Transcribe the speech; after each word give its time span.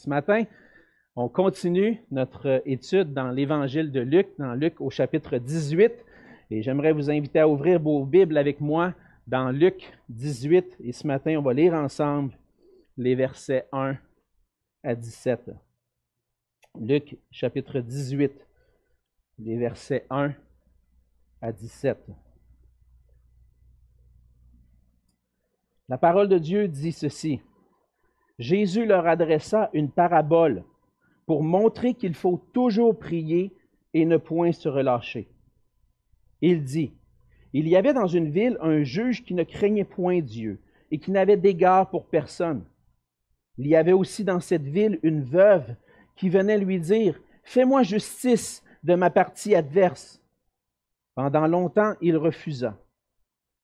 Ce 0.00 0.08
matin, 0.08 0.44
on 1.14 1.28
continue 1.28 2.02
notre 2.10 2.62
étude 2.64 3.12
dans 3.12 3.30
l'évangile 3.30 3.92
de 3.92 4.00
Luc, 4.00 4.28
dans 4.38 4.54
Luc 4.54 4.80
au 4.80 4.88
chapitre 4.88 5.36
18. 5.36 5.92
Et 6.50 6.62
j'aimerais 6.62 6.92
vous 6.92 7.10
inviter 7.10 7.38
à 7.38 7.46
ouvrir 7.46 7.78
vos 7.78 8.06
Bibles 8.06 8.38
avec 8.38 8.62
moi 8.62 8.94
dans 9.26 9.50
Luc 9.50 9.92
18. 10.08 10.78
Et 10.84 10.92
ce 10.92 11.06
matin, 11.06 11.36
on 11.36 11.42
va 11.42 11.52
lire 11.52 11.74
ensemble 11.74 12.32
les 12.96 13.14
versets 13.14 13.68
1 13.72 13.94
à 14.84 14.94
17. 14.94 15.50
Luc 16.80 17.18
chapitre 17.30 17.80
18, 17.80 18.32
les 19.38 19.58
versets 19.58 20.06
1 20.08 20.32
à 21.42 21.52
17. 21.52 21.98
La 25.90 25.98
parole 25.98 26.30
de 26.30 26.38
Dieu 26.38 26.68
dit 26.68 26.92
ceci. 26.92 27.42
Jésus 28.40 28.86
leur 28.86 29.06
adressa 29.06 29.68
une 29.74 29.90
parabole 29.90 30.64
pour 31.26 31.44
montrer 31.44 31.92
qu'il 31.92 32.14
faut 32.14 32.42
toujours 32.54 32.98
prier 32.98 33.52
et 33.92 34.06
ne 34.06 34.16
point 34.16 34.50
se 34.52 34.66
relâcher. 34.66 35.28
Il 36.40 36.64
dit, 36.64 36.94
Il 37.52 37.68
y 37.68 37.76
avait 37.76 37.92
dans 37.92 38.06
une 38.06 38.30
ville 38.30 38.56
un 38.62 38.82
juge 38.82 39.24
qui 39.24 39.34
ne 39.34 39.44
craignait 39.44 39.84
point 39.84 40.20
Dieu 40.20 40.58
et 40.90 40.98
qui 40.98 41.10
n'avait 41.10 41.36
d'égard 41.36 41.90
pour 41.90 42.06
personne. 42.06 42.64
Il 43.58 43.66
y 43.66 43.76
avait 43.76 43.92
aussi 43.92 44.24
dans 44.24 44.40
cette 44.40 44.66
ville 44.66 44.98
une 45.02 45.22
veuve 45.22 45.76
qui 46.16 46.30
venait 46.30 46.56
lui 46.56 46.80
dire, 46.80 47.20
Fais-moi 47.44 47.82
justice 47.82 48.64
de 48.84 48.94
ma 48.94 49.10
partie 49.10 49.54
adverse. 49.54 50.22
Pendant 51.14 51.46
longtemps, 51.46 51.92
il 52.00 52.16
refusa. 52.16 52.78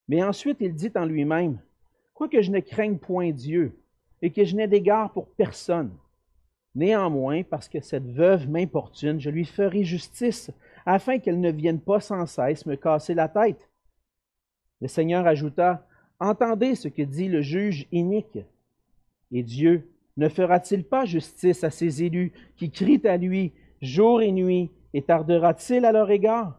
Mais 0.06 0.22
ensuite, 0.22 0.58
il 0.60 0.74
dit 0.74 0.92
en 0.96 1.06
lui-même, 1.06 1.62
Quoique 2.12 2.42
je 2.42 2.50
ne 2.50 2.60
craigne 2.60 2.98
point 2.98 3.30
Dieu, 3.30 3.74
et 4.22 4.30
que 4.30 4.44
je 4.44 4.56
n'ai 4.56 4.68
d'égard 4.68 5.12
pour 5.12 5.28
personne. 5.28 5.96
Néanmoins, 6.74 7.42
parce 7.42 7.68
que 7.68 7.80
cette 7.80 8.10
veuve 8.10 8.48
m'importune, 8.48 9.20
je 9.20 9.30
lui 9.30 9.44
ferai 9.44 9.84
justice, 9.84 10.50
afin 10.84 11.18
qu'elle 11.18 11.40
ne 11.40 11.50
vienne 11.50 11.80
pas 11.80 12.00
sans 12.00 12.26
cesse 12.26 12.66
me 12.66 12.76
casser 12.76 13.14
la 13.14 13.28
tête. 13.28 13.68
Le 14.80 14.88
Seigneur 14.88 15.26
ajouta, 15.26 15.86
Entendez 16.18 16.74
ce 16.74 16.88
que 16.88 17.02
dit 17.02 17.28
le 17.28 17.42
juge 17.42 17.86
inique. 17.92 18.38
Et 19.32 19.42
Dieu 19.42 19.90
ne 20.16 20.28
fera-t-il 20.28 20.84
pas 20.84 21.04
justice 21.04 21.62
à 21.62 21.70
ses 21.70 22.02
élus 22.02 22.32
qui 22.56 22.70
crient 22.70 23.06
à 23.06 23.16
lui 23.16 23.52
jour 23.82 24.22
et 24.22 24.32
nuit, 24.32 24.70
et 24.94 25.02
tardera-t-il 25.02 25.84
à 25.84 25.92
leur 25.92 26.10
égard? 26.10 26.58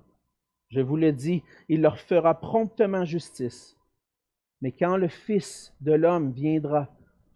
Je 0.69 0.81
vous 0.81 0.97
le 0.97 1.11
dis, 1.11 1.43
il 1.69 1.81
leur 1.81 1.99
fera 1.99 2.39
promptement 2.39 3.05
justice. 3.05 3.75
Mais 4.61 4.71
quand 4.71 4.97
le 4.97 5.07
Fils 5.07 5.73
de 5.81 5.93
l'homme 5.93 6.31
viendra, 6.31 6.87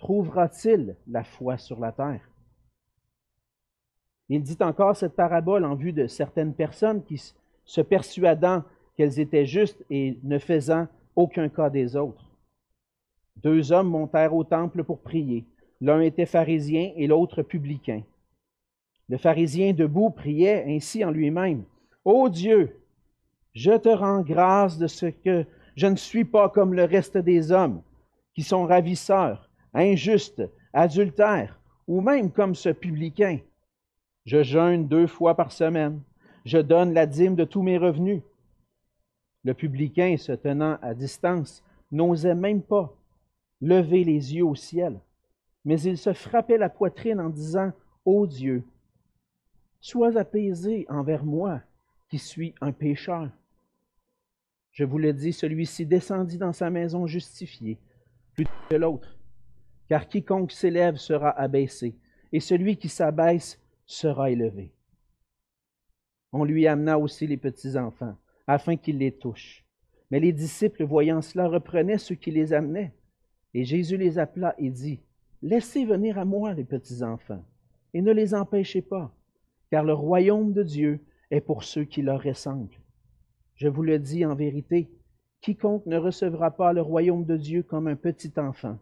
trouvera-t-il 0.02 0.98
la 1.08 1.24
foi 1.24 1.58
sur 1.58 1.80
la 1.80 1.92
terre? 1.92 2.28
Il 4.30 4.42
dit 4.42 4.58
encore 4.62 4.96
cette 4.96 5.16
parabole 5.16 5.64
en 5.64 5.76
vue 5.76 5.94
de 5.94 6.08
certaines 6.08 6.54
personnes 6.54 7.04
qui, 7.04 7.22
se 7.64 7.82
persuadant 7.82 8.64
qu'elles 8.98 9.20
étaient 9.20 9.46
justes 9.46 9.86
et 9.90 10.18
ne 10.24 10.40
faisant 10.40 10.88
aucun 11.16 11.48
cas 11.48 11.70
des 11.70 11.96
autres. 11.96 12.26
Deux 13.38 13.72
hommes 13.72 13.90
montèrent 13.90 14.34
au 14.34 14.44
temple 14.44 14.84
pour 14.84 15.00
prier. 15.00 15.46
L'un 15.80 16.02
était 16.02 16.26
pharisien 16.26 16.92
et 16.96 17.08
l'autre 17.08 17.44
publicain. 17.44 18.02
Le 19.08 19.18
pharisien 19.18 19.74
debout 19.74 20.10
priait 20.10 20.66
ainsi 20.68 21.06
en 21.06 21.12
lui-même. 21.12 21.64
Ô 22.04 22.28
Dieu, 22.28 22.82
je 23.54 23.74
te 23.78 23.90
rends 23.90 24.22
grâce 24.22 24.78
de 24.78 24.88
ce 24.88 25.06
que 25.06 25.46
je 25.76 25.88
ne 25.88 25.96
suis 25.96 26.26
pas 26.26 26.50
comme 26.50 26.74
le 26.74 26.86
reste 26.86 27.18
des 27.18 27.52
hommes, 27.52 27.82
qui 28.34 28.44
sont 28.44 28.66
ravisseurs, 28.66 29.51
injuste, 29.74 30.44
adultère, 30.74 31.60
ou 31.88 32.02
même 32.02 32.32
comme 32.32 32.56
ce 32.56 32.70
publicain. 32.70 33.40
Je 34.26 34.44
jeûne 34.44 34.88
deux 34.88 35.08
fois 35.08 35.36
par 35.36 35.52
semaine. 35.52 36.02
Je 36.46 36.58
donne 36.58 36.94
la 36.94 37.06
dîme 37.06 37.36
de 37.36 37.44
tous 37.44 37.62
mes 37.62 37.78
revenus. 37.78 38.22
Le 39.44 39.54
publicain, 39.54 40.16
se 40.18 40.32
tenant 40.32 40.78
à 40.82 40.94
distance, 40.94 41.64
n'osait 41.92 42.36
même 42.36 42.62
pas 42.62 42.96
lever 43.60 44.04
les 44.04 44.36
yeux 44.36 44.46
au 44.46 44.56
ciel, 44.56 45.00
mais 45.66 45.80
il 45.82 45.98
se 45.98 46.14
frappait 46.14 46.58
la 46.58 46.70
poitrine 46.70 47.20
en 47.20 47.30
disant, 47.30 47.72
Ô 48.06 48.26
Dieu, 48.26 48.64
sois 49.80 50.18
apaisé 50.18 50.86
envers 50.90 51.24
moi, 51.24 51.62
qui 52.10 52.18
suis 52.18 52.56
un 52.62 52.72
pécheur. 52.72 53.30
Je 54.72 54.84
vous 54.84 54.98
le 54.98 55.14
dis, 55.14 55.34
celui-ci 55.34 55.86
descendit 55.86 56.38
dans 56.38 56.54
sa 56.54 56.70
maison 56.70 57.06
justifié, 57.06 57.78
plutôt 58.34 58.52
que 58.70 58.76
l'autre 58.76 59.18
car 59.92 60.08
quiconque 60.08 60.54
s'élève 60.54 60.96
sera 60.96 61.32
abaissé, 61.32 61.98
et 62.32 62.40
celui 62.40 62.78
qui 62.78 62.88
s'abaisse 62.88 63.62
sera 63.86 64.32
élevé. 64.32 64.72
On 66.32 66.46
lui 66.46 66.66
amena 66.66 66.98
aussi 66.98 67.28
les 67.28 67.36
petits-enfants, 67.36 68.16
afin 68.48 68.78
qu'ils 68.78 69.00
les 69.00 69.12
touchent. 69.12 69.66
Mais 70.10 70.22
les 70.22 70.32
disciples, 70.32 70.86
voyant 70.86 71.22
cela, 71.22 71.50
reprenaient 71.50 71.98
ceux 71.98 72.16
qui 72.16 72.32
les 72.32 72.54
amenaient. 72.54 72.94
Et 73.54 73.66
Jésus 73.66 73.98
les 73.98 74.18
appela 74.18 74.56
et 74.58 74.70
dit, 74.70 75.02
Laissez 75.42 75.84
venir 75.84 76.18
à 76.18 76.24
moi 76.24 76.54
les 76.54 76.64
petits-enfants, 76.64 77.44
et 77.94 78.02
ne 78.02 78.14
les 78.14 78.34
empêchez 78.34 78.82
pas, 78.82 79.14
car 79.72 79.84
le 79.84 79.94
royaume 79.94 80.54
de 80.54 80.64
Dieu 80.64 81.02
est 81.32 81.42
pour 81.42 81.66
ceux 81.66 81.84
qui 81.84 82.02
leur 82.02 82.24
ressemblent. 82.24 82.80
Je 83.56 83.68
vous 83.68 83.84
le 83.84 84.00
dis 84.00 84.24
en 84.26 84.36
vérité, 84.36 84.90
quiconque 85.42 85.86
ne 85.86 85.98
recevra 85.98 86.52
pas 86.52 86.72
le 86.72 86.82
royaume 86.82 87.26
de 87.26 87.36
Dieu 87.36 87.62
comme 87.62 87.88
un 87.88 87.98
petit 87.98 88.32
enfant 88.38 88.80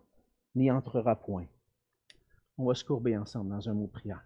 n'y 0.55 0.71
entrera 0.71 1.15
point. 1.15 1.47
On 2.57 2.65
va 2.65 2.75
se 2.75 2.83
courber 2.83 3.17
ensemble 3.17 3.49
dans 3.49 3.69
un 3.69 3.73
mot 3.73 3.87
prière. 3.87 4.23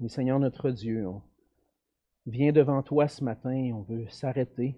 Oui, 0.00 0.10
Seigneur 0.10 0.40
notre 0.40 0.70
Dieu, 0.70 1.06
on 1.06 1.22
vient 2.26 2.52
devant 2.52 2.82
toi 2.82 3.08
ce 3.08 3.22
matin, 3.22 3.70
on 3.72 3.82
veut 3.82 4.08
s'arrêter, 4.08 4.76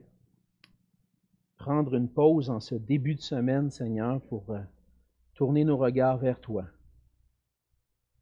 prendre 1.57 1.95
une 1.95 2.09
pause 2.09 2.51
en 2.51 2.61
ce 2.61 2.75
début 2.75 3.15
de 3.15 3.21
semaine, 3.21 3.71
Seigneur, 3.71 4.21
pour 4.23 4.51
euh, 4.51 4.61
tourner 5.35 5.65
nos 5.65 5.77
regards 5.77 6.19
vers 6.19 6.41
toi. 6.41 6.67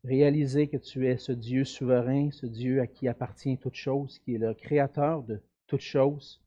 Réaliser 0.04 0.69
que 0.69 0.76
tu 0.76 1.06
es 1.06 1.16
ce 1.16 1.32
Dieu 1.32 1.65
souverain, 1.65 2.31
ce 2.31 2.47
Dieu 2.47 2.81
à 2.81 2.87
qui 2.87 3.09
appartient 3.09 3.59
toute 3.59 3.75
chose, 3.75 4.19
qui 4.21 4.34
est 4.34 4.38
le 4.38 4.54
créateur 4.54 5.22
de 5.22 5.41
toutes 5.66 5.81
choses, 5.81 6.41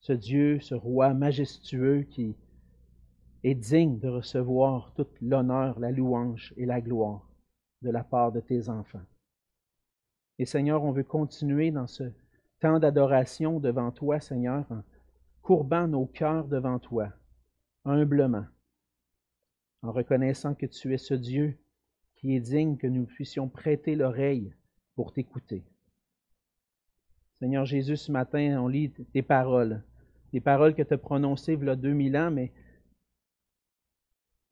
ce 0.00 0.12
Dieu, 0.12 0.60
ce 0.60 0.74
roi 0.74 1.12
majestueux 1.12 2.02
qui 2.02 2.34
est 3.42 3.54
digne 3.54 3.98
de 3.98 4.08
recevoir 4.08 4.92
toute 4.94 5.20
l'honneur, 5.20 5.78
la 5.78 5.90
louange 5.90 6.54
et 6.56 6.66
la 6.66 6.80
gloire 6.80 7.30
de 7.82 7.90
la 7.90 8.04
part 8.04 8.32
de 8.32 8.40
tes 8.40 8.68
enfants. 8.68 9.04
Et 10.38 10.46
Seigneur, 10.46 10.84
on 10.84 10.92
veut 10.92 11.04
continuer 11.04 11.70
dans 11.70 11.86
ce 11.86 12.04
temps 12.60 12.78
d'adoration 12.78 13.60
devant 13.60 13.90
toi, 13.90 14.20
Seigneur, 14.20 14.64
en 14.70 14.82
courbant 15.42 15.86
nos 15.86 16.06
cœurs 16.06 16.48
devant 16.48 16.78
toi, 16.78 17.12
humblement, 17.84 18.46
en 19.82 19.92
reconnaissant 19.92 20.54
que 20.54 20.66
tu 20.66 20.94
es 20.94 20.98
ce 20.98 21.14
Dieu 21.14 21.58
qui 22.16 22.36
est 22.36 22.40
digne 22.40 22.76
que 22.76 22.86
nous 22.86 23.06
puissions 23.06 23.48
prêter 23.48 23.96
l'oreille 23.96 24.54
pour 24.94 25.12
t'écouter. 25.12 25.64
Seigneur 27.38 27.64
Jésus, 27.64 27.96
ce 27.96 28.12
matin, 28.12 28.60
on 28.60 28.68
lit 28.68 28.92
tes 29.12 29.22
paroles 29.22 29.82
des 30.32 30.40
paroles 30.40 30.74
que 30.74 30.82
tu 30.82 30.94
as 30.94 30.98
prononcées 30.98 31.54
il 31.54 31.64
y 31.64 31.68
a 31.68 31.76
2000 31.76 32.16
ans, 32.16 32.30
mais 32.30 32.52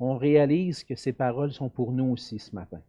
on 0.00 0.16
réalise 0.16 0.84
que 0.84 0.94
ces 0.94 1.12
paroles 1.12 1.52
sont 1.52 1.68
pour 1.68 1.92
nous 1.92 2.10
aussi 2.12 2.38
ce 2.38 2.54
matin. 2.54 2.80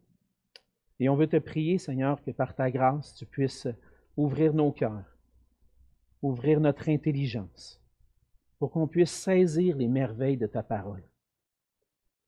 Et 0.99 1.09
on 1.09 1.15
veut 1.15 1.27
te 1.27 1.37
prier, 1.37 1.77
Seigneur, 1.77 2.21
que 2.21 2.31
par 2.31 2.55
ta 2.55 2.69
grâce, 2.69 3.15
tu 3.15 3.25
puisses 3.25 3.67
ouvrir 4.17 4.53
nos 4.53 4.71
cœurs, 4.71 5.17
ouvrir 6.21 6.59
notre 6.59 6.89
intelligence, 6.89 7.81
pour 8.59 8.71
qu'on 8.71 8.87
puisse 8.87 9.11
saisir 9.11 9.77
les 9.77 9.87
merveilles 9.87 10.37
de 10.37 10.47
ta 10.47 10.61
parole. 10.61 11.03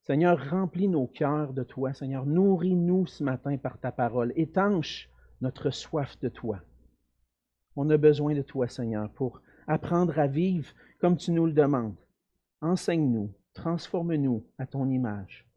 Seigneur, 0.03 0.49
remplis 0.49 0.87
nos 0.87 1.05
cœurs 1.05 1.53
de 1.53 1.63
toi. 1.63 1.93
Seigneur, 1.93 2.25
nourris-nous 2.25 3.05
ce 3.05 3.23
matin 3.23 3.57
par 3.57 3.77
ta 3.77 3.91
parole. 3.91 4.33
Étanche 4.35 5.09
notre 5.41 5.69
soif 5.69 6.17
de 6.21 6.29
toi. 6.29 6.59
On 7.75 7.89
a 7.89 7.97
besoin 7.97 8.33
de 8.33 8.41
toi, 8.41 8.67
Seigneur, 8.67 9.09
pour 9.11 9.41
apprendre 9.71 10.19
à 10.19 10.27
vivre 10.27 10.69
comme 10.99 11.15
tu 11.15 11.31
nous 11.31 11.45
le 11.45 11.53
demandes. 11.53 11.95
Enseigne-nous, 12.61 13.33
transforme-nous 13.53 14.45
à 14.57 14.67
ton 14.67 14.89
image, 14.89 15.47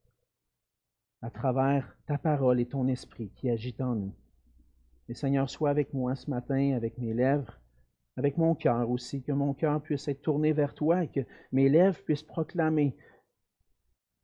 à 1.21 1.31
travers 1.31 1.97
ta 2.07 2.17
parole 2.17 2.61
et 2.61 2.67
ton 2.67 2.87
esprit 2.87 3.31
qui 3.35 3.51
agit 3.51 3.75
en 3.81 3.97
nous. 3.97 4.15
Et 5.09 5.15
Seigneur, 5.15 5.51
sois 5.51 5.71
avec 5.71 5.93
moi 5.93 6.15
ce 6.15 6.31
matin, 6.31 6.75
avec 6.75 6.97
mes 6.99 7.13
lèvres, 7.13 7.61
avec 8.17 8.39
mon 8.39 8.55
cœur 8.55 8.89
aussi, 8.89 9.23
que 9.23 9.33
mon 9.33 9.53
cœur 9.53 9.83
puisse 9.83 10.07
être 10.07 10.23
tourné 10.23 10.53
vers 10.53 10.75
toi 10.75 11.03
et 11.03 11.09
que 11.09 11.27
mes 11.51 11.69
lèvres 11.69 12.01
puissent 12.05 12.23
proclamer 12.23 12.97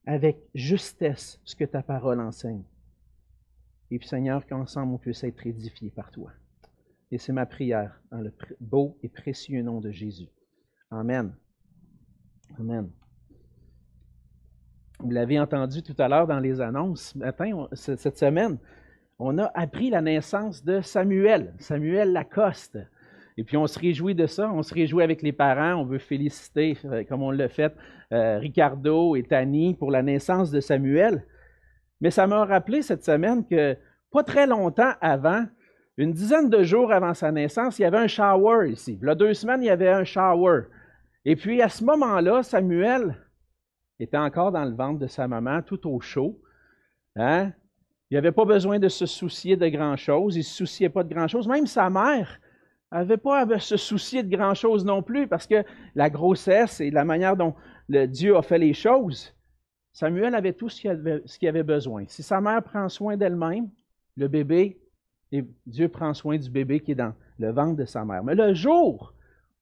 avec 0.07 0.39
justesse 0.55 1.41
ce 1.45 1.57
que 1.57 1.65
ta 1.65 1.83
parole 1.83 2.21
enseigne. 2.21 2.65
Et 3.91 3.99
puis 3.99 4.09
Seigneur, 4.09 4.47
qu'ensemble 4.47 4.95
on 4.95 4.99
puisse 4.99 5.25
être 5.25 5.47
édifiés 5.47 5.91
par 5.91 6.13
toi. 6.13 6.31
Et 7.11 7.19
c'est 7.19 7.33
ma 7.33 7.47
prière 7.47 8.01
dans 8.11 8.21
le 8.21 8.33
beau 8.61 8.97
et 9.03 9.09
précieux 9.09 9.63
nom 9.63 9.81
de 9.81 9.91
Jésus. 9.91 10.29
Amen. 10.91 11.35
Amen. 12.59 12.91
Vous 15.01 15.11
l'avez 15.11 15.41
entendu 15.41 15.83
tout 15.83 15.95
à 15.99 16.09
l'heure 16.09 16.27
dans 16.27 16.41
les 16.41 16.61
annonces, 16.61 17.17
cette 17.75 18.19
semaine, 18.19 18.59
on 19.19 19.39
a 19.39 19.51
appris 19.55 19.91
la 19.91 20.03
naissance 20.03 20.65
de 20.65 20.81
Samuel, 20.81 21.55
Samuel 21.59 22.13
Lacoste. 22.13 22.79
Et 23.37 23.45
puis 23.45 23.57
on 23.57 23.67
se 23.67 23.79
réjouit 23.79 24.15
de 24.15 24.27
ça, 24.27 24.51
on 24.53 24.63
se 24.63 24.75
réjouit 24.75 25.03
avec 25.03 25.23
les 25.23 25.33
parents, 25.33 25.81
on 25.81 25.85
veut 25.85 25.99
féliciter, 25.99 26.77
euh, 26.85 27.05
comme 27.05 27.23
on 27.23 27.31
l'a 27.31 27.49
fait, 27.49 27.75
euh, 28.13 28.39
Ricardo 28.39 29.17
et 29.17 29.23
Tani 29.23 29.75
pour 29.75 29.91
la 29.91 30.03
naissance 30.03 30.51
de 30.51 30.61
Samuel. 30.61 31.25
Mais 32.01 32.11
ça 32.11 32.27
m'a 32.27 32.45
rappelé 32.45 32.83
cette 32.83 33.05
semaine 33.05 33.47
que 33.47 33.77
pas 34.11 34.25
très 34.25 34.47
longtemps 34.47 34.93
avant, 35.01 35.45
une 36.03 36.13
dizaine 36.13 36.49
de 36.49 36.63
jours 36.63 36.93
avant 36.93 37.13
sa 37.13 37.31
naissance, 37.31 37.79
il 37.79 37.83
y 37.83 37.85
avait 37.85 37.99
un 37.99 38.07
shower 38.07 38.71
ici. 38.71 38.99
Il 39.03 39.15
deux 39.17 39.35
semaines, 39.35 39.63
il 39.63 39.67
y 39.67 39.71
avait 39.71 39.91
un 39.91 40.05
shower. 40.05 40.63
Et 41.27 41.37
puis 41.37 41.61
à 41.61 41.69
ce 41.69 41.85
moment-là, 41.85 42.43
Samuel 42.43 43.17
était 43.99 44.17
encore 44.17 44.51
dans 44.51 44.65
le 44.65 44.75
ventre 44.75 44.99
de 44.99 45.07
sa 45.07 45.29
maman, 45.29 45.61
tout 45.61 45.87
au 45.87 46.01
chaud. 46.01 46.41
Hein? 47.17 47.53
Il 48.11 48.15
n'avait 48.15 48.33
pas 48.33 48.47
besoin 48.47 48.79
de 48.79 48.89
se 48.89 49.05
soucier 49.05 49.57
de 49.57 49.69
grand-chose. 49.69 50.37
Il 50.37 50.39
ne 50.39 50.45
se 50.45 50.57
souciait 50.57 50.89
pas 50.89 51.05
de 51.05 51.13
grand-chose. 51.13 51.47
Même 51.47 51.67
sa 51.67 51.91
mère 51.91 52.41
n'avait 52.91 53.19
pas 53.19 53.41
à 53.41 53.59
se 53.59 53.77
soucier 53.77 54.23
de 54.23 54.35
grand-chose 54.35 54.87
non 54.87 55.03
plus, 55.03 55.29
parce 55.29 55.47
que 55.47 55.63
la 55.95 56.09
grossesse 56.09 56.81
et 56.81 56.91
la 56.91 57.05
manière 57.05 57.37
dont 57.37 57.55
Dieu 57.89 58.37
a 58.37 58.43
fait 58.43 58.59
les 58.59 58.73
choses, 58.73 59.35
Samuel 59.93 60.35
avait 60.35 60.55
tout 60.55 60.71
ce 60.71 60.81
qu'il 60.81 61.49
avait, 61.49 61.63
besoin. 61.63 62.05
Si 62.09 62.23
sa 62.23 62.41
mère 62.41 62.63
prend 62.63 62.89
soin 62.89 63.19
d'elle-même, 63.19 63.69
le 64.17 64.29
bébé, 64.29 64.80
Dieu 65.67 65.89
prend 65.89 66.15
soin 66.15 66.39
du 66.39 66.51
bébé 66.51 66.81
qui 66.81 66.93
est 66.93 66.97
dans 66.97 67.15
le 67.39 67.53
ventre 67.53 67.77
de 67.77 67.85
sa 67.85 68.05
mère. 68.05 68.25
Mais 68.25 68.35
le 68.35 68.55
jour 68.55 69.15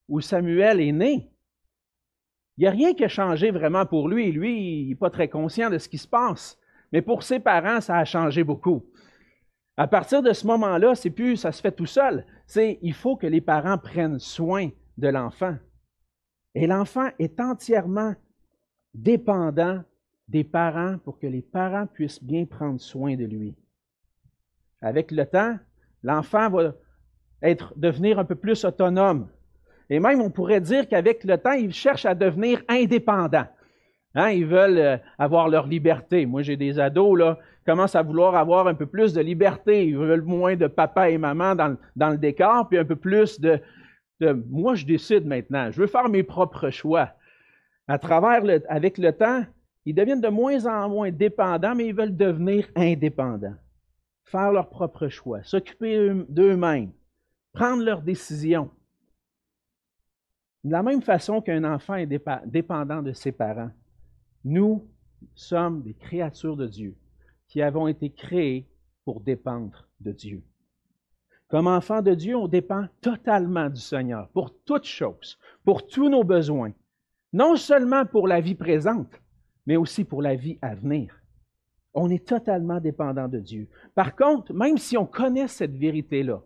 où 0.09 0.21
Samuel 0.21 0.81
est 0.81 0.93
né, 0.93 1.31
il 2.57 2.63
n'y 2.63 2.67
a 2.67 2.73
rien 2.73 2.95
qui 2.95 3.05
a 3.05 3.09
changé 3.09 3.51
vraiment 3.51 3.87
pour 3.87 4.09
lui. 4.09 4.33
Lui, 4.33 4.83
il 4.83 4.89
n'est 4.89 4.95
pas 4.95 5.11
très 5.11 5.29
conscient 5.29 5.71
de 5.71 5.79
ce 5.79 5.89
qui 5.89 5.99
se 5.99 6.09
passe. 6.09 6.59
Mais 6.93 7.03
pour 7.03 7.23
ses 7.23 7.39
parents, 7.39 7.81
ça 7.81 7.97
a 7.97 8.05
changé 8.05 8.43
beaucoup. 8.43 8.85
À 9.77 9.87
partir 9.87 10.23
de 10.23 10.33
ce 10.33 10.47
moment-là, 10.49 10.97
c'est 10.97 11.11
plus 11.11 11.37
ça 11.37 11.53
se 11.53 11.61
fait 11.61 11.71
tout 11.71 11.87
seul. 11.87 12.27
C'est 12.47 12.81
il 12.83 12.95
faut 12.95 13.17
que 13.17 13.29
les 13.29 13.41
parents 13.41 13.79
prennent 13.79 14.19
soin 14.19 14.71
de 14.97 15.09
l'enfant. 15.09 15.57
Et 16.55 16.67
l'enfant 16.67 17.09
est 17.21 17.39
entièrement 17.39 18.17
dépendant 18.93 19.85
des 20.27 20.43
parents 20.43 20.99
pour 21.05 21.19
que 21.19 21.29
les 21.29 21.43
parents 21.43 21.87
puissent 21.87 22.23
bien 22.23 22.45
prendre 22.45 22.81
soin 22.81 23.15
de 23.15 23.25
lui. 23.25 23.55
Avec 24.81 25.11
le 25.11 25.27
temps, 25.27 25.57
l'enfant 26.03 26.51
va 26.51 26.73
devenir 27.77 28.19
un 28.19 28.25
peu 28.25 28.35
plus 28.35 28.65
autonome. 28.65 29.29
Et 29.91 30.01
même, 30.01 30.21
on 30.21 30.31
pourrait 30.31 30.61
dire 30.61 30.89
qu'avec 30.89 31.25
le 31.25 31.39
temps, 31.39 31.53
ils 31.53 31.73
cherchent 31.73 32.07
à 32.07 32.15
devenir 32.15 32.63
indépendants. 32.69 33.47
Hein, 34.15 34.31
ils 34.31 34.47
veulent 34.47 34.79
euh, 34.79 34.97
avoir 35.19 35.49
leur 35.49 35.67
liberté. 35.67 36.27
Moi, 36.27 36.43
j'ai 36.43 36.57
des 36.57 36.79
ados, 36.79 37.19
là, 37.19 37.39
commencent 37.65 37.95
à 37.95 38.03
vouloir 38.03 38.35
avoir 38.35 38.67
un 38.67 38.75
peu 38.75 38.87
plus 38.87 39.13
de 39.13 39.21
liberté. 39.21 39.87
Ils 39.87 39.97
veulent 39.97 40.23
moins 40.23 40.57
de 40.57 40.67
papa 40.67 41.11
et 41.11 41.19
maman 41.19 41.55
dans, 41.55 42.11
le 42.11 42.17
décor, 42.17 42.69
puis 42.69 42.79
un 42.79 42.85
peu 42.85 42.97
plus 42.97 43.41
de, 43.41 43.61
moi, 44.49 44.75
je 44.75 44.87
décide 44.87 45.27
maintenant. 45.27 45.71
Je 45.71 45.81
veux 45.81 45.87
faire 45.87 46.09
mes 46.09 46.23
propres 46.23 46.71
choix. 46.71 47.11
À 47.87 47.99
travers 47.99 48.43
avec 48.69 48.99
le 48.99 49.13
temps, 49.13 49.45
ils 49.85 49.95
deviennent 49.95 50.21
de 50.21 50.29
moins 50.29 50.67
en 50.67 50.89
moins 50.89 51.11
dépendants, 51.11 51.75
mais 51.75 51.87
ils 51.87 51.95
veulent 51.95 52.17
devenir 52.17 52.67
indépendants. 52.75 53.55
Faire 54.31 54.53
leurs 54.53 54.69
propres 54.69 55.09
choix, 55.09 55.43
s'occuper 55.43 56.13
d'eux-mêmes, 56.29 56.93
prendre 57.55 57.83
leurs 57.83 58.03
décisions. 58.03 58.71
De 60.65 60.71
la 60.71 60.83
même 60.83 61.01
façon 61.01 61.41
qu'un 61.41 61.65
enfant 61.65 61.95
est 61.95 62.07
dépendant 62.45 63.01
de 63.01 63.13
ses 63.13 63.33
parents, 63.33 63.71
nous 64.45 64.87
sommes 65.35 65.83
des 65.83 65.95
créatures 65.95 66.57
de 66.57 66.67
Dieu 66.67 66.95
qui 67.47 67.63
avons 67.63 67.89
été 67.89 68.11
créées 68.11 68.69
pour 69.07 69.23
dépendre 69.23 69.89
de 70.01 70.13
Dieu. 70.13 70.43
Comme 71.49 71.67
enfants 71.67 72.03
de 72.03 72.13
Dieu, 72.13 72.37
on 72.37 72.49
dépend 72.49 72.87
totalement 73.01 73.71
du 73.71 73.81
Seigneur 73.81 74.29
pour 74.29 74.55
toutes 74.65 74.85
choses, 74.85 75.39
pour 75.65 75.87
tous 75.87 76.11
nos 76.11 76.23
besoins, 76.23 76.73
non 77.33 77.57
seulement 77.57 78.05
pour 78.05 78.29
la 78.29 78.43
vie 78.43 78.55
présente, 78.55 79.23
mais 79.65 79.77
aussi 79.77 80.05
pour 80.05 80.21
la 80.21 80.35
vie 80.35 80.59
à 80.61 80.75
venir. 80.75 81.18
On 81.95 82.11
est 82.11 82.27
totalement 82.27 82.81
dépendant 82.81 83.29
de 83.29 83.39
Dieu. 83.39 83.69
Par 83.95 84.15
contre, 84.15 84.53
même 84.53 84.79
si 84.79 84.97
on 84.97 85.07
connaît 85.07 85.49
cette 85.49 85.77
vérité-là, 85.77 86.41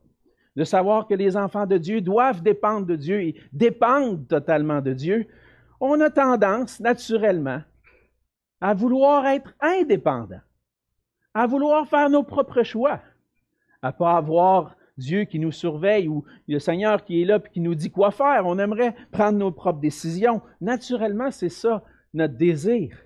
de 0.54 0.64
savoir 0.64 1.06
que 1.06 1.14
les 1.14 1.36
enfants 1.36 1.66
de 1.66 1.78
Dieu 1.78 2.00
doivent 2.00 2.42
dépendre 2.42 2.86
de 2.86 2.96
Dieu 2.96 3.22
et 3.22 3.34
dépendent 3.52 4.26
totalement 4.28 4.80
de 4.80 4.92
Dieu, 4.92 5.26
on 5.80 6.00
a 6.00 6.10
tendance, 6.10 6.78
naturellement, 6.78 7.60
à 8.60 8.74
vouloir 8.74 9.26
être 9.26 9.54
indépendant, 9.60 10.40
à 11.34 11.46
vouloir 11.46 11.88
faire 11.88 12.08
nos 12.08 12.22
propres 12.22 12.62
choix, 12.62 13.00
à 13.82 13.92
pas 13.92 14.16
avoir 14.16 14.76
Dieu 14.96 15.24
qui 15.24 15.38
nous 15.38 15.50
surveille 15.50 16.06
ou 16.06 16.24
le 16.46 16.58
Seigneur 16.58 17.04
qui 17.04 17.22
est 17.22 17.24
là 17.24 17.40
et 17.44 17.48
qui 17.48 17.60
nous 17.60 17.74
dit 17.74 17.90
quoi 17.90 18.10
faire. 18.10 18.46
On 18.46 18.58
aimerait 18.58 18.94
prendre 19.10 19.38
nos 19.38 19.50
propres 19.50 19.80
décisions. 19.80 20.42
Naturellement, 20.60 21.30
c'est 21.30 21.48
ça 21.48 21.82
notre 22.14 22.34
désir. 22.34 22.96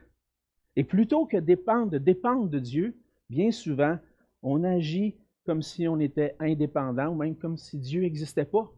Et 0.76 0.84
plutôt 0.84 1.26
que 1.26 1.38
dépendre, 1.38 1.90
de 1.90 1.99
dépendre 1.99 2.49
de 2.49 2.58
Dieu, 2.58 2.96
bien 3.31 3.50
souvent, 3.50 3.99
on 4.43 4.62
agit 4.62 5.17
comme 5.44 5.62
si 5.62 5.88
on 5.88 5.99
était 5.99 6.37
indépendant 6.38 7.08
ou 7.08 7.14
même 7.14 7.37
comme 7.37 7.56
si 7.56 7.78
Dieu 7.78 8.02
n'existait 8.02 8.44
pas. 8.44 8.70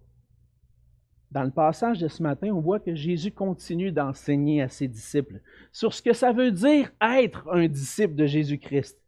Dans 1.31 1.43
le 1.43 1.51
passage 1.51 1.99
de 1.99 2.09
ce 2.09 2.23
matin, 2.23 2.49
on 2.53 2.61
voit 2.61 2.81
que 2.81 2.95
Jésus 2.95 3.33
continue 3.33 3.93
d'enseigner 3.93 4.63
à 4.63 4.69
ses 4.69 4.89
disciples 4.89 5.41
sur 5.73 5.93
ce 5.93 6.01
que 6.01 6.15
ça 6.15 6.33
veut 6.33 6.53
dire 6.53 6.91
être 7.03 7.49
un 7.51 7.69
disciple 7.69 8.15
de 8.15 8.27
Jésus-Christ. 8.27 8.99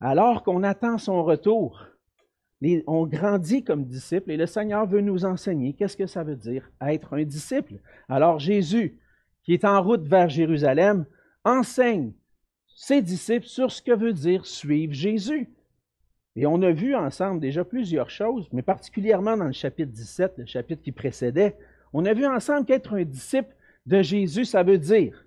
Alors 0.00 0.44
qu'on 0.44 0.62
attend 0.62 0.98
son 0.98 1.24
retour, 1.24 1.86
on 2.86 3.06
grandit 3.06 3.64
comme 3.64 3.84
disciple 3.84 4.30
et 4.30 4.36
le 4.36 4.46
Seigneur 4.46 4.86
veut 4.86 5.00
nous 5.00 5.24
enseigner 5.24 5.74
qu'est-ce 5.74 5.96
que 5.96 6.06
ça 6.06 6.22
veut 6.22 6.36
dire 6.36 6.70
être 6.80 7.14
un 7.14 7.24
disciple. 7.24 7.74
Alors 8.08 8.38
Jésus, 8.38 9.00
qui 9.42 9.54
est 9.54 9.64
en 9.64 9.82
route 9.82 10.06
vers 10.06 10.28
Jérusalem, 10.28 11.04
enseigne 11.44 12.12
ses 12.74 13.02
disciples 13.02 13.46
sur 13.46 13.70
ce 13.70 13.82
que 13.82 13.92
veut 13.92 14.12
dire 14.12 14.46
suivre 14.46 14.92
Jésus. 14.92 15.48
Et 16.36 16.46
on 16.46 16.62
a 16.62 16.72
vu 16.72 16.94
ensemble 16.94 17.40
déjà 17.40 17.64
plusieurs 17.64 18.10
choses, 18.10 18.48
mais 18.52 18.62
particulièrement 18.62 19.36
dans 19.36 19.46
le 19.46 19.52
chapitre 19.52 19.92
17, 19.92 20.38
le 20.38 20.46
chapitre 20.46 20.82
qui 20.82 20.90
précédait, 20.90 21.56
on 21.92 22.04
a 22.04 22.12
vu 22.12 22.26
ensemble 22.26 22.66
qu'être 22.66 22.94
un 22.94 23.04
disciple 23.04 23.54
de 23.86 24.02
Jésus, 24.02 24.44
ça 24.44 24.64
veut 24.64 24.78
dire 24.78 25.24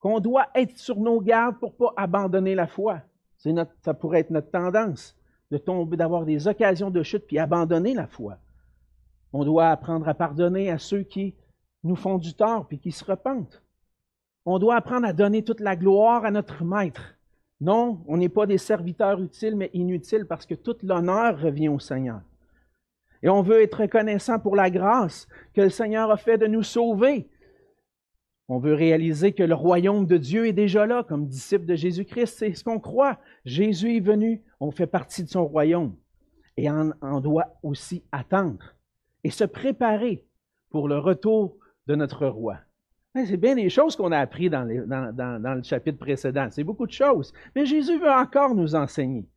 qu'on 0.00 0.18
doit 0.18 0.48
être 0.54 0.76
sur 0.78 0.98
nos 0.98 1.20
gardes 1.20 1.58
pour 1.60 1.72
ne 1.72 1.76
pas 1.76 1.94
abandonner 1.96 2.54
la 2.54 2.66
foi. 2.66 3.02
Ça 3.36 3.94
pourrait 3.94 4.20
être 4.20 4.30
notre 4.30 4.50
tendance 4.50 5.16
de 5.50 5.58
tomber, 5.58 5.96
d'avoir 5.96 6.24
des 6.24 6.48
occasions 6.48 6.90
de 6.90 7.02
chute 7.02 7.26
puis 7.26 7.38
abandonner 7.38 7.94
la 7.94 8.06
foi. 8.06 8.38
On 9.32 9.44
doit 9.44 9.68
apprendre 9.68 10.08
à 10.08 10.14
pardonner 10.14 10.70
à 10.70 10.78
ceux 10.78 11.02
qui 11.02 11.34
nous 11.84 11.96
font 11.96 12.18
du 12.18 12.34
tort 12.34 12.66
puis 12.66 12.78
qui 12.78 12.92
se 12.92 13.04
repentent. 13.04 13.62
On 14.46 14.58
doit 14.58 14.76
apprendre 14.76 15.06
à 15.06 15.12
donner 15.12 15.44
toute 15.44 15.60
la 15.60 15.76
gloire 15.76 16.24
à 16.24 16.30
notre 16.30 16.64
Maître. 16.64 17.16
Non, 17.60 18.02
on 18.06 18.16
n'est 18.16 18.30
pas 18.30 18.46
des 18.46 18.58
serviteurs 18.58 19.20
utiles, 19.20 19.54
mais 19.54 19.70
inutiles 19.74 20.26
parce 20.26 20.46
que 20.46 20.54
tout 20.54 20.76
l'honneur 20.82 21.38
revient 21.38 21.68
au 21.68 21.78
Seigneur. 21.78 22.22
Et 23.22 23.28
on 23.28 23.42
veut 23.42 23.62
être 23.62 23.82
reconnaissant 23.82 24.38
pour 24.38 24.56
la 24.56 24.70
grâce 24.70 25.28
que 25.52 25.60
le 25.60 25.68
Seigneur 25.68 26.10
a 26.10 26.16
fait 26.16 26.38
de 26.38 26.46
nous 26.46 26.62
sauver. 26.62 27.28
On 28.48 28.58
veut 28.58 28.74
réaliser 28.74 29.32
que 29.32 29.42
le 29.42 29.54
royaume 29.54 30.06
de 30.06 30.16
Dieu 30.16 30.46
est 30.46 30.54
déjà 30.54 30.86
là 30.86 31.04
comme 31.04 31.26
disciple 31.26 31.66
de 31.66 31.74
Jésus-Christ. 31.74 32.38
C'est 32.38 32.54
ce 32.54 32.64
qu'on 32.64 32.80
croit. 32.80 33.18
Jésus 33.44 33.96
est 33.96 34.00
venu, 34.00 34.42
on 34.58 34.70
fait 34.70 34.86
partie 34.86 35.22
de 35.22 35.28
son 35.28 35.46
royaume. 35.46 35.94
Et 36.56 36.70
on, 36.70 36.92
on 37.02 37.20
doit 37.20 37.58
aussi 37.62 38.02
attendre 38.10 38.74
et 39.22 39.30
se 39.30 39.44
préparer 39.44 40.24
pour 40.70 40.88
le 40.88 40.98
retour 40.98 41.58
de 41.86 41.94
notre 41.94 42.26
roi. 42.26 42.56
C'est 43.14 43.36
bien 43.36 43.56
des 43.56 43.70
choses 43.70 43.96
qu'on 43.96 44.12
a 44.12 44.18
appris 44.18 44.48
dans, 44.48 44.62
le 44.64 45.62
chapitre 45.62 45.98
précédent. 45.98 46.48
C'est 46.50 46.62
beaucoup 46.62 46.86
de 46.86 46.92
choses. 46.92 47.32
Mais 47.56 47.66
Jésus 47.66 47.98
veut 47.98 48.10
encore 48.10 48.54
nous 48.54 48.74
enseigner. 48.74 49.28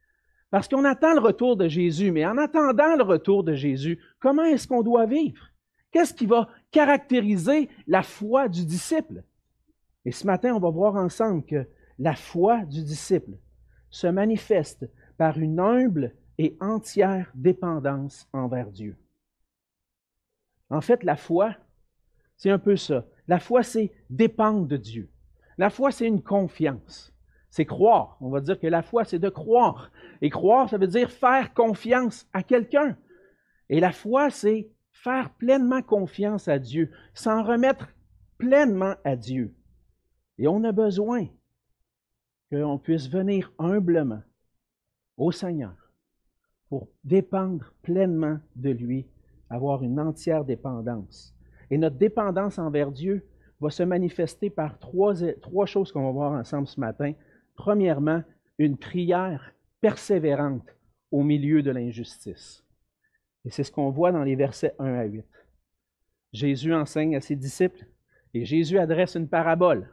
Parce 0.52 0.68
qu'on 0.68 0.86
attend 0.86 1.14
le 1.14 1.20
retour 1.20 1.58
de 1.58 1.68
Jésus, 1.68 2.12
mais 2.12 2.26
en 2.26 2.38
attendant 2.38 2.96
le 2.96 3.04
retour 3.04 3.44
de 3.44 3.56
Jésus, 3.56 4.00
comment 4.20 4.44
est-ce 4.44 4.68
qu'on 4.68 4.84
doit 4.84 5.08
vivre? 5.08 5.50
Qu'est-ce 5.92 6.14
qui 6.14 6.28
va 6.28 6.48
caractériser 6.70 7.70
la 7.88 8.04
foi 8.04 8.48
du 8.48 8.64
disciple? 8.64 9.24
Et 10.06 10.12
ce 10.12 10.28
matin, 10.28 10.54
on 10.54 10.60
va 10.60 10.70
voir 10.70 10.96
ensemble 10.96 11.44
que 11.44 11.68
la 11.98 12.16
foi 12.16 12.60
du 12.66 12.84
disciple 12.84 13.38
se 13.90 14.06
manifeste 14.08 14.88
par 15.18 15.40
une 15.40 15.60
humble 15.60 16.14
et 16.38 16.56
entière 16.60 17.32
dépendance 17.34 18.28
envers 18.34 18.70
Dieu. 18.70 18.96
En 20.70 20.82
fait, 20.82 21.04
la 21.04 21.16
foi, 21.16 21.56
c'est 22.38 22.50
un 22.50 22.60
peu 22.60 22.76
ça. 22.76 23.06
La 23.28 23.40
foi, 23.40 23.64
c'est 23.64 23.92
dépendre 24.10 24.68
de 24.68 24.78
Dieu. 24.78 25.10
La 25.58 25.70
foi, 25.70 25.92
c'est 25.92 26.08
une 26.08 26.22
confiance. 26.22 27.14
C'est 27.50 27.66
croire. 27.66 28.18
On 28.22 28.30
va 28.30 28.42
dire 28.42 28.60
que 28.60 28.68
la 28.68 28.82
foi, 28.82 29.06
c'est 29.06 29.20
de 29.20 29.30
croire. 29.30 29.92
Et 30.22 30.30
croire, 30.30 30.70
ça 30.70 30.78
veut 30.78 30.88
dire 30.88 31.12
faire 31.12 31.54
confiance 31.54 32.28
à 32.34 32.44
quelqu'un. 32.44 32.98
Et 33.70 33.80
la 33.80 33.92
foi, 33.92 34.30
c'est 34.30 34.70
faire 34.92 35.30
pleinement 35.32 35.82
confiance 35.82 36.48
à 36.48 36.60
Dieu, 36.60 36.92
s'en 37.14 37.44
remettre 37.44 37.90
pleinement 38.38 38.96
à 39.04 39.16
Dieu. 39.16 39.56
Et 40.38 40.48
on 40.48 40.64
a 40.64 40.72
besoin 40.72 41.28
qu'on 42.52 42.78
puisse 42.78 43.10
venir 43.10 43.52
humblement 43.60 44.22
au 45.18 45.32
Seigneur 45.32 45.76
pour 46.70 46.90
dépendre 47.04 47.74
pleinement 47.84 48.40
de 48.56 48.72
lui, 48.72 49.08
avoir 49.50 49.84
une 49.84 50.00
entière 50.00 50.44
dépendance. 50.44 51.33
Et 51.74 51.78
notre 51.80 51.96
dépendance 51.96 52.60
envers 52.60 52.92
Dieu 52.92 53.26
va 53.60 53.72
se 53.72 53.82
manifester 53.82 54.52
par 54.52 54.78
trois, 54.78 55.16
choses 55.66 55.92
qu'on 55.92 56.04
va 56.04 56.12
voir 56.12 56.34
ensemble 56.34 56.68
ce 56.68 56.80
matin. 56.80 57.14
Premièrement, 57.56 58.22
une 58.60 58.78
prière 58.78 59.56
persévérante 59.82 60.68
au 61.10 61.24
milieu 61.24 61.64
de 61.64 61.72
l'injustice. 61.72 62.64
Et 63.44 63.50
c'est 63.50 63.64
ce 63.64 63.72
qu'on 63.72 63.90
voit 63.90 64.12
dans 64.12 64.22
les 64.22 64.36
versets 64.36 64.76
1 64.78 64.86
à 64.86 65.06
8. 65.06 65.26
Jésus 66.32 66.76
enseigne 66.76 67.16
à 67.16 67.22
ses 67.22 67.36
disciples 67.36 67.88
et 68.36 68.46
Jésus 68.46 68.78
adresse 68.78 69.16
une 69.16 69.28
parabole. 69.28 69.90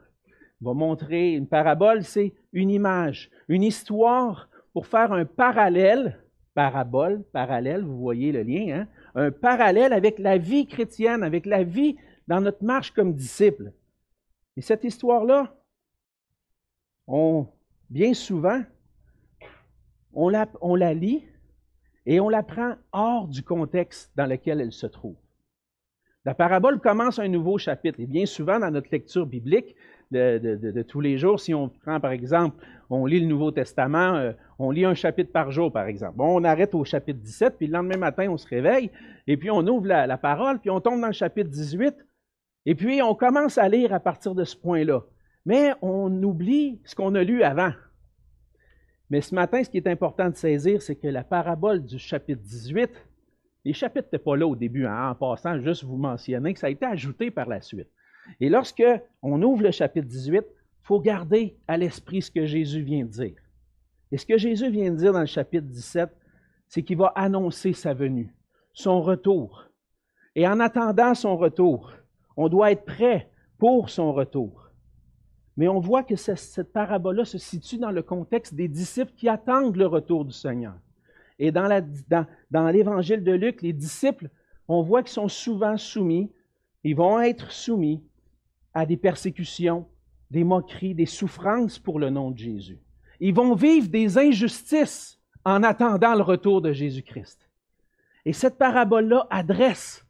Il 0.60 0.66
va 0.66 0.74
montrer 0.74 1.32
une 1.32 1.48
parabole, 1.48 2.04
c'est 2.04 2.34
une 2.52 2.68
image, 2.68 3.30
une 3.48 3.62
histoire 3.62 4.50
pour 4.74 4.86
faire 4.86 5.14
un 5.14 5.24
parallèle, 5.24 6.20
parabole, 6.52 7.24
parallèle, 7.32 7.84
vous 7.84 8.00
voyez 8.00 8.32
le 8.32 8.42
lien, 8.42 8.80
hein? 8.80 8.88
Un 9.14 9.30
parallèle 9.30 9.92
avec 9.92 10.18
la 10.18 10.38
vie 10.38 10.66
chrétienne, 10.66 11.22
avec 11.22 11.46
la 11.46 11.62
vie 11.62 11.96
dans 12.28 12.40
notre 12.40 12.64
marche 12.64 12.92
comme 12.92 13.14
disciples. 13.14 13.72
Et 14.56 14.62
cette 14.62 14.84
histoire-là, 14.84 15.54
bien 17.88 18.14
souvent, 18.14 18.62
on 20.12 20.28
la 20.28 20.94
lit 20.94 21.24
et 22.06 22.20
on 22.20 22.28
la 22.28 22.42
prend 22.42 22.74
hors 22.92 23.28
du 23.28 23.42
contexte 23.42 24.10
dans 24.16 24.26
lequel 24.26 24.60
elle 24.60 24.72
se 24.72 24.86
trouve. 24.86 25.16
La 26.24 26.34
parabole 26.34 26.80
commence 26.80 27.18
un 27.18 27.28
nouveau 27.28 27.58
chapitre. 27.58 27.98
Et 28.00 28.06
bien 28.06 28.26
souvent, 28.26 28.58
dans 28.58 28.70
notre 28.70 28.90
lecture 28.90 29.26
biblique 29.26 29.74
de, 30.10 30.82
tous 30.82 31.00
les 31.00 31.18
jours, 31.18 31.38
si 31.38 31.54
on 31.54 31.68
prend 31.68 32.00
par 32.00 32.10
exemple, 32.12 32.56
on 32.88 33.06
lit 33.06 33.20
le 33.20 33.26
Nouveau 33.26 33.50
Testament, 33.50 34.16
euh, 34.16 34.32
on 34.58 34.70
lit 34.70 34.84
un 34.84 34.94
chapitre 34.94 35.30
par 35.30 35.50
jour, 35.50 35.72
par 35.72 35.86
exemple. 35.86 36.16
on 36.18 36.42
arrête 36.44 36.74
au 36.74 36.84
chapitre 36.84 37.20
17, 37.20 37.56
puis 37.56 37.66
le 37.66 37.74
lendemain 37.74 37.96
matin, 37.96 38.26
on 38.28 38.36
se 38.36 38.48
réveille, 38.48 38.90
et 39.26 39.36
puis 39.36 39.50
on 39.50 39.66
ouvre 39.66 39.86
la, 39.86 40.18
parole, 40.18 40.58
puis 40.58 40.70
on 40.70 40.80
tombe 40.80 41.00
dans 41.00 41.06
le 41.06 41.12
chapitre 41.12 41.50
18, 41.50 41.94
et 42.66 42.74
puis 42.74 43.00
on 43.02 43.14
commence 43.14 43.58
à 43.58 43.68
lire 43.68 43.94
à 43.94 44.00
partir 44.00 44.34
de 44.34 44.44
ce 44.44 44.56
point-là. 44.56 45.02
Mais 45.46 45.72
on 45.80 46.22
oublie 46.22 46.80
ce 46.84 46.94
qu'on 46.94 47.14
a 47.14 47.22
lu 47.22 47.42
avant. 47.42 47.72
Mais 49.08 49.20
ce 49.20 49.34
matin, 49.34 49.64
ce 49.64 49.70
qui 49.70 49.78
est 49.78 49.86
important 49.86 50.28
de 50.28 50.36
saisir, 50.36 50.82
c'est 50.82 50.96
que 50.96 51.08
la 51.08 51.24
parabole 51.24 51.84
du 51.84 51.98
chapitre 51.98 52.42
18, 52.42 52.90
les 53.64 53.72
chapitres 53.72 54.06
n'étaient 54.06 54.22
pas 54.22 54.36
là 54.36 54.46
au 54.46 54.56
début, 54.56 54.86
hein, 54.86 55.10
en 55.10 55.14
passant, 55.14 55.60
juste 55.60 55.84
vous 55.84 55.96
mentionner 55.96 56.52
que 56.52 56.60
ça 56.60 56.66
a 56.66 56.70
été 56.70 56.84
ajouté 56.84 57.30
par 57.30 57.48
la 57.48 57.60
suite. 57.60 57.88
Et 58.38 58.48
lorsque 58.48 58.84
on 59.22 59.42
ouvre 59.42 59.62
le 59.62 59.70
chapitre 59.70 60.06
18, 60.06 60.44
il 60.46 60.46
faut 60.82 61.00
garder 61.00 61.56
à 61.66 61.76
l'esprit 61.76 62.22
ce 62.22 62.30
que 62.30 62.46
Jésus 62.46 62.82
vient 62.82 63.04
de 63.04 63.10
dire. 63.10 63.40
Et 64.12 64.18
ce 64.18 64.26
que 64.26 64.38
Jésus 64.38 64.70
vient 64.70 64.90
de 64.90 64.96
dire 64.96 65.12
dans 65.12 65.20
le 65.20 65.26
chapitre 65.26 65.66
17, 65.66 66.10
c'est 66.68 66.82
qu'il 66.82 66.96
va 66.98 67.12
annoncer 67.16 67.72
sa 67.72 67.94
venue, 67.94 68.34
son 68.72 69.00
retour. 69.00 69.66
Et 70.34 70.46
en 70.46 70.60
attendant 70.60 71.14
son 71.14 71.36
retour, 71.36 71.92
on 72.36 72.48
doit 72.48 72.72
être 72.72 72.84
prêt 72.84 73.30
pour 73.58 73.90
son 73.90 74.12
retour. 74.12 74.70
Mais 75.56 75.68
on 75.68 75.80
voit 75.80 76.02
que 76.02 76.16
cette 76.16 76.72
parabole-là 76.72 77.24
se 77.24 77.38
situe 77.38 77.78
dans 77.78 77.90
le 77.90 78.02
contexte 78.02 78.54
des 78.54 78.68
disciples 78.68 79.12
qui 79.16 79.28
attendent 79.28 79.76
le 79.76 79.86
retour 79.86 80.24
du 80.24 80.32
Seigneur. 80.32 80.74
Et 81.38 81.52
dans, 81.52 81.66
l'évangile 82.70 83.24
de 83.24 83.32
Luc, 83.32 83.62
les 83.62 83.72
disciples, 83.72 84.28
on 84.68 84.82
voit 84.82 85.02
qu'ils 85.02 85.12
sont 85.12 85.28
souvent 85.28 85.76
soumis, 85.76 86.30
ils 86.84 86.94
vont 86.94 87.20
être 87.20 87.50
soumis 87.50 88.02
à 88.74 88.86
des 88.86 88.96
persécutions, 88.96 89.86
des 90.30 90.44
moqueries, 90.44 90.94
des 90.94 91.06
souffrances 91.06 91.78
pour 91.78 91.98
le 91.98 92.10
nom 92.10 92.30
de 92.30 92.38
Jésus. 92.38 92.80
Ils 93.20 93.34
vont 93.34 93.54
vivre 93.54 93.88
des 93.88 94.18
injustices 94.18 95.20
en 95.44 95.62
attendant 95.62 96.14
le 96.14 96.22
retour 96.22 96.62
de 96.62 96.72
Jésus-Christ. 96.72 97.48
Et 98.24 98.32
cette 98.32 98.58
parabole-là 98.58 99.26
adresse 99.30 100.04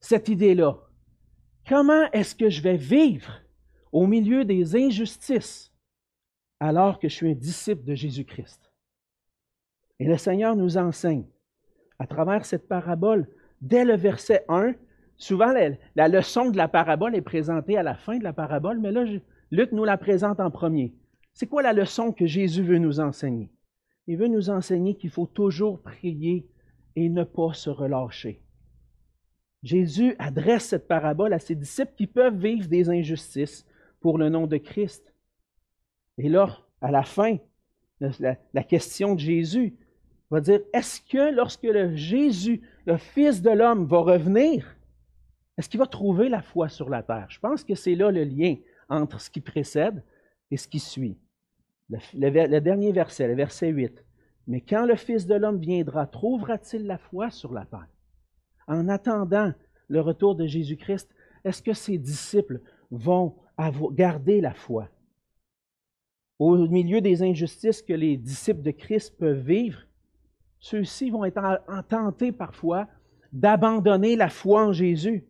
cette 0.00 0.28
idée-là. 0.28 0.76
Comment 1.66 2.10
est-ce 2.12 2.34
que 2.34 2.50
je 2.50 2.60
vais 2.60 2.76
vivre 2.76 3.40
au 3.90 4.06
milieu 4.06 4.44
des 4.44 4.76
injustices 4.76 5.72
alors 6.60 6.98
que 6.98 7.08
je 7.08 7.14
suis 7.14 7.30
un 7.30 7.34
disciple 7.34 7.84
de 7.84 7.94
Jésus-Christ? 7.94 8.70
Et 9.98 10.04
le 10.04 10.18
Seigneur 10.18 10.56
nous 10.56 10.76
enseigne 10.76 11.24
à 11.98 12.06
travers 12.06 12.44
cette 12.44 12.68
parabole, 12.68 13.28
dès 13.62 13.84
le 13.84 13.96
verset 13.96 14.44
1, 14.48 14.74
souvent 15.16 15.52
la, 15.94 16.08
leçon 16.08 16.50
de 16.50 16.56
la 16.56 16.68
parabole 16.68 17.14
est 17.14 17.22
présentée 17.22 17.76
à 17.76 17.82
la 17.82 17.94
fin 17.94 18.18
de 18.18 18.24
la 18.24 18.32
parabole, 18.32 18.78
mais 18.78 18.92
là, 18.92 19.04
Luc 19.50 19.72
nous 19.72 19.84
la 19.84 19.96
présente 19.96 20.40
en 20.40 20.50
premier. 20.50 20.94
C'est 21.32 21.46
quoi 21.46 21.62
la 21.62 21.72
leçon 21.72 22.12
que 22.12 22.26
Jésus 22.26 22.62
veut 22.62 22.78
nous 22.78 23.00
enseigner? 23.00 23.50
Il 24.06 24.18
veut 24.18 24.28
nous 24.28 24.50
enseigner 24.50 24.94
qu'il 24.94 25.10
faut 25.10 25.26
toujours 25.26 25.80
prier 25.80 26.46
et 26.96 27.08
ne 27.08 27.24
pas 27.24 27.52
se 27.54 27.70
relâcher. 27.70 28.40
Jésus 29.62 30.14
adresse 30.18 30.66
cette 30.66 30.86
parabole 30.86 31.32
à 31.32 31.38
ses 31.38 31.54
disciples 31.54 31.94
qui 31.96 32.06
peuvent 32.06 32.36
vivre 32.36 32.68
des 32.68 32.90
injustices 32.90 33.66
pour 34.00 34.18
le 34.18 34.28
nom 34.28 34.46
de 34.46 34.58
Christ. 34.58 35.14
Et 36.18 36.28
là, 36.28 36.58
à 36.82 36.90
la 36.90 37.02
fin, 37.02 37.38
la 38.00 38.62
question 38.62 39.14
de 39.14 39.20
Jésus, 39.20 39.74
va 40.34 40.40
dire, 40.40 40.60
est-ce 40.72 41.00
que 41.00 41.34
lorsque 41.34 41.66
Jésus, 41.94 42.62
le 42.86 42.96
Fils 42.96 43.42
de 43.42 43.50
l'homme, 43.50 43.86
va 43.86 43.98
revenir, 43.98 44.73
est-ce 45.56 45.68
qu'il 45.68 45.78
va 45.78 45.86
trouver 45.86 46.28
la 46.28 46.42
foi 46.42 46.68
sur 46.68 46.88
la 46.88 47.02
terre? 47.02 47.26
Je 47.28 47.38
pense 47.38 47.64
que 47.64 47.74
c'est 47.74 47.94
là 47.94 48.10
le 48.10 48.24
lien 48.24 48.56
entre 48.88 49.20
ce 49.20 49.30
qui 49.30 49.40
précède 49.40 50.02
et 50.50 50.56
ce 50.56 50.68
qui 50.68 50.80
suit. 50.80 51.16
Le, 51.88 52.58
dernier 52.60 52.92
verset, 52.92 53.28
le 53.28 53.34
verset 53.34 53.68
8. 53.68 54.04
Mais 54.46 54.60
quand 54.60 54.84
le 54.84 54.96
Fils 54.96 55.26
de 55.26 55.34
l'homme 55.34 55.58
viendra, 55.58 56.06
trouvera-t-il 56.06 56.86
la 56.86 56.98
foi 56.98 57.30
sur 57.30 57.52
la 57.52 57.66
terre? 57.66 57.88
En 58.66 58.88
attendant 58.88 59.52
le 59.88 60.00
retour 60.00 60.34
de 60.34 60.46
Jésus-Christ, 60.46 61.08
est-ce 61.44 61.62
que 61.62 61.72
ses 61.72 61.98
disciples 61.98 62.60
vont 62.90 63.36
garder 63.92 64.40
la 64.40 64.54
foi? 64.54 64.88
Au 66.38 66.56
milieu 66.66 67.00
des 67.00 67.22
injustices 67.22 67.82
que 67.82 67.92
les 67.92 68.16
disciples 68.16 68.62
de 68.62 68.70
Christ 68.72 69.16
peuvent 69.18 69.46
vivre, 69.46 69.80
ceux-ci 70.58 71.10
vont 71.10 71.24
être 71.24 71.62
tentés 71.88 72.32
parfois 72.32 72.88
d'abandonner 73.32 74.16
la 74.16 74.30
foi 74.30 74.66
en 74.66 74.72
Jésus. 74.72 75.24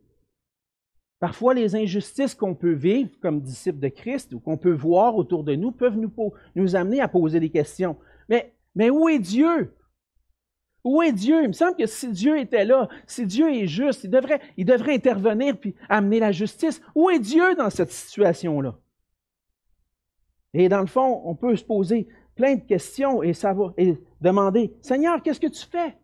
Parfois, 1.24 1.54
les 1.54 1.74
injustices 1.74 2.34
qu'on 2.34 2.54
peut 2.54 2.74
vivre 2.74 3.08
comme 3.22 3.40
disciples 3.40 3.78
de 3.78 3.88
Christ 3.88 4.34
ou 4.34 4.40
qu'on 4.40 4.58
peut 4.58 4.74
voir 4.74 5.16
autour 5.16 5.42
de 5.42 5.54
nous 5.54 5.72
peuvent 5.72 5.96
nous, 5.96 6.76
amener 6.76 7.00
à 7.00 7.08
poser 7.08 7.40
des 7.40 7.48
questions. 7.48 7.96
Mais, 8.28 8.90
où 8.90 9.08
est 9.08 9.20
Dieu? 9.20 9.74
Où 10.84 11.00
est 11.00 11.12
Dieu? 11.12 11.42
Il 11.42 11.48
me 11.48 11.54
semble 11.54 11.76
que 11.76 11.86
si 11.86 12.08
Dieu 12.12 12.38
était 12.38 12.66
là, 12.66 12.90
si 13.06 13.24
Dieu 13.24 13.50
est 13.50 13.66
juste, 13.66 14.04
il 14.04 14.10
devrait, 14.10 14.38
intervenir 14.94 15.56
puis 15.56 15.74
amener 15.88 16.20
la 16.20 16.30
justice. 16.30 16.82
Où 16.94 17.08
est 17.08 17.20
Dieu 17.20 17.54
dans 17.54 17.70
cette 17.70 17.90
situation-là? 17.90 18.76
Et 20.52 20.68
dans 20.68 20.82
le 20.82 20.86
fond, 20.86 21.22
on 21.24 21.34
peut 21.34 21.56
se 21.56 21.64
poser 21.64 22.06
plein 22.34 22.56
de 22.56 22.64
questions 22.64 23.22
et 23.22 23.32
demander, 24.20 24.76
Seigneur, 24.82 25.22
qu'est-ce 25.22 25.40
que 25.40 25.46
tu 25.46 25.64
fais? 25.64 25.96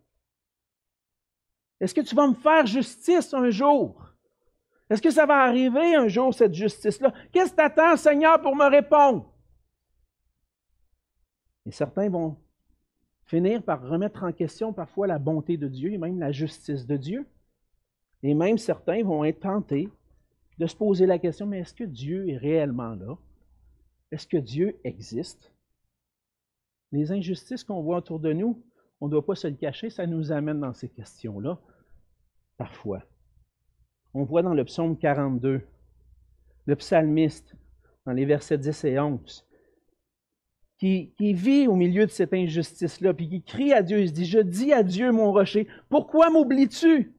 Est-ce 1.79 1.93
que 1.93 2.01
tu 2.01 2.15
vas 2.15 2.25
me 2.25 2.33
faire 2.33 2.65
justice 2.65 3.35
un 3.35 3.51
jour? 3.51 4.10
Est-ce 4.91 5.01
que 5.01 5.09
ça 5.09 5.25
va 5.25 5.37
arriver 5.45 5.95
un 5.95 6.09
jour, 6.09 6.33
cette 6.33 6.53
justice-là? 6.53 7.13
Qu'est-ce 7.31 7.51
que 7.51 7.55
tu 7.55 7.61
attends, 7.61 7.95
Seigneur, 7.95 8.41
pour 8.41 8.57
me 8.57 8.69
répondre? 8.69 9.33
Et 11.65 11.71
certains 11.71 12.09
vont 12.09 12.35
finir 13.23 13.63
par 13.63 13.87
remettre 13.87 14.25
en 14.25 14.33
question 14.33 14.73
parfois 14.73 15.07
la 15.07 15.17
bonté 15.17 15.55
de 15.55 15.69
Dieu 15.69 15.93
et 15.93 15.97
même 15.97 16.19
la 16.19 16.33
justice 16.33 16.85
de 16.85 16.97
Dieu. 16.97 17.25
Et 18.21 18.33
même 18.33 18.57
certains 18.57 19.01
vont 19.01 19.23
être 19.23 19.39
tentés 19.39 19.87
de 20.57 20.67
se 20.67 20.75
poser 20.75 21.05
la 21.05 21.19
question, 21.19 21.45
mais 21.45 21.59
est-ce 21.59 21.73
que 21.73 21.85
Dieu 21.85 22.27
est 22.27 22.37
réellement 22.37 22.93
là? 22.95 23.17
Est-ce 24.11 24.27
que 24.27 24.35
Dieu 24.35 24.77
existe? 24.83 25.53
Les 26.91 27.13
injustices 27.13 27.63
qu'on 27.63 27.81
voit 27.81 27.99
autour 27.99 28.19
de 28.19 28.33
nous, 28.33 28.61
on 28.99 29.05
ne 29.05 29.11
doit 29.11 29.25
pas 29.25 29.35
se 29.35 29.47
le 29.47 29.55
cacher, 29.55 29.89
ça 29.89 30.05
nous 30.05 30.33
amène 30.33 30.59
dans 30.59 30.73
ces 30.73 30.89
questions-là, 30.89 31.57
parfois. 32.57 33.01
On 34.13 34.23
voit 34.23 34.41
dans 34.41 34.53
le 34.53 34.65
psaume 34.65 34.97
42, 34.97 35.61
le 36.65 36.75
psalmiste, 36.75 37.55
dans 38.05 38.11
les 38.11 38.25
versets 38.25 38.57
10 38.57 38.83
et 38.85 38.99
11, 38.99 39.47
qui, 40.77 41.13
qui 41.17 41.33
vit 41.33 41.67
au 41.67 41.75
milieu 41.75 42.05
de 42.05 42.11
cette 42.11 42.33
injustice-là, 42.33 43.13
puis 43.13 43.29
qui 43.29 43.41
crie 43.41 43.71
à 43.71 43.83
Dieu, 43.83 44.01
il 44.01 44.09
se 44.09 44.13
dit, 44.13 44.25
je 44.25 44.39
dis 44.39 44.73
à 44.73 44.83
Dieu, 44.83 45.11
mon 45.11 45.31
rocher, 45.31 45.67
pourquoi 45.89 46.29
m'oublies-tu? 46.29 47.13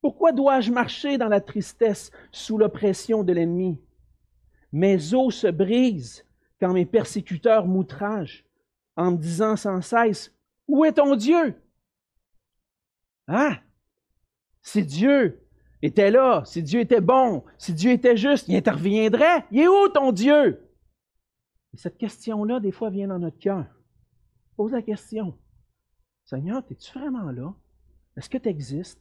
Pourquoi 0.00 0.32
dois-je 0.32 0.70
marcher 0.70 1.18
dans 1.18 1.28
la 1.28 1.40
tristesse 1.40 2.12
sous 2.30 2.56
l'oppression 2.56 3.24
de 3.24 3.32
l'ennemi? 3.32 3.80
Mes 4.72 5.14
os 5.14 5.34
se 5.34 5.48
brisent 5.48 6.24
quand 6.60 6.72
mes 6.72 6.86
persécuteurs 6.86 7.66
m'outragent 7.66 8.44
en 8.96 9.12
me 9.12 9.16
disant 9.16 9.56
sans 9.56 9.80
cesse, 9.80 10.32
Où 10.68 10.84
est 10.84 10.94
ton 10.94 11.16
Dieu? 11.16 11.60
Ah! 13.26 13.58
Si 14.62 14.84
Dieu 14.84 15.47
était 15.82 16.10
là, 16.10 16.42
si 16.44 16.62
Dieu 16.62 16.80
était 16.80 17.00
bon, 17.00 17.44
si 17.56 17.72
Dieu 17.72 17.92
était 17.92 18.16
juste, 18.16 18.48
il 18.48 18.56
interviendrait. 18.56 19.44
Il 19.50 19.60
est 19.60 19.68
où 19.68 19.88
ton 19.88 20.12
Dieu? 20.12 20.64
cette 21.74 21.98
question-là, 21.98 22.58
des 22.58 22.72
fois, 22.72 22.90
vient 22.90 23.06
dans 23.06 23.20
notre 23.20 23.38
cœur. 23.38 23.66
Pose 24.56 24.72
la 24.72 24.82
question. 24.82 25.38
Seigneur, 26.24 26.64
es-tu 26.70 26.98
vraiment 26.98 27.30
là? 27.30 27.54
Est-ce 28.16 28.28
que 28.28 28.38
tu 28.38 28.48
existes? 28.48 29.00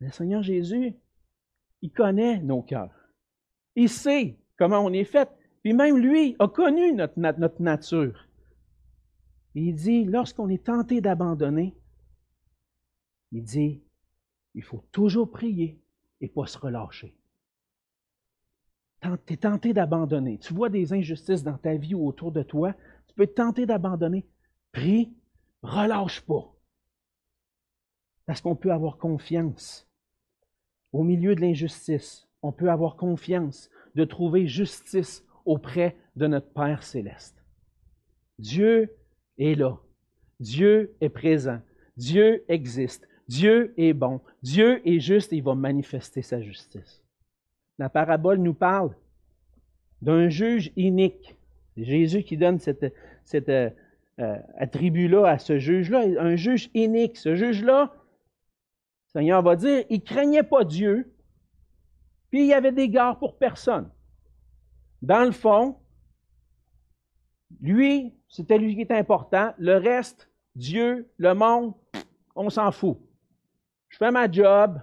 Le 0.00 0.10
Seigneur 0.10 0.42
Jésus, 0.42 0.94
il 1.82 1.92
connaît 1.92 2.40
nos 2.40 2.62
cœurs. 2.62 2.94
Il 3.76 3.90
sait 3.90 4.38
comment 4.56 4.80
on 4.80 4.92
est 4.92 5.04
fait. 5.04 5.28
Puis 5.62 5.74
même 5.74 5.98
lui 5.98 6.34
a 6.38 6.48
connu 6.48 6.92
notre, 6.92 7.18
notre 7.18 7.60
nature. 7.60 8.26
il 9.54 9.74
dit, 9.74 10.04
lorsqu'on 10.04 10.48
est 10.48 10.64
tenté 10.64 11.00
d'abandonner, 11.00 11.76
il 13.32 13.44
dit, 13.44 13.82
il 14.54 14.62
faut 14.62 14.84
toujours 14.92 15.30
prier 15.30 15.80
et 16.20 16.28
pas 16.28 16.46
se 16.46 16.58
relâcher. 16.58 17.16
Tu 19.02 19.34
es 19.34 19.36
tenté 19.36 19.72
d'abandonner. 19.72 20.38
Tu 20.38 20.54
vois 20.54 20.68
des 20.68 20.92
injustices 20.92 21.42
dans 21.42 21.58
ta 21.58 21.74
vie 21.74 21.94
ou 21.94 22.06
autour 22.06 22.30
de 22.30 22.42
toi. 22.42 22.74
Tu 23.08 23.14
peux 23.14 23.24
être 23.24 23.34
tenté 23.34 23.66
d'abandonner. 23.66 24.24
Prie, 24.70 25.12
relâche 25.62 26.20
pas. 26.20 26.54
Parce 28.26 28.40
qu'on 28.40 28.54
peut 28.54 28.72
avoir 28.72 28.98
confiance. 28.98 29.88
Au 30.92 31.02
milieu 31.02 31.34
de 31.34 31.40
l'injustice, 31.40 32.28
on 32.42 32.52
peut 32.52 32.70
avoir 32.70 32.96
confiance 32.96 33.70
de 33.96 34.04
trouver 34.04 34.46
justice 34.46 35.24
auprès 35.44 35.96
de 36.14 36.26
notre 36.28 36.52
Père 36.52 36.84
céleste. 36.84 37.42
Dieu 38.38 38.94
est 39.38 39.54
là. 39.54 39.80
Dieu 40.38 40.94
est 41.00 41.08
présent. 41.08 41.60
Dieu 41.96 42.44
existe. 42.48 43.08
Dieu 43.28 43.74
est 43.76 43.92
bon. 43.92 44.20
Dieu 44.42 44.86
est 44.88 45.00
juste 45.00 45.32
et 45.32 45.36
il 45.36 45.42
va 45.42 45.54
manifester 45.54 46.22
sa 46.22 46.40
justice. 46.40 47.02
La 47.78 47.88
parabole 47.88 48.38
nous 48.38 48.54
parle 48.54 48.94
d'un 50.02 50.28
juge 50.28 50.72
inique. 50.76 51.36
C'est 51.74 51.84
Jésus 51.84 52.22
qui 52.22 52.36
donne 52.36 52.58
cet 52.58 52.82
euh, 53.48 53.70
euh, 54.18 54.38
attribut-là 54.58 55.26
à 55.26 55.38
ce 55.38 55.58
juge-là, 55.58 56.04
un 56.18 56.36
juge 56.36 56.70
inique. 56.74 57.16
Ce 57.16 57.34
juge-là, 57.34 57.92
le 57.94 59.20
Seigneur 59.20 59.42
va 59.42 59.56
dire, 59.56 59.84
il 59.88 60.00
ne 60.00 60.04
craignait 60.04 60.42
pas 60.42 60.64
Dieu, 60.64 61.12
puis 62.30 62.40
il 62.40 62.46
y 62.46 62.54
avait 62.54 62.72
des 62.72 62.88
gardes 62.88 63.18
pour 63.18 63.38
personne. 63.38 63.90
Dans 65.00 65.24
le 65.24 65.32
fond, 65.32 65.76
lui, 67.60 68.14
c'était 68.28 68.58
lui 68.58 68.74
qui 68.74 68.82
était 68.82 68.96
important. 68.96 69.54
Le 69.58 69.76
reste, 69.76 70.28
Dieu, 70.56 71.08
le 71.16 71.34
monde, 71.34 71.74
on 72.34 72.50
s'en 72.50 72.70
fout. 72.70 72.98
Je 73.92 73.98
fais 73.98 74.10
ma 74.10 74.30
job, 74.30 74.80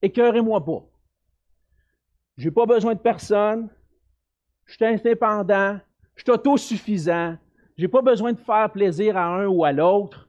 écœurez-moi 0.00 0.64
pas. 0.64 0.88
Je 2.36 2.44
n'ai 2.44 2.50
pas 2.52 2.66
besoin 2.66 2.94
de 2.94 3.00
personne. 3.00 3.68
Je 4.64 4.74
suis 4.74 4.84
indépendant. 4.84 5.80
Je 6.14 6.22
suis 6.22 6.30
autosuffisant. 6.30 7.36
Je 7.76 7.82
n'ai 7.82 7.88
pas 7.88 8.00
besoin 8.00 8.32
de 8.32 8.38
faire 8.38 8.70
plaisir 8.70 9.16
à 9.16 9.26
un 9.26 9.46
ou 9.46 9.64
à 9.64 9.72
l'autre. 9.72 10.28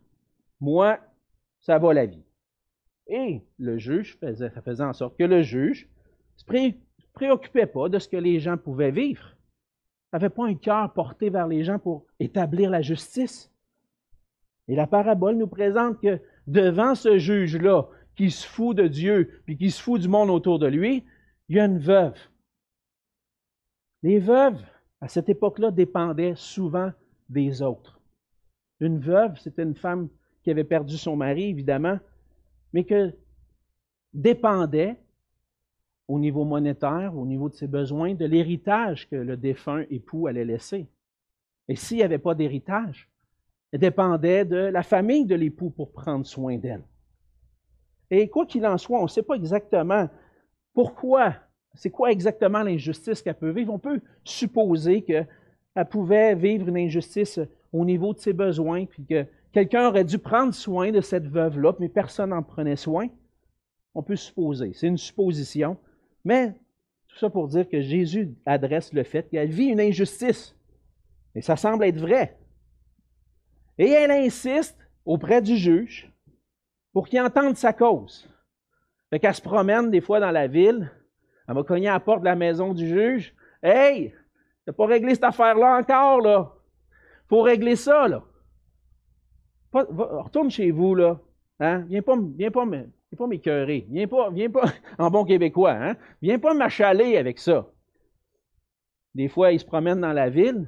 Moi, 0.59 0.99
ça 1.59 1.77
va 1.77 1.93
la 1.93 2.07
vie. 2.07 2.23
Et 3.05 3.43
le 3.59 3.77
juge 3.77 4.17
faisait, 4.17 4.51
en 4.81 4.93
sorte 4.93 5.15
que 5.15 5.23
le 5.23 5.43
juge 5.43 5.87
ne 6.51 6.71
se 6.71 6.73
préoccupait 7.13 7.67
pas 7.67 7.89
de 7.89 7.99
ce 7.99 8.09
que 8.09 8.17
les 8.17 8.39
gens 8.39 8.57
pouvaient 8.57 8.91
vivre. 8.91 9.35
Il 10.11 10.15
n'avait 10.15 10.29
pas 10.29 10.47
un 10.47 10.55
cœur 10.55 10.91
porté 10.93 11.29
vers 11.29 11.47
les 11.47 11.63
gens 11.63 11.77
pour 11.77 12.07
établir 12.19 12.71
la 12.71 12.81
justice. 12.81 13.51
Et 14.67 14.75
la 14.75 14.87
parabole 14.87 15.35
nous 15.35 15.47
présente 15.47 16.01
que 16.01 16.19
devant 16.47 16.95
ce 16.95 17.19
juge-là, 17.19 17.87
qui 18.19 18.31
se 18.31 18.45
fout 18.45 18.75
de 18.75 18.85
Dieu, 18.85 19.41
puis 19.45 19.55
qui 19.55 19.71
se 19.71 19.81
fout 19.81 20.01
du 20.01 20.09
monde 20.09 20.29
autour 20.29 20.59
de 20.59 20.67
lui, 20.67 21.05
il 21.47 21.55
y 21.55 21.59
a 21.61 21.63
une 21.63 21.79
veuve. 21.79 22.19
Les 24.03 24.19
veuves, 24.19 24.61
à 24.99 25.07
cette 25.07 25.29
époque-là, 25.29 25.71
dépendaient 25.71 26.33
souvent 26.35 26.91
des 27.29 27.61
autres. 27.61 28.01
Une 28.81 28.99
veuve, 28.99 29.39
c'était 29.39 29.63
une 29.63 29.73
femme 29.73 30.09
qui 30.43 30.51
avait 30.51 30.65
perdu 30.65 30.97
son 30.97 31.15
mari, 31.15 31.45
évidemment, 31.45 31.97
mais 32.73 32.83
que 32.83 33.15
dépendait 34.13 34.97
au 36.09 36.19
niveau 36.19 36.43
monétaire, 36.43 37.17
au 37.17 37.25
niveau 37.25 37.47
de 37.47 37.55
ses 37.55 37.67
besoins, 37.67 38.15
de 38.15 38.25
l'héritage 38.25 39.07
que 39.07 39.15
le 39.15 39.37
défunt 39.37 39.85
époux 39.89 40.27
allait 40.27 40.43
laisser. 40.43 40.89
Et 41.69 41.77
s'il 41.77 41.95
n'y 41.95 42.03
avait 42.03 42.17
pas 42.17 42.35
d'héritage, 42.35 43.09
elle 43.71 43.79
dépendait 43.79 44.43
de 44.43 44.57
la 44.57 44.83
famille 44.83 45.25
de 45.25 45.35
l'époux 45.35 45.69
pour 45.69 45.93
prendre 45.93 46.25
soin 46.25 46.57
d'elle. 46.57 46.83
Et 48.11 48.27
quoi 48.29 48.45
qu'il 48.45 48.65
en 48.65 48.77
soit, 48.77 48.99
on 48.99 49.03
ne 49.03 49.07
sait 49.07 49.23
pas 49.23 49.35
exactement 49.35 50.09
pourquoi, 50.73 51.35
c'est 51.73 51.89
quoi 51.89 52.11
exactement 52.11 52.63
l'injustice 52.63 53.21
qu'elle 53.21 53.37
peut 53.37 53.51
vivre. 53.51 53.73
On 53.73 53.79
peut 53.79 54.01
supposer 54.23 55.01
qu'elle 55.01 55.27
pouvait 55.89 56.35
vivre 56.35 56.67
une 56.69 56.77
injustice 56.77 57.39
au 57.71 57.85
niveau 57.85 58.13
de 58.13 58.19
ses 58.19 58.33
besoins, 58.33 58.85
puis 58.85 59.05
que 59.05 59.25
quelqu'un 59.51 59.87
aurait 59.87 60.05
dû 60.05 60.17
prendre 60.17 60.53
soin 60.53 60.91
de 60.91 61.01
cette 61.01 61.27
veuve-là, 61.27 61.73
mais 61.79 61.89
personne 61.89 62.31
n'en 62.31 62.43
prenait 62.43 62.75
soin. 62.75 63.07
On 63.93 64.03
peut 64.03 64.15
supposer. 64.15 64.71
C'est 64.73 64.87
une 64.87 64.97
supposition. 64.97 65.77
Mais 66.23 66.53
tout 67.07 67.17
ça 67.17 67.29
pour 67.29 67.47
dire 67.47 67.67
que 67.67 67.81
Jésus 67.81 68.35
adresse 68.45 68.93
le 68.93 69.03
fait 69.03 69.29
qu'elle 69.29 69.49
vit 69.49 69.65
une 69.65 69.79
injustice. 69.79 70.55
Et 71.35 71.41
ça 71.41 71.55
semble 71.55 71.83
être 71.83 71.99
vrai. 71.99 72.37
Et 73.77 73.89
elle 73.89 74.11
insiste 74.11 74.77
auprès 75.05 75.41
du 75.41 75.57
juge 75.57 76.11
pour 76.93 77.07
qu'il 77.07 77.21
entende 77.21 77.55
sa 77.55 77.73
cause. 77.73 78.29
Fait 79.09 79.19
qu'elle 79.19 79.33
se 79.33 79.41
promène 79.41 79.89
des 79.89 80.01
fois 80.01 80.19
dans 80.19 80.31
la 80.31 80.47
ville, 80.47 80.91
elle 81.47 81.55
va 81.55 81.63
cogner 81.63 81.87
à 81.87 81.93
la 81.93 81.99
porte 81.99 82.19
de 82.19 82.25
la 82.25 82.35
maison 82.35 82.73
du 82.73 82.87
juge. 82.87 83.33
Hey, 83.63 84.13
t'as 84.65 84.73
pas 84.73 84.85
réglé 84.85 85.15
cette 85.15 85.23
affaire-là 85.23 85.77
encore, 85.79 86.21
là. 86.21 86.53
Faut 87.27 87.41
régler 87.41 87.75
ça, 87.75 88.07
là. 88.07 88.23
retourne 89.73 90.49
chez 90.51 90.71
vous, 90.71 90.95
là. 90.95 91.19
Hein? 91.59 91.85
Viens 91.89 92.01
pas, 92.01 92.15
viens 92.35 92.51
pas, 92.51 92.65
viens 92.65 92.87
pas 93.17 93.27
m'écœurer. 93.27 93.85
Viens 93.89 94.07
pas, 94.07 94.29
viens 94.29 94.49
pas, 94.49 94.65
en 94.97 95.09
bon 95.09 95.25
québécois, 95.25 95.73
hein? 95.73 95.95
Viens 96.21 96.39
pas 96.39 96.53
m'achaler 96.53 97.17
avec 97.17 97.39
ça. 97.39 97.67
Des 99.15 99.27
fois, 99.27 99.51
il 99.51 99.59
se 99.59 99.65
promène 99.65 100.01
dans 100.01 100.13
la 100.13 100.29
ville, 100.29 100.67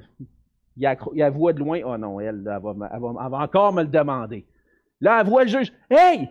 il 0.76 0.86
a, 0.86 1.30
voix 1.30 1.52
de 1.52 1.60
loin. 1.60 1.80
Oh 1.84 1.96
non, 1.96 2.20
elle, 2.20 2.42
elle, 2.46 2.60
va, 2.60 3.38
encore 3.38 3.72
me 3.72 3.82
le 3.82 3.88
demander. 3.88 4.46
Là, 5.02 5.20
elle 5.20 5.26
voit 5.28 5.42
le 5.42 5.50
juge. 5.50 5.72
Hey! 5.90 6.30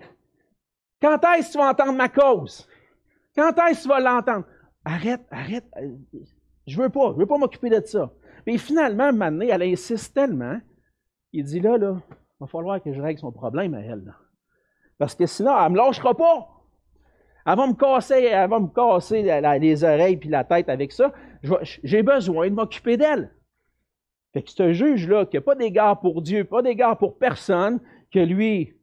Quand 1.01 1.19
est-ce 1.35 1.47
que 1.47 1.51
tu 1.51 1.57
vas 1.57 1.69
entendre 1.69 1.93
ma 1.93 2.07
cause? 2.07 2.67
Quand 3.35 3.51
est-ce 3.67 3.79
que 3.79 3.83
tu 3.83 3.89
vas 3.89 3.99
l'entendre? 3.99 4.45
Arrête, 4.85 5.21
arrête. 5.29 5.65
Je 6.65 6.81
veux 6.81 6.89
pas, 6.89 7.11
je 7.13 7.19
veux 7.19 7.25
pas 7.25 7.37
m'occuper 7.37 7.69
de 7.69 7.85
ça. 7.85 8.11
Mais 8.47 8.57
finalement, 8.57 9.11
maintenant, 9.11 9.45
elle 9.47 9.63
insiste 9.63 10.15
tellement. 10.15 10.57
Il 11.33 11.43
dit 11.43 11.59
là, 11.59 11.77
là, 11.77 11.97
il 12.09 12.37
va 12.39 12.47
falloir 12.47 12.81
que 12.81 12.93
je 12.93 13.01
règle 13.01 13.19
son 13.19 13.31
problème 13.31 13.73
à 13.73 13.81
elle. 13.81 14.15
Parce 14.97 15.15
que 15.15 15.25
sinon, 15.25 15.51
elle 15.57 15.65
ne 15.65 15.69
me 15.71 15.77
lâchera 15.77 16.15
pas. 16.15 16.47
Elle 17.45 17.57
va 17.57 17.67
me 17.67 17.73
casser, 17.73 19.25
elle 19.25 19.61
les 19.61 19.83
oreilles 19.83 20.17
puis 20.17 20.29
la 20.29 20.45
tête 20.45 20.69
avec 20.69 20.93
ça. 20.93 21.11
J'ai 21.83 22.03
besoin 22.03 22.49
de 22.49 22.55
m'occuper 22.55 22.95
d'elle. 22.95 23.35
Fait 24.33 24.43
que 24.43 24.51
ce 24.51 24.71
juge-là, 24.71 25.25
qui 25.25 25.35
n'a 25.35 25.41
pas 25.41 25.55
d'égard 25.55 25.99
pour 25.99 26.21
Dieu, 26.21 26.45
pas 26.45 26.61
d'égard 26.61 26.97
pour 26.97 27.17
personne, 27.17 27.81
que 28.11 28.19
lui, 28.19 28.77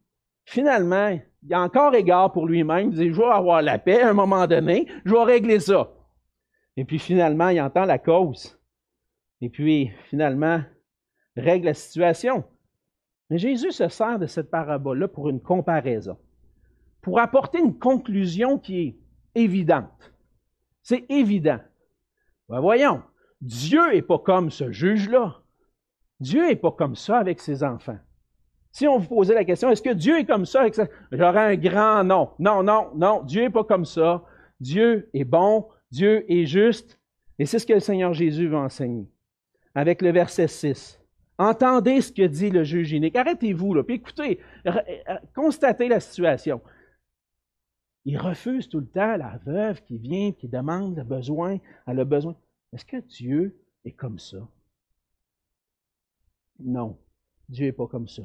finalement, 0.45 1.19
il 1.43 1.53
a 1.53 1.61
encore 1.61 1.95
égard 1.95 2.31
pour 2.31 2.47
lui-même, 2.47 2.89
il 2.91 2.95
dit, 2.95 3.13
je 3.13 3.17
vais 3.17 3.25
avoir 3.25 3.61
la 3.61 3.79
paix 3.79 4.01
à 4.01 4.09
un 4.09 4.13
moment 4.13 4.47
donné, 4.47 4.87
je 5.05 5.13
vais 5.13 5.23
régler 5.23 5.59
ça. 5.59 5.91
Et 6.75 6.85
puis 6.85 6.99
finalement, 6.99 7.49
il 7.49 7.61
entend 7.61 7.85
la 7.85 7.99
cause. 7.99 8.59
Et 9.41 9.49
puis 9.49 9.91
finalement, 10.05 10.61
règle 11.35 11.67
la 11.67 11.73
situation. 11.73 12.43
Mais 13.29 13.37
Jésus 13.37 13.71
se 13.71 13.87
sert 13.87 14.19
de 14.19 14.25
cette 14.25 14.49
parabole-là 14.49 15.07
pour 15.07 15.29
une 15.29 15.41
comparaison, 15.41 16.17
pour 17.01 17.19
apporter 17.19 17.59
une 17.59 17.77
conclusion 17.77 18.57
qui 18.57 18.79
est 18.79 18.99
évidente. 19.35 20.13
C'est 20.81 21.05
évident. 21.09 21.59
Ben 22.49 22.59
voyons, 22.59 23.03
Dieu 23.41 23.91
n'est 23.91 24.01
pas 24.01 24.19
comme 24.19 24.49
ce 24.49 24.71
juge-là. 24.71 25.41
Dieu 26.19 26.47
n'est 26.47 26.55
pas 26.55 26.71
comme 26.71 26.95
ça 26.95 27.17
avec 27.17 27.39
ses 27.39 27.63
enfants. 27.63 27.99
Si 28.71 28.87
on 28.87 28.97
vous 28.97 29.07
posait 29.07 29.33
la 29.33 29.45
question, 29.45 29.69
est-ce 29.69 29.81
que 29.81 29.93
Dieu 29.93 30.19
est 30.19 30.25
comme 30.25 30.45
ça? 30.45 30.65
J'aurais 31.11 31.53
un 31.53 31.55
grand 31.55 32.03
non. 32.03 32.31
Non, 32.39 32.61
non, 32.63 32.91
non, 32.95 33.23
Dieu 33.23 33.43
n'est 33.43 33.49
pas 33.49 33.63
comme 33.63 33.85
ça. 33.85 34.23
Dieu 34.59 35.09
est 35.13 35.23
bon, 35.23 35.67
Dieu 35.91 36.25
est 36.31 36.45
juste. 36.45 36.99
Et 37.39 37.45
c'est 37.45 37.59
ce 37.59 37.65
que 37.65 37.73
le 37.73 37.79
Seigneur 37.79 38.13
Jésus 38.13 38.47
veut 38.47 38.57
enseigner. 38.57 39.07
Avec 39.73 40.01
le 40.01 40.11
verset 40.11 40.47
6. 40.47 40.99
Entendez 41.37 42.01
ce 42.01 42.11
que 42.11 42.27
dit 42.27 42.49
le 42.49 42.63
juge 42.63 42.91
unique. 42.91 43.15
Arrêtez-vous, 43.15 43.73
là, 43.73 43.83
puis 43.83 43.95
écoutez, 43.95 44.39
constatez 45.33 45.87
la 45.87 46.01
situation. 46.01 46.61
Il 48.05 48.17
refuse 48.17 48.67
tout 48.67 48.79
le 48.79 48.87
temps 48.87 49.15
la 49.15 49.39
veuve 49.45 49.81
qui 49.83 49.97
vient, 49.97 50.31
qui 50.31 50.47
demande 50.47 50.97
le 50.97 51.03
besoin, 51.03 51.57
elle 51.87 51.99
a 51.99 52.05
besoin. 52.05 52.35
Est-ce 52.73 52.85
que 52.85 52.97
Dieu 52.97 53.57
est 53.85 53.91
comme 53.91 54.19
ça? 54.19 54.37
Non, 56.59 56.97
Dieu 57.47 57.67
n'est 57.67 57.71
pas 57.71 57.87
comme 57.87 58.07
ça. 58.07 58.23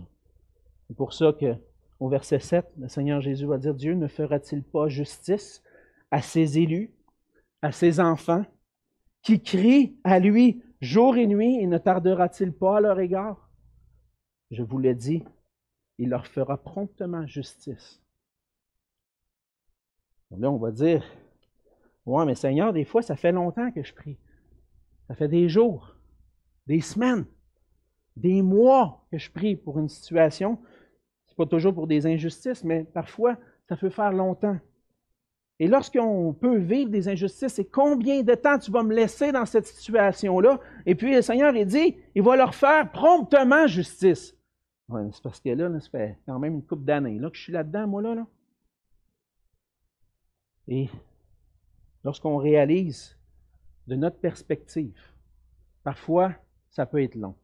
C'est 0.94 0.98
pour 0.98 1.12
ça 1.12 1.33
que 1.33 1.57
au 1.98 2.09
verset 2.09 2.38
7, 2.38 2.66
le 2.78 2.87
Seigneur 2.87 3.20
Jésus 3.20 3.46
va 3.46 3.59
dire, 3.59 3.74
Dieu 3.74 3.94
ne 3.94 4.07
fera-t-il 4.07 4.62
pas 4.62 4.87
justice 4.87 5.61
à 6.12 6.22
ses 6.22 6.61
élus, 6.61 6.94
à 7.62 7.72
ses 7.72 7.98
enfants, 7.98 8.46
qui 9.20 9.42
crient 9.42 9.98
à 10.04 10.20
lui 10.20 10.62
jour 10.80 11.16
et 11.16 11.26
nuit, 11.26 11.59
et 11.59 11.66
ne 11.66 11.78
tardera-t-il 11.78 12.52
pas 12.52 12.76
à 12.76 12.80
leur 12.80 13.00
égard? 13.00 13.50
Je 14.52 14.62
vous 14.62 14.78
l'ai 14.78 14.94
dit, 14.94 15.24
il 15.98 16.11
leur 16.11 16.28
fera 16.28 16.62
promptement 16.62 17.26
justice. 17.26 18.00
Là, 20.30 20.48
on 20.48 20.59
va 20.59 20.70
dire, 20.70 21.02
ouais, 22.07 22.24
mais 22.24 22.37
Seigneur, 22.37 22.72
des 22.72 22.85
fois, 22.85 23.02
ça 23.02 23.16
fait 23.16 23.33
longtemps 23.33 23.72
que 23.72 23.83
je 23.83 23.92
prie. 23.92 24.16
Ça 25.09 25.16
fait 25.16 25.26
des 25.26 25.48
jours, 25.48 25.96
des 26.68 26.80
semaines, 26.80 27.26
des 28.14 28.42
mois 28.42 29.04
que 29.11 29.18
je 29.18 29.28
prie 29.28 29.57
pour 29.57 29.80
une 29.80 29.88
situation. 29.88 30.61
C'est 31.34 31.38
pas 31.38 31.46
toujours 31.46 31.74
pour 31.74 31.88
des 31.88 32.06
injustices, 32.06 32.62
mais 32.62 32.84
parfois, 32.84 33.36
ça 33.68 33.76
peut 33.76 33.90
faire 33.90 34.12
longtemps. 34.12 34.56
Et 35.58 35.66
lorsqu'on 35.66 36.32
peut 36.32 36.58
vivre 36.58 36.90
des 36.90 37.08
injustices, 37.08 37.54
c'est 37.54 37.64
combien 37.64 38.22
de 38.22 38.34
temps 38.34 38.56
tu 38.56 38.70
vas 38.70 38.84
me 38.84 38.94
laisser 38.94 39.32
dans 39.32 39.44
cette 39.44 39.66
situation-là? 39.66 40.60
Et 40.86 40.94
puis 40.94 41.12
le 41.12 41.22
Seigneur, 41.22 41.52
il 41.56 41.66
dit, 41.66 41.96
il 42.14 42.22
va 42.22 42.36
leur 42.36 42.54
faire 42.54 42.88
promptement 42.92 43.66
justice. 43.66 44.36
c'est 44.88 45.22
parce 45.24 45.40
que 45.40 45.48
là, 45.48 45.80
ça 45.80 45.90
fait 45.90 46.18
quand 46.24 46.38
même 46.38 46.54
une 46.54 46.64
couple 46.64 46.84
d'années 46.84 47.18
là, 47.18 47.30
que 47.30 47.36
je 47.36 47.42
suis 47.42 47.52
là-dedans, 47.52 47.88
moi, 47.88 48.02
là. 48.02 48.24
Et 50.68 50.88
lorsqu'on 52.04 52.36
réalise 52.36 53.18
de 53.88 53.96
notre 53.96 54.18
perspective, 54.18 55.00
parfois, 55.82 56.32
ça 56.70 56.86
peut 56.86 57.02
être 57.02 57.16
long. 57.16 57.34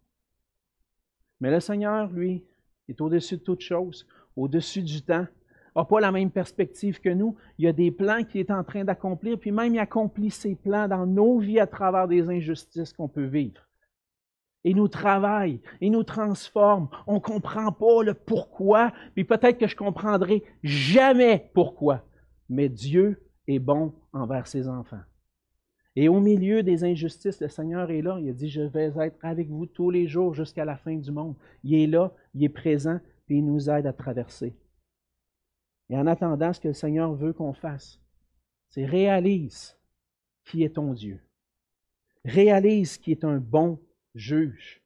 Mais 1.41 1.51
le 1.51 1.59
Seigneur, 1.59 2.09
lui, 2.13 2.45
est 2.91 3.01
au-dessus 3.01 3.37
de 3.37 3.43
toute 3.43 3.61
chose, 3.61 4.07
au-dessus 4.37 4.83
du 4.83 5.03
temps, 5.03 5.27
n'a 5.77 5.85
pas 5.85 6.01
la 6.01 6.13
même 6.13 6.31
perspective 6.31 7.01
que 7.01 7.09
nous. 7.09 7.37
Il 7.59 7.65
y 7.65 7.69
a 7.69 7.73
des 7.73 7.91
plans 7.91 8.25
qu'il 8.25 8.41
est 8.41 8.51
en 8.51 8.65
train 8.65 8.85
d'accomplir, 8.85 9.39
puis 9.39 9.53
même 9.53 9.75
il 9.75 9.79
accomplit 9.79 10.31
ses 10.31 10.55
plans 10.55 10.89
dans 10.89 11.07
nos 11.07 11.39
vies 11.39 11.61
à 11.61 11.67
travers 11.67 12.09
des 12.09 12.29
injustices 12.29 12.93
qu'on 12.93 13.09
peut 13.09 13.27
vivre. 13.27 13.63
Il 14.63 14.77
nous 14.77 14.89
travaille, 14.89 15.61
il 15.81 15.93
nous 15.93 16.03
transforme. 16.03 16.89
On 17.07 17.15
ne 17.15 17.21
comprend 17.21 17.73
pas 17.73 18.03
le 18.03 18.15
pourquoi, 18.15 18.93
puis 19.15 19.25
peut-être 19.25 19.59
que 19.59 19.67
je 19.67 19.77
comprendrai 19.77 20.45
jamais 20.63 21.51
pourquoi. 21.55 22.03
Mais 22.49 22.69
Dieu 22.69 23.23
est 23.47 23.59
bon 23.59 23.95
envers 24.13 24.47
ses 24.47 24.69
enfants. 24.69 25.01
Et 25.97 26.09
au 26.09 26.21
milieu 26.21 26.63
des 26.63 26.85
injustices, 26.85 27.41
le 27.41 27.49
Seigneur 27.49 27.91
est 27.91 28.03
là. 28.03 28.19
Il 28.21 28.29
a 28.29 28.33
dit, 28.33 28.49
je 28.49 28.63
vais 28.63 28.93
être 28.99 29.19
avec 29.23 29.49
vous 29.49 29.67
tous 29.67 29.91
les 29.91 30.07
jours 30.07 30.35
jusqu'à 30.35 30.65
la 30.65 30.77
fin 30.77 30.97
du 30.97 31.11
monde. 31.11 31.35
Il 31.65 31.75
est 31.75 31.87
là, 31.87 32.13
il 32.35 32.45
est 32.45 32.49
présent, 32.49 33.01
puis 33.27 33.39
il 33.39 33.45
nous 33.45 33.69
aide 33.69 33.87
à 33.87 33.93
traverser. 33.93 34.55
Et 35.89 35.97
en 35.97 36.07
attendant, 36.07 36.53
ce 36.53 36.61
que 36.61 36.69
le 36.69 36.75
Seigneur 36.75 37.13
veut 37.15 37.33
qu'on 37.33 37.53
fasse, 37.53 38.01
c'est 38.69 38.87
réalise 38.87 39.77
qui 40.45 40.63
est 40.63 40.77
ton 40.77 40.93
Dieu. 40.93 41.21
Réalise 42.25 42.97
qui 42.97 43.11
est 43.11 43.25
un 43.25 43.39
bon 43.39 43.81
juge, 44.15 44.83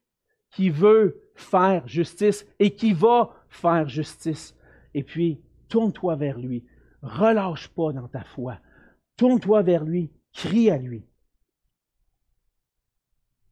qui 0.51 0.71
veut 0.71 1.31
faire 1.35 1.87
justice 1.87 2.47
et 2.59 2.75
qui 2.75 2.95
va 2.95 3.35
faire 3.49 3.89
justice. 3.89 4.57
Et 4.95 5.03
puis, 5.03 5.41
tourne-toi 5.69 6.17
vers 6.17 6.39
lui. 6.39 6.65
Relâche 7.03 7.69
pas 7.69 7.93
dans 7.93 8.09
ta 8.09 8.25
foi. 8.25 8.59
Tourne-toi 9.17 9.63
vers 9.63 9.85
lui. 9.85 10.11
Crie 10.35 10.71
à 10.71 10.77
lui. 10.77 11.07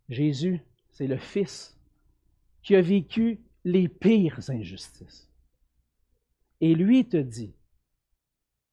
Jésus, 0.08 0.60
c'est 0.90 1.06
le 1.06 1.16
Fils 1.16 1.78
qui 2.62 2.76
a 2.76 2.82
vécu 2.82 3.40
les 3.64 3.88
pires 3.88 4.50
injustices. 4.50 5.30
Et 6.60 6.74
lui 6.74 7.08
te 7.08 7.16
dit, 7.16 7.54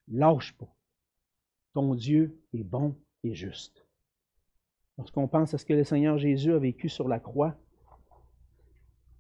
lâche 0.08 0.54
pas. 0.58 0.76
Ton 1.74 1.96
Dieu 1.96 2.44
est 2.54 2.64
bon 2.64 2.96
et 3.24 3.34
juste. 3.34 3.86
Lorsqu'on 4.98 5.28
pense 5.28 5.54
à 5.54 5.58
ce 5.58 5.66
que 5.66 5.74
le 5.74 5.84
Seigneur 5.84 6.18
Jésus 6.18 6.52
a 6.52 6.60
vécu 6.60 6.90
sur 6.90 7.08
la 7.08 7.20
croix, 7.20 7.58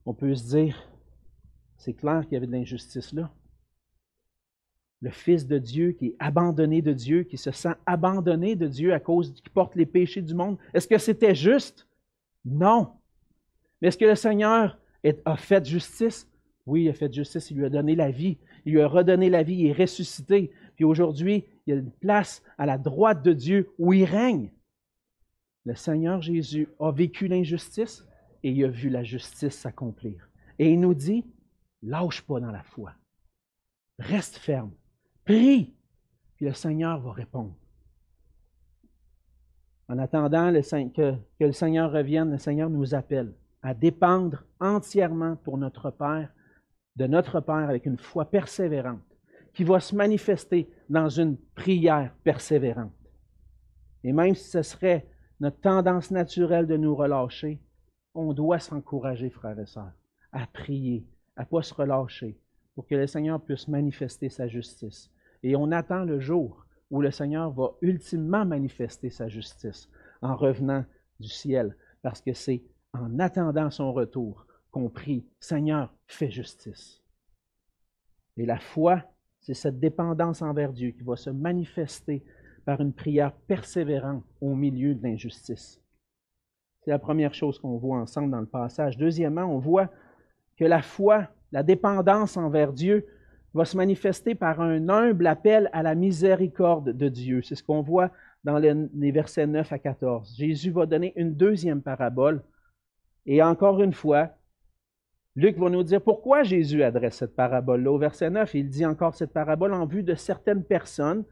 on 0.05 0.13
peut 0.13 0.35
se 0.35 0.49
dire, 0.49 0.91
c'est 1.77 1.93
clair 1.93 2.23
qu'il 2.23 2.33
y 2.33 2.37
avait 2.37 2.47
de 2.47 2.51
l'injustice 2.51 3.13
là. 3.13 3.33
Le 5.01 5.11
Fils 5.11 5.47
de 5.47 5.57
Dieu 5.57 5.91
qui 5.91 6.07
est 6.07 6.15
abandonné 6.19 6.81
de 6.81 6.93
Dieu, 6.93 7.23
qui 7.23 7.37
se 7.37 7.51
sent 7.51 7.73
abandonné 7.85 8.55
de 8.55 8.67
Dieu 8.67 8.93
à 8.93 8.99
cause 8.99 9.33
qu'il 9.33 9.49
porte 9.51 9.75
les 9.75 9.85
péchés 9.85 10.21
du 10.21 10.33
monde. 10.33 10.57
Est-ce 10.73 10.87
que 10.87 10.97
c'était 10.97 11.35
juste? 11.35 11.87
Non. 12.43 12.91
Mais 13.81 13.87
est-ce 13.87 13.97
que 13.97 14.05
le 14.05 14.15
Seigneur 14.15 14.77
a 15.25 15.37
fait 15.37 15.65
justice? 15.65 16.29
Oui, 16.65 16.83
il 16.83 16.89
a 16.89 16.93
fait 16.93 17.11
justice, 17.13 17.49
il 17.49 17.57
lui 17.57 17.65
a 17.65 17.69
donné 17.69 17.95
la 17.95 18.11
vie 18.11 18.37
il 18.65 18.73
lui 18.73 18.81
a 18.81 18.87
redonné 18.87 19.29
la 19.29 19.43
vie, 19.43 19.55
il 19.55 19.67
est 19.67 19.73
ressuscité. 19.73 20.51
Puis 20.75 20.85
aujourd'hui, 20.85 21.45
il 21.65 21.73
y 21.73 21.73
a 21.73 21.79
une 21.79 21.91
place 21.91 22.43
à 22.57 22.65
la 22.65 22.77
droite 22.77 23.23
de 23.23 23.33
Dieu 23.33 23.71
où 23.77 23.93
il 23.93 24.05
règne. 24.05 24.51
Le 25.65 25.75
Seigneur 25.75 26.21
Jésus 26.21 26.67
a 26.79 26.91
vécu 26.91 27.27
l'injustice 27.27 28.05
et 28.43 28.51
il 28.51 28.63
a 28.63 28.69
vu 28.69 28.89
la 28.89 29.03
justice 29.03 29.55
s'accomplir. 29.55 30.29
Et 30.57 30.71
il 30.71 30.79
nous 30.79 30.93
dit, 30.93 31.25
lâche 31.81 32.21
pas 32.21 32.39
dans 32.39 32.51
la 32.51 32.63
foi. 32.63 32.93
Reste 33.97 34.37
ferme. 34.37 34.71
Prie. 35.29 35.75
Puis 36.37 36.47
le 36.47 36.53
Seigneur 36.53 36.99
va 37.01 37.11
répondre. 37.11 37.53
En 39.87 39.99
attendant 39.99 40.51
que, 40.51 41.13
que 41.39 41.43
le 41.45 41.51
Seigneur 41.51 41.91
revienne, 41.91 42.31
le 42.31 42.39
Seigneur 42.39 42.67
nous 42.67 42.95
appelle 42.95 43.35
à 43.61 43.75
dépendre 43.75 44.43
entièrement 44.59 45.35
pour 45.35 45.59
notre 45.59 45.91
Père 45.91 46.33
de 46.95 47.05
notre 47.05 47.41
Père 47.41 47.69
avec 47.69 47.85
une 47.85 47.99
foi 47.99 48.25
persévérante, 48.25 49.03
qui 49.53 49.63
va 49.63 49.79
se 49.79 49.95
manifester 49.95 50.67
dans 50.89 51.09
une 51.09 51.37
prière 51.37 52.11
persévérante. 52.23 52.91
Et 54.03 54.11
même 54.11 54.33
si 54.33 54.49
ce 54.49 54.63
serait 54.63 55.07
notre 55.39 55.61
tendance 55.61 56.09
naturelle 56.09 56.65
de 56.65 56.75
nous 56.75 56.95
relâcher, 56.95 57.61
on 58.15 58.33
doit 58.33 58.57
s'encourager, 58.57 59.29
frères 59.29 59.59
et 59.59 59.67
sœurs, 59.67 59.93
à 60.31 60.47
prier, 60.47 61.07
à 61.35 61.41
ne 61.41 61.45
pas 61.45 61.61
se 61.61 61.73
relâcher, 61.75 62.35
pour 62.73 62.87
que 62.87 62.95
le 62.95 63.05
Seigneur 63.05 63.39
puisse 63.39 63.67
manifester 63.67 64.29
sa 64.29 64.47
justice. 64.47 65.11
Et 65.43 65.55
on 65.55 65.71
attend 65.71 66.03
le 66.03 66.19
jour 66.19 66.65
où 66.91 67.01
le 67.01 67.11
Seigneur 67.11 67.51
va 67.51 67.71
ultimement 67.81 68.45
manifester 68.45 69.09
sa 69.09 69.27
justice 69.27 69.89
en 70.21 70.35
revenant 70.35 70.83
du 71.19 71.29
ciel, 71.29 71.75
parce 72.01 72.21
que 72.21 72.33
c'est 72.33 72.63
en 72.93 73.19
attendant 73.19 73.69
son 73.69 73.93
retour 73.93 74.45
qu'on 74.71 74.89
prie, 74.89 75.25
Seigneur, 75.39 75.93
fais 76.07 76.31
justice. 76.31 77.01
Et 78.37 78.45
la 78.45 78.59
foi, 78.59 79.03
c'est 79.41 79.53
cette 79.53 79.79
dépendance 79.79 80.41
envers 80.41 80.73
Dieu 80.73 80.91
qui 80.91 81.03
va 81.03 81.15
se 81.15 81.29
manifester 81.29 82.23
par 82.65 82.81
une 82.81 82.93
prière 82.93 83.33
persévérante 83.47 84.23
au 84.41 84.55
milieu 84.55 84.95
de 84.95 85.03
l'injustice. 85.03 85.81
C'est 86.81 86.91
la 86.91 86.99
première 86.99 87.33
chose 87.33 87.59
qu'on 87.59 87.77
voit 87.77 87.97
ensemble 87.97 88.31
dans 88.31 88.39
le 88.39 88.45
passage. 88.45 88.97
Deuxièmement, 88.97 89.43
on 89.43 89.59
voit 89.59 89.89
que 90.57 90.65
la 90.65 90.81
foi, 90.81 91.27
la 91.51 91.63
dépendance 91.63 92.37
envers 92.37 92.73
Dieu, 92.73 93.05
va 93.53 93.65
se 93.65 93.77
manifester 93.77 94.35
par 94.35 94.61
un 94.61 94.89
humble 94.89 95.27
appel 95.27 95.69
à 95.73 95.83
la 95.83 95.95
miséricorde 95.95 96.91
de 96.91 97.09
Dieu. 97.09 97.41
C'est 97.41 97.55
ce 97.55 97.63
qu'on 97.63 97.81
voit 97.81 98.11
dans 98.43 98.57
les 98.57 99.11
versets 99.11 99.47
9 99.47 99.71
à 99.71 99.79
14. 99.79 100.35
Jésus 100.37 100.71
va 100.71 100.85
donner 100.85 101.13
une 101.15 101.35
deuxième 101.35 101.81
parabole. 101.81 102.43
Et 103.25 103.41
encore 103.41 103.81
une 103.81 103.93
fois, 103.93 104.29
Luc 105.35 105.57
va 105.57 105.69
nous 105.69 105.83
dire 105.83 106.01
pourquoi 106.01 106.43
Jésus 106.43 106.83
adresse 106.83 107.17
cette 107.17 107.35
parabole-là. 107.35 107.91
Au 107.91 107.97
verset 107.97 108.29
9, 108.29 108.53
il 108.55 108.69
dit 108.69 108.85
encore 108.85 109.15
cette 109.15 109.33
parabole 109.33 109.73
en 109.73 109.85
vue 109.85 110.03
de 110.03 110.15
certaines 110.15 110.63
personnes 110.63 111.23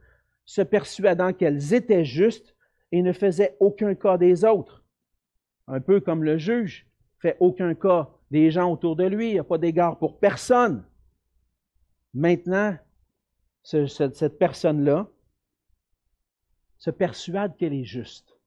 se 0.46 0.62
persuadant 0.62 1.34
qu'elles 1.34 1.74
étaient 1.74 2.06
justes 2.06 2.56
et 2.92 3.02
ne 3.02 3.12
faisaient 3.12 3.56
aucun 3.60 3.96
cas 3.96 4.18
des 4.18 4.46
autres. 4.46 4.84
Un 5.68 5.82
peu 5.82 6.00
comme 6.00 6.24
le 6.24 6.38
juge 6.38 6.88
fait 7.20 7.36
aucun 7.40 7.74
cas 7.74 8.10
des 8.32 8.52
gens 8.52 8.72
autour 8.72 8.96
de 8.96 9.06
lui, 9.06 9.30
il 9.30 9.34
n'y 9.34 9.40
a 9.40 9.44
pas 9.44 9.58
d'égard 9.58 9.98
pour 9.98 10.20
personne. 10.20 10.84
Maintenant, 12.14 12.78
cette 13.64 14.38
personne-là 14.40 15.08
se 16.78 16.90
persuade 16.92 17.56
qu'elle 17.58 17.74
est 17.74 17.84
juste, 17.84 18.38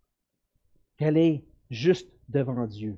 qu'elle 0.97 1.17
est 1.17 1.45
juste 1.71 2.11
devant 2.29 2.67
Dieu. 2.67 2.97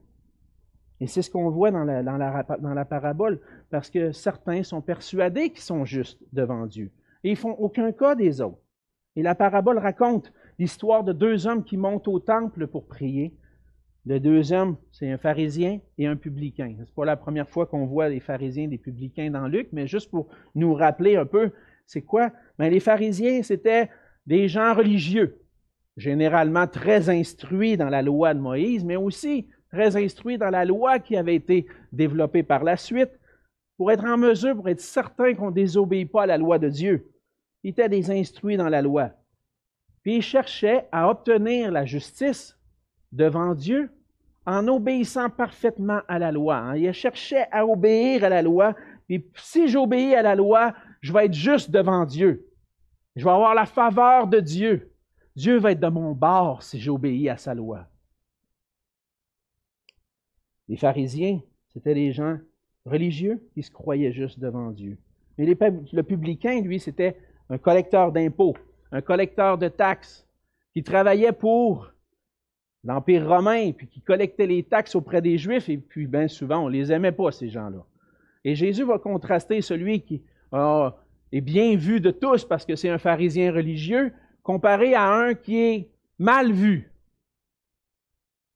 Et 1.00 1.08
c'est 1.08 1.22
ce 1.22 1.30
qu'on 1.30 1.50
voit 1.50 1.72
dans 1.72 1.84
la, 1.84 2.84
parabole, 2.84 3.40
parce 3.70 3.90
que 3.90 4.12
certains 4.12 4.62
sont 4.62 4.80
persuadés 4.80 5.50
qu'ils 5.50 5.62
sont 5.62 5.84
justes 5.84 6.22
devant 6.32 6.66
Dieu. 6.66 6.92
Et 7.24 7.30
ils 7.30 7.36
font 7.36 7.54
aucun 7.58 7.90
cas 7.90 8.14
des 8.14 8.40
autres. 8.40 8.60
Et 9.16 9.22
la 9.22 9.34
parabole 9.34 9.78
raconte 9.78 10.32
l'histoire 10.58 11.02
de 11.02 11.12
deux 11.12 11.46
hommes 11.46 11.64
qui 11.64 11.76
montent 11.76 12.08
au 12.08 12.20
temple 12.20 12.66
pour 12.66 12.86
prier. 12.86 13.34
Les 14.04 14.18
deux 14.18 14.52
hommes, 14.52 14.76
c'est 14.90 15.10
un 15.10 15.18
pharisien 15.18 15.80
et 15.96 16.06
un 16.06 16.16
publicain. 16.16 16.74
Ce 16.76 16.80
n'est 16.80 16.94
pas 16.94 17.04
la 17.04 17.16
première 17.16 17.48
fois 17.48 17.66
qu'on 17.66 17.86
voit 17.86 18.08
les 18.08 18.18
pharisiens 18.18 18.64
et 18.64 18.68
les 18.68 18.78
publicains 18.78 19.30
dans 19.30 19.46
Luc, 19.46 19.68
mais 19.72 19.86
juste 19.86 20.10
pour 20.10 20.28
nous 20.54 20.74
rappeler 20.74 21.16
un 21.16 21.26
peu, 21.26 21.52
c'est 21.86 22.02
quoi? 22.02 22.32
Ben, 22.58 22.68
les 22.68 22.80
pharisiens, 22.80 23.42
c'était 23.42 23.90
des 24.26 24.48
gens 24.48 24.74
religieux, 24.74 25.40
généralement 25.96 26.66
très 26.66 27.10
instruits 27.10 27.76
dans 27.76 27.88
la 27.88 28.02
loi 28.02 28.34
de 28.34 28.40
Moïse, 28.40 28.84
mais 28.84 28.96
aussi 28.96 29.48
très 29.70 29.96
instruits 29.96 30.38
dans 30.38 30.50
la 30.50 30.64
loi 30.64 30.98
qui 30.98 31.16
avait 31.16 31.36
été 31.36 31.66
développée 31.92 32.42
par 32.42 32.64
la 32.64 32.76
suite, 32.76 33.10
pour 33.76 33.90
être 33.92 34.04
en 34.04 34.18
mesure, 34.18 34.56
pour 34.56 34.68
être 34.68 34.80
certain 34.80 35.34
qu'on 35.34 35.50
ne 35.50 35.54
désobéit 35.54 36.10
pas 36.10 36.24
à 36.24 36.26
la 36.26 36.38
loi 36.38 36.58
de 36.58 36.68
Dieu. 36.68 37.08
Ils 37.62 37.70
étaient 37.70 37.88
des 37.88 38.10
instruits 38.10 38.56
dans 38.56 38.68
la 38.68 38.82
loi. 38.82 39.10
Puis 40.02 40.16
ils 40.16 40.22
cherchaient 40.22 40.88
à 40.90 41.08
obtenir 41.08 41.70
la 41.70 41.84
justice 41.84 42.58
devant 43.12 43.54
Dieu 43.54 43.90
en 44.46 44.66
obéissant 44.68 45.30
parfaitement 45.30 46.00
à 46.08 46.18
la 46.18 46.32
loi. 46.32 46.56
Hein. 46.56 46.76
Il 46.76 46.92
cherchait 46.92 47.46
à 47.52 47.66
obéir 47.66 48.24
à 48.24 48.28
la 48.28 48.42
loi. 48.42 48.74
Et 49.08 49.24
si 49.36 49.68
j'obéis 49.68 50.14
à 50.14 50.22
la 50.22 50.34
loi, 50.34 50.74
je 51.00 51.12
vais 51.12 51.26
être 51.26 51.34
juste 51.34 51.70
devant 51.70 52.04
Dieu. 52.04 52.48
Je 53.14 53.24
vais 53.24 53.30
avoir 53.30 53.54
la 53.54 53.66
faveur 53.66 54.26
de 54.26 54.40
Dieu. 54.40 54.90
Dieu 55.36 55.58
va 55.58 55.72
être 55.72 55.80
de 55.80 55.88
mon 55.88 56.12
bord 56.12 56.62
si 56.62 56.80
j'obéis 56.80 57.28
à 57.28 57.36
sa 57.36 57.54
loi. 57.54 57.86
Les 60.68 60.76
pharisiens, 60.76 61.40
c'était 61.72 61.94
des 61.94 62.12
gens 62.12 62.38
religieux 62.84 63.42
qui 63.54 63.62
se 63.62 63.70
croyaient 63.70 64.12
juste 64.12 64.40
devant 64.40 64.70
Dieu. 64.70 64.98
Mais 65.36 65.46
le 65.46 66.02
publicain, 66.02 66.60
lui, 66.60 66.80
c'était 66.80 67.16
un 67.48 67.58
collecteur 67.58 68.12
d'impôts, 68.12 68.56
un 68.90 69.00
collecteur 69.00 69.58
de 69.58 69.68
taxes, 69.68 70.26
qui 70.72 70.82
travaillait 70.82 71.32
pour 71.32 71.91
l'Empire 72.84 73.28
romain, 73.28 73.72
puis 73.72 73.86
qui 73.86 74.00
collectait 74.00 74.46
les 74.46 74.62
taxes 74.62 74.94
auprès 74.94 75.22
des 75.22 75.38
Juifs, 75.38 75.68
et 75.68 75.78
puis 75.78 76.06
bien 76.06 76.28
souvent, 76.28 76.64
on 76.64 76.68
ne 76.68 76.72
les 76.72 76.92
aimait 76.92 77.12
pas, 77.12 77.30
ces 77.30 77.48
gens-là. 77.48 77.84
Et 78.44 78.54
Jésus 78.54 78.84
va 78.84 78.98
contraster 78.98 79.60
celui 79.62 80.02
qui 80.02 80.22
est 80.52 81.40
bien 81.40 81.76
vu 81.76 82.00
de 82.00 82.10
tous 82.10 82.44
parce 82.44 82.64
que 82.64 82.74
c'est 82.76 82.88
un 82.88 82.98
pharisien 82.98 83.52
religieux, 83.52 84.12
comparé 84.42 84.94
à 84.94 85.08
un 85.08 85.34
qui 85.34 85.58
est 85.58 85.90
mal 86.18 86.52
vu. 86.52 86.90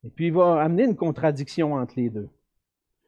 Et 0.04 0.10
puis 0.10 0.26
il 0.26 0.32
va 0.32 0.60
amener 0.60 0.84
une 0.84 0.96
contradiction 0.96 1.74
entre 1.74 1.94
les 1.96 2.10
deux. 2.10 2.28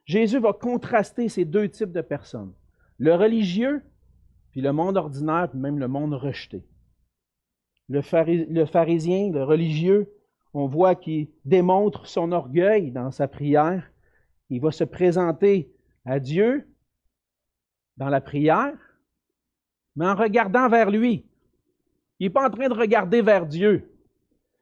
Jésus 0.04 0.38
va 0.38 0.52
contraster 0.52 1.28
ces 1.28 1.44
deux 1.44 1.68
types 1.68 1.92
de 1.92 2.00
personnes. 2.00 2.52
Le 2.98 3.14
religieux, 3.14 3.82
puis 4.50 4.60
le 4.60 4.72
monde 4.72 4.96
ordinaire, 4.96 5.48
puis 5.50 5.60
même 5.60 5.78
le 5.78 5.86
monde 5.86 6.14
rejeté. 6.14 6.64
Le, 7.88 8.00
pharisien, 8.02 9.30
le 9.30 9.44
religieux, 9.44 10.10
on 10.58 10.66
voit 10.66 10.96
qu'il 10.96 11.28
démontre 11.44 12.06
son 12.06 12.32
orgueil 12.32 12.90
dans 12.90 13.12
sa 13.12 13.28
prière. 13.28 13.88
Il 14.50 14.60
va 14.60 14.72
se 14.72 14.84
présenter 14.84 15.72
à 16.04 16.18
Dieu 16.18 16.68
dans 17.96 18.08
la 18.08 18.20
prière, 18.20 18.76
mais 19.94 20.06
en 20.06 20.16
regardant 20.16 20.68
vers 20.68 20.90
lui. 20.90 21.26
Il 22.18 22.26
n'est 22.26 22.30
pas 22.30 22.48
en 22.48 22.50
train 22.50 22.68
de 22.68 22.74
regarder 22.74 23.22
vers 23.22 23.46
Dieu. 23.46 23.94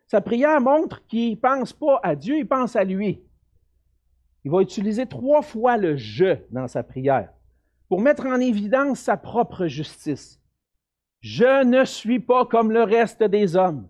Sa 0.07 0.21
prière 0.21 0.61
montre 0.61 1.07
qu'il 1.07 1.31
ne 1.31 1.37
pense 1.37 1.73
pas 1.73 1.99
à 2.03 2.15
Dieu, 2.15 2.37
il 2.37 2.47
pense 2.47 2.77
à 2.77 2.85
lui. 2.85 3.23
Il 4.45 4.51
va 4.51 4.61
utiliser 4.61 5.07
trois 5.07 5.43
fois 5.43 5.79
le 5.79 5.97
je 5.97 6.37
dans 6.51 6.69
sa 6.69 6.83
prière 6.83 7.33
pour 7.89 8.03
mettre 8.03 8.27
en 8.27 8.39
évidence 8.39 9.01
sa 9.01 9.17
propre 9.17 9.67
justice. 9.67 10.41
Je 11.21 11.65
ne 11.65 11.85
suis 11.85 12.21
pas 12.21 12.45
comme 12.45 12.71
le 12.71 12.83
reste 12.83 13.23
des 13.23 13.57
hommes, 13.57 13.89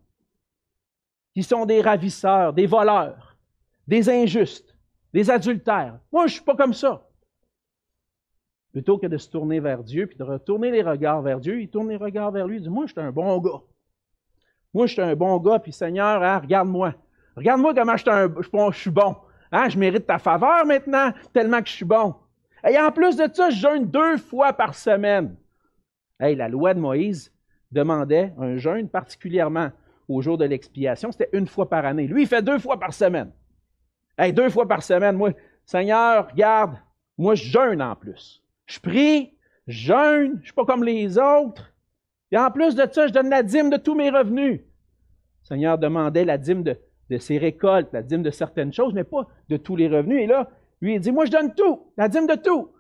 qui 1.37 1.43
sont 1.43 1.67
des 1.67 1.83
ravisseurs, 1.83 2.55
des 2.55 2.65
voleurs, 2.65 3.37
des 3.87 4.09
injustes, 4.09 4.75
des 5.13 5.31
adultères. 5.31 5.99
Moi, 6.11 6.23
je 6.23 6.33
ne 6.33 6.37
suis 6.37 6.45
pas 6.45 6.57
comme 6.57 6.73
ça. 6.73 7.07
Plutôt 8.73 8.97
que 8.97 9.07
de 9.07 9.19
se 9.19 9.29
tourner 9.29 9.61
vers 9.61 9.85
Dieu, 9.85 10.07
puis 10.07 10.17
de 10.17 10.23
retourner 10.23 10.71
les 10.71 10.81
regards 10.81 11.21
vers 11.21 11.39
Dieu, 11.39 11.61
il 11.61 11.69
tourne 11.69 11.91
les 11.91 11.99
regards 11.99 12.31
vers 12.31 12.47
lui, 12.47 12.57
il 12.57 12.63
dit, 12.63 12.71
moi, 12.71 12.87
je 12.87 12.93
suis 12.93 13.01
un 13.03 13.13
bon 13.13 13.37
gars. 13.37 13.61
Moi, 14.73 14.87
je 14.87 14.95
suis 14.95 15.03
un 15.03 15.15
bon 15.15 15.37
gars, 15.37 15.59
puis 15.59 15.73
Seigneur, 15.73 16.23
hein, 16.23 16.39
regarde-moi. 16.39 16.95
Regarde-moi 17.37 17.75
comment 17.75 18.73
je, 18.73 18.79
suis 18.79 18.91
bon. 18.91 19.15
Hein, 19.53 19.69
je 19.69 19.79
mérite 19.79 20.07
ta 20.07 20.19
faveur 20.19 20.65
maintenant, 20.65 21.13
tellement 21.35 21.61
que 21.61 21.69
je 21.69 21.75
suis 21.75 21.85
bon. 21.85 22.15
Et 22.67 22.79
en 22.79 22.91
plus 22.91 23.15
de 23.15 23.29
ça, 23.31 23.51
je 23.51 23.57
jeûne 23.57 23.85
deux 23.85 24.17
fois 24.17 24.55
par 24.55 24.75
semaine. 24.75 25.37
Hey, 26.19 26.35
la 26.35 26.49
loi 26.49 26.73
de 26.73 26.81
Moïse 26.81 27.31
demandait 27.71 28.33
un 28.39 28.57
jeûne 28.57 28.89
particulièrement 28.89 29.71
au 30.09 30.23
jour 30.23 30.39
de 30.39 30.45
l'expiation. 30.45 31.13
C'était 31.13 31.31
une 31.33 31.47
fois 31.47 31.69
par 31.69 31.85
année. 31.85 32.07
Lui, 32.07 32.23
il 32.23 32.29
fait 32.29 32.43
deux 32.43 32.59
fois 32.59 32.79
par 32.79 32.93
semaine. 32.93 33.31
Hey, 34.19 34.33
deux 34.33 34.49
fois 34.49 34.67
par 34.67 34.83
semaine. 34.83 35.17
Moi, 35.17 35.33
Seigneur, 35.65 36.29
regarde, 36.31 36.77
moi, 37.19 37.35
je 37.35 37.45
jeûne 37.45 37.83
en 37.83 37.97
plus. 37.97 38.43
Je 38.67 38.81
prie, 38.81 39.35
je 39.67 39.87
jeûne, 39.87 40.33
je 40.35 40.39
ne 40.39 40.45
suis 40.45 40.53
pas 40.53 40.65
comme 40.65 40.85
les 40.85 41.19
autres. 41.19 41.73
Et 42.33 42.39
en 42.39 42.51
plus 42.51 42.75
de 42.75 42.87
ça, 42.91 43.07
je 43.07 43.13
donne 43.13 43.31
la 43.31 43.43
dîme 43.43 43.71
de 43.71 43.77
tous 43.77 43.95
mes 43.95 44.11
revenus. 44.11 44.61
Seigneur 45.43 45.79
demandait 45.79 46.25
la 46.25 46.39
dîme 46.39 46.63
de, 46.63 46.79
ses 47.19 47.39
récoltes, 47.39 47.93
la 47.93 48.03
dîme 48.03 48.23
de 48.23 48.31
certaines 48.31 48.73
choses, 48.73 48.93
mais 48.95 49.05
pas 49.05 49.27
de 49.49 49.57
tous 49.57 49.77
les 49.77 49.89
revenus. 49.89 50.23
Et 50.23 50.27
là, 50.27 50.51
lui, 50.81 50.95
il 50.95 51.01
dit, 51.01 51.13
moi, 51.13 51.25
je 51.25 51.31
donne 51.31 51.55
tout, 51.55 51.93
la 51.97 52.09
dîme 52.09 52.27
de 52.27 52.35
tout. 52.35 52.73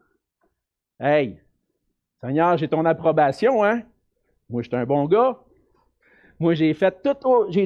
Hey, 0.98 1.38
Seigneur, 2.20 2.56
j'ai 2.56 2.68
ton 2.68 2.84
approbation, 2.84 3.62
hein? 3.62 3.82
Moi, 4.48 4.62
je 4.62 4.68
suis 4.68 4.76
un 4.76 4.86
bon 4.86 5.04
gars. 5.06 5.38
Moi, 6.38 6.54
j'ai 6.54 6.74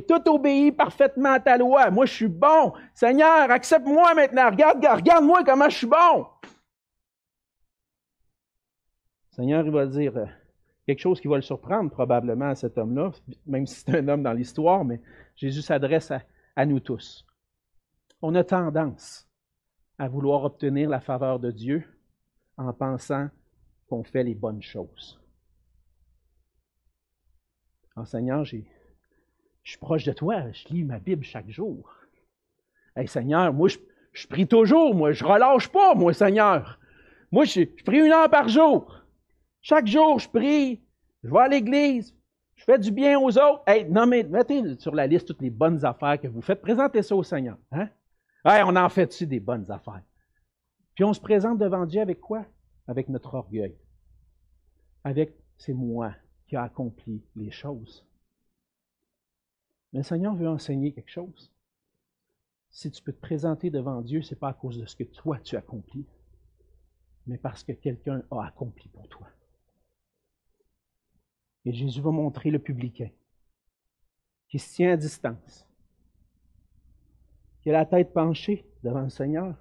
tout 0.03 0.29
obéi 0.29 0.71
parfaitement 0.71 1.33
à 1.33 1.41
ta 1.41 1.59
loi. 1.59 1.91
Moi, 1.91 2.07
je 2.07 2.13
suis 2.13 2.29
bon. 2.29 2.73
Seigneur, 2.95 3.51
accepte-moi 3.51 4.15
maintenant. 4.15 4.51
Regarde, 4.51 4.85
regarde-moi 4.85 5.43
comment 5.45 5.69
je 5.69 5.77
suis 5.77 5.87
bon. 5.87 6.27
Seigneur, 9.31 9.65
il 9.65 9.73
va 9.73 9.87
dire, 9.87 10.17
euh, 10.17 10.27
quelque 10.87 11.01
chose 11.01 11.21
qui 11.21 11.29
va 11.29 11.37
le 11.37 11.43
surprendre 11.43 11.91
probablement 11.91 12.51
à 12.51 12.55
cet 12.55 12.77
homme-là, 12.77 13.13
même 13.47 13.67
si 13.67 13.81
c'est 13.81 13.97
un 13.97 14.09
homme 14.09 14.23
dans 14.23 14.33
l'histoire, 14.33 14.85
mais 14.85 15.01
Jésus 15.37 15.63
s'adresse 15.63 16.13
à, 16.57 16.67
nous 16.67 16.81
tous. 16.81 17.25
On 18.23 18.35
a 18.35 18.45
tendance 18.45 19.29
à 19.99 20.09
vouloir 20.09 20.45
obtenir 20.45 20.91
la 20.91 21.01
faveur 21.01 21.39
de 21.39 21.51
Dieu 21.51 21.85
en 22.57 22.73
pensant 22.73 23.29
qu'on 23.89 24.05
fait 24.05 24.25
les 24.25 24.35
bonnes 24.35 24.63
choses. 24.63 25.21
En 27.97 28.05
Seigneur, 28.05 28.45
je 28.45 28.59
suis 29.65 29.79
proche 29.79 30.05
de 30.05 30.13
toi, 30.13 30.51
je 30.53 30.69
lis 30.69 30.85
ma 30.85 30.99
Bible 30.99 31.25
chaque 31.25 31.51
jour. 31.51 31.93
Hey, 32.97 33.09
Seigneur, 33.09 33.53
moi, 33.53 33.69
je, 34.13 34.27
prie 34.27 34.47
toujours, 34.47 34.95
moi, 34.95 35.13
je 35.13 35.25
relâche 35.25 35.69
pas, 35.69 35.95
moi, 35.95 36.13
Seigneur. 36.13 36.79
Moi, 37.31 37.45
je 37.45 37.65
prie 37.85 37.99
une 37.99 38.13
heure 38.13 38.31
par 38.31 38.49
jour. 38.49 39.05
Chaque 39.61 39.87
jour, 39.87 40.19
je 40.19 40.29
prie, 40.29 40.81
je 41.23 41.31
vais 41.31 41.39
à 41.39 41.49
l'église, 41.49 42.15
je 42.57 42.65
fais 42.65 42.79
du 42.79 42.91
bien 42.91 43.19
aux 43.19 43.37
autres. 43.39 43.63
Non, 43.89 44.07
mais 44.07 44.23
mettez 44.23 44.79
sur 44.79 44.95
la 44.95 45.07
liste 45.07 45.29
toutes 45.29 45.43
les 45.43 45.51
bonnes 45.51 45.85
affaires 45.85 46.21
que 46.21 46.29
vous 46.29 46.43
faites. 46.43 46.61
Présentez 46.61 47.03
ça 47.03 47.15
au 47.15 47.23
Seigneur. 47.23 47.59
Hein? 47.73 47.89
On 48.45 48.77
en 48.77 48.89
fait-tu 48.89 49.27
des 49.27 49.41
bonnes 49.41 49.71
affaires? 49.71 50.03
Puis 50.95 51.05
on 51.05 51.13
se 51.13 51.21
présente 51.21 51.59
devant 51.59 51.87
Dieu 51.87 52.01
avec 52.01 52.21
quoi? 52.21 52.45
Avec 52.87 53.09
notre 53.09 53.35
orgueil. 53.35 53.77
Avec 55.05 55.35
c'est 55.57 55.73
moi 55.73 56.13
qui 56.51 56.57
a 56.57 56.65
accompli 56.65 57.23
les 57.37 57.53
choses. 57.53 58.05
Mais 59.93 60.01
le 60.01 60.05
Seigneur 60.05 60.35
veut 60.35 60.49
enseigner 60.49 60.93
quelque 60.93 61.13
chose. 61.13 61.53
Si 62.71 62.91
tu 62.91 63.01
peux 63.05 63.13
te 63.13 63.21
présenter 63.21 63.71
devant 63.71 64.01
Dieu, 64.01 64.21
ce 64.21 64.35
n'est 64.35 64.39
pas 64.41 64.49
à 64.49 64.55
cause 64.55 64.77
de 64.77 64.85
ce 64.85 64.97
que 64.97 65.05
toi 65.05 65.39
tu 65.39 65.57
accomplis, 65.57 66.07
mais 67.29 67.39
parce 67.39 67.63
que 67.63 67.71
quelqu'un 67.71 68.25
a 68.33 68.47
accompli 68.47 68.89
pour 68.89 69.07
toi. 69.07 69.29
Et 71.67 71.73
Jésus 71.73 72.01
va 72.01 72.11
montrer 72.11 72.51
le 72.51 72.59
publicain 72.59 73.11
qui 74.49 74.59
se 74.59 74.75
tient 74.75 74.95
à 74.95 74.97
distance, 74.97 75.69
qui 77.63 77.71
a 77.71 77.75
la 77.75 77.87
tête 77.87 78.13
penchée 78.13 78.67
devant 78.83 79.03
le 79.03 79.11
Seigneur, 79.11 79.57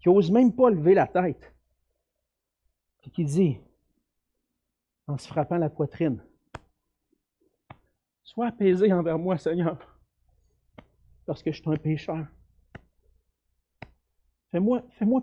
qui 0.00 0.08
n'ose 0.08 0.30
même 0.30 0.54
pas 0.54 0.70
lever 0.70 0.94
la 0.94 1.06
tête, 1.06 1.54
et 3.02 3.10
qui 3.10 3.26
dit, 3.26 3.58
en 5.06 5.18
se 5.18 5.28
frappant 5.28 5.58
la 5.58 5.70
poitrine, 5.70 6.22
Sois 8.32 8.46
apaisé 8.46 8.90
envers 8.90 9.18
moi, 9.18 9.36
Seigneur, 9.36 9.78
parce 11.26 11.42
que 11.42 11.52
je 11.52 11.60
suis 11.60 11.70
un 11.70 11.76
pécheur. 11.76 12.26
Fais-moi, 14.50 14.82
fais-moi, 14.92 15.22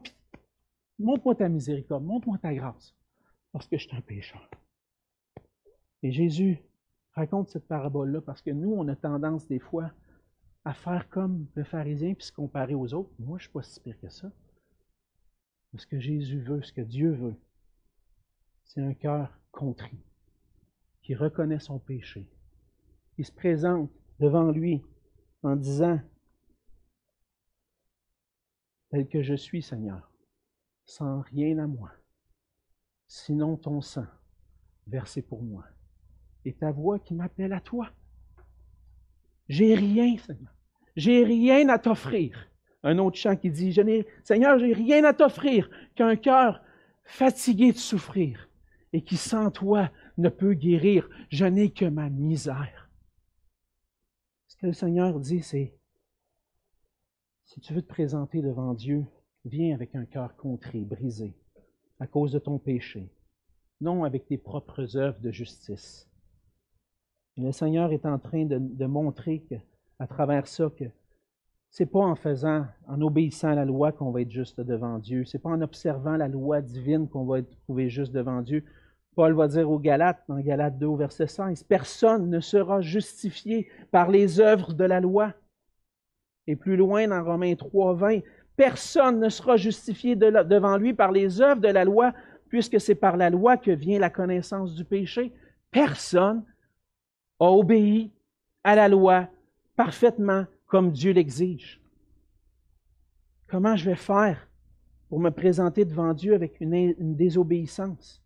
montre-moi 0.99 1.33
ta 1.33 1.49
miséricorde, 1.49 2.03
montre-moi 2.03 2.37
ta 2.37 2.53
grâce, 2.53 2.95
parce 3.51 3.67
que 3.67 3.77
je 3.77 3.87
suis 3.87 3.97
un 3.97 4.01
pécheur. 4.01 4.47
Et 6.03 6.11
Jésus 6.11 6.61
raconte 7.13 7.49
cette 7.49 7.67
parabole-là 7.67 8.21
parce 8.21 8.43
que 8.43 8.51
nous, 8.51 8.73
on 8.73 8.87
a 8.87 8.95
tendance 8.95 9.47
des 9.47 9.59
fois 9.59 9.91
à 10.63 10.75
faire 10.75 11.09
comme 11.09 11.47
le 11.55 11.63
pharisien 11.63 12.13
puis 12.13 12.25
se 12.25 12.31
comparer 12.31 12.75
aux 12.75 12.93
autres. 12.93 13.11
Moi, 13.17 13.39
je 13.39 13.45
ne 13.45 13.47
suis 13.47 13.53
pas 13.53 13.63
si 13.63 13.79
pire 13.79 13.99
que 13.99 14.09
ça. 14.09 14.31
ce 15.75 15.87
que 15.87 15.99
Jésus 15.99 16.41
veut, 16.41 16.61
ce 16.61 16.73
que 16.73 16.81
Dieu 16.81 17.11
veut, 17.11 17.35
c'est 18.65 18.81
un 18.81 18.93
cœur 18.93 19.38
contrit, 19.51 19.99
qui 21.01 21.15
reconnaît 21.15 21.59
son 21.59 21.79
péché, 21.79 22.27
qui 23.15 23.23
se 23.23 23.31
présente 23.31 23.91
devant 24.19 24.51
lui 24.51 24.81
en 25.43 25.55
disant, 25.55 25.99
tel 28.89 29.07
que 29.07 29.21
je 29.21 29.35
suis, 29.35 29.61
Seigneur, 29.61 30.11
sans 30.85 31.21
rien 31.21 31.59
à 31.59 31.67
moi, 31.67 31.91
sinon 33.07 33.57
ton 33.57 33.81
sang 33.81 34.07
versé 34.87 35.21
pour 35.21 35.43
moi 35.43 35.65
et 36.45 36.53
ta 36.53 36.71
voix 36.71 36.99
qui 36.99 37.13
m'appelle 37.13 37.53
à 37.53 37.61
toi. 37.61 37.91
J'ai 39.47 39.75
rien, 39.75 40.17
Seigneur. 40.17 40.53
J'ai 40.95 41.23
rien 41.23 41.69
à 41.69 41.79
t'offrir. 41.79 42.49
Un 42.83 42.97
autre 42.97 43.17
chant 43.17 43.35
qui 43.35 43.51
dit, 43.51 43.71
je 43.71 44.03
Seigneur, 44.23 44.57
j'ai 44.59 44.73
rien 44.73 45.03
à 45.03 45.13
t'offrir 45.13 45.69
qu'un 45.95 46.15
cœur 46.15 46.61
fatigué 47.03 47.71
de 47.71 47.77
souffrir 47.77 48.48
et 48.93 49.03
qui 49.03 49.17
sans 49.17 49.51
toi 49.51 49.91
ne 50.17 50.29
peut 50.29 50.53
guérir. 50.53 51.09
Je 51.29 51.45
n'ai 51.45 51.71
que 51.71 51.85
ma 51.85 52.09
misère. 52.09 52.89
Ce 54.47 54.57
que 54.57 54.67
le 54.67 54.73
Seigneur 54.73 55.19
dit, 55.19 55.41
c'est, 55.41 55.73
Si 57.45 57.59
tu 57.59 57.73
veux 57.73 57.81
te 57.81 57.87
présenter 57.87 58.41
devant 58.41 58.73
Dieu, 58.73 59.05
viens 59.45 59.73
avec 59.73 59.95
un 59.95 60.05
cœur 60.05 60.35
contrit, 60.35 60.85
brisé, 60.85 61.33
à 61.99 62.07
cause 62.07 62.31
de 62.31 62.39
ton 62.39 62.59
péché, 62.59 63.11
non 63.81 64.03
avec 64.03 64.27
tes 64.27 64.37
propres 64.37 64.97
œuvres 64.97 65.19
de 65.19 65.31
justice. 65.31 66.09
Et 67.37 67.41
le 67.41 67.51
Seigneur 67.51 67.91
est 67.91 68.05
en 68.05 68.19
train 68.19 68.45
de, 68.45 68.57
de 68.59 68.85
montrer 68.85 69.41
que, 69.43 69.55
à 69.99 70.07
travers 70.07 70.47
ça 70.47 70.69
que 70.77 70.85
c'est 71.69 71.85
pas 71.85 71.99
en 71.99 72.15
faisant, 72.15 72.65
en 72.87 73.01
obéissant 73.01 73.49
à 73.49 73.55
la 73.55 73.65
loi 73.65 73.91
qu'on 73.91 74.11
va 74.11 74.21
être 74.21 74.31
juste 74.31 74.59
devant 74.59 74.97
Dieu. 74.97 75.23
C'est 75.25 75.39
pas 75.39 75.49
en 75.49 75.61
observant 75.61 76.17
la 76.17 76.27
loi 76.27 76.61
divine 76.61 77.07
qu'on 77.07 77.25
va 77.25 77.39
être 77.39 77.49
trouvé 77.63 77.89
juste 77.89 78.11
devant 78.11 78.41
Dieu. 78.41 78.63
Paul 79.15 79.33
va 79.33 79.47
dire 79.47 79.69
aux 79.69 79.79
Galates, 79.79 80.23
dans 80.27 80.39
Galates 80.39 80.77
2 80.77 80.85
au 80.85 80.95
verset 80.95 81.27
16, 81.27 81.63
Personne 81.63 82.29
ne 82.29 82.39
sera 82.39 82.81
justifié 82.81 83.69
par 83.91 84.09
les 84.09 84.39
œuvres 84.39 84.73
de 84.73 84.83
la 84.83 84.99
loi. 84.99 85.33
Et 86.47 86.55
plus 86.55 86.75
loin, 86.75 87.07
dans 87.07 87.23
Romains 87.23 87.55
3, 87.55 87.93
20, 87.95 88.19
Personne 88.55 89.19
ne 89.19 89.29
sera 89.29 89.55
justifié 89.55 90.15
devant 90.15 90.77
lui 90.77 90.93
par 90.93 91.11
les 91.11 91.41
œuvres 91.41 91.61
de 91.61 91.67
la 91.69 91.85
loi, 91.85 92.13
puisque 92.49 92.79
c'est 92.79 92.95
par 92.95 93.15
la 93.15 93.29
loi 93.29 93.57
que 93.57 93.71
vient 93.71 93.99
la 93.99 94.09
connaissance 94.09 94.73
du 94.73 94.83
péché. 94.83 95.31
Personne 95.71 96.43
a 97.39 97.45
obéi 97.45 98.11
à 98.63 98.75
la 98.75 98.89
loi 98.89 99.27
parfaitement 99.75 100.45
comme 100.69 100.91
Dieu 100.91 101.11
l'exige. 101.11 101.81
Comment 103.47 103.75
je 103.75 103.89
vais 103.89 103.95
faire 103.95 104.47
pour 105.09 105.19
me 105.19 105.31
présenter 105.31 105.83
devant 105.83 106.13
Dieu 106.13 106.35
avec 106.35 106.61
une, 106.61 107.15
désobéissance? 107.15 108.23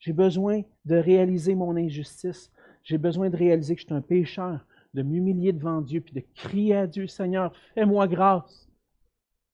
J'ai 0.00 0.12
besoin 0.12 0.62
de 0.84 0.96
réaliser 0.96 1.54
mon 1.54 1.76
injustice. 1.76 2.52
J'ai 2.82 2.98
besoin 2.98 3.30
de 3.30 3.36
réaliser 3.36 3.76
que 3.76 3.80
je 3.80 3.86
suis 3.86 3.94
un 3.94 4.02
pécheur, 4.02 4.66
de 4.94 5.02
m'humilier 5.02 5.52
devant 5.52 5.80
Dieu, 5.80 6.00
puis 6.00 6.12
de 6.12 6.22
crier 6.34 6.76
à 6.76 6.86
Dieu, 6.86 7.06
Seigneur, 7.06 7.52
fais-moi 7.74 8.08
grâce, 8.08 8.68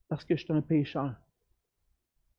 parce 0.08 0.24
que 0.24 0.34
je 0.34 0.44
suis 0.44 0.52
un 0.52 0.62
pécheur. 0.62 1.14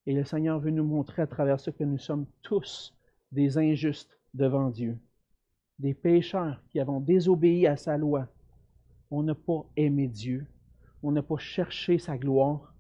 Et 0.08 0.14
le 0.14 0.26
Seigneur 0.26 0.60
veut 0.60 0.72
nous 0.72 0.84
montrer 0.84 1.22
à 1.22 1.28
travers 1.28 1.60
ça 1.60 1.72
que 1.72 1.84
nous 1.84 2.00
sommes 2.00 2.26
tous 2.42 2.96
des 3.32 3.58
injustes 3.58 4.20
devant 4.34 4.70
Dieu, 4.70 4.98
des 5.78 5.94
pécheurs 5.94 6.62
qui 6.70 6.80
avons 6.80 7.00
désobéi 7.00 7.68
à 7.68 7.78
sa 7.78 7.98
loi, 7.98 8.28
on 9.14 9.22
n'a 9.22 9.36
pas 9.36 9.64
aimé 9.76 10.08
Dieu, 10.08 10.48
on 11.04 11.12
n'a 11.12 11.22
pas 11.22 11.38
cherché 11.38 12.00
sa 12.00 12.18
gloire, 12.18 12.74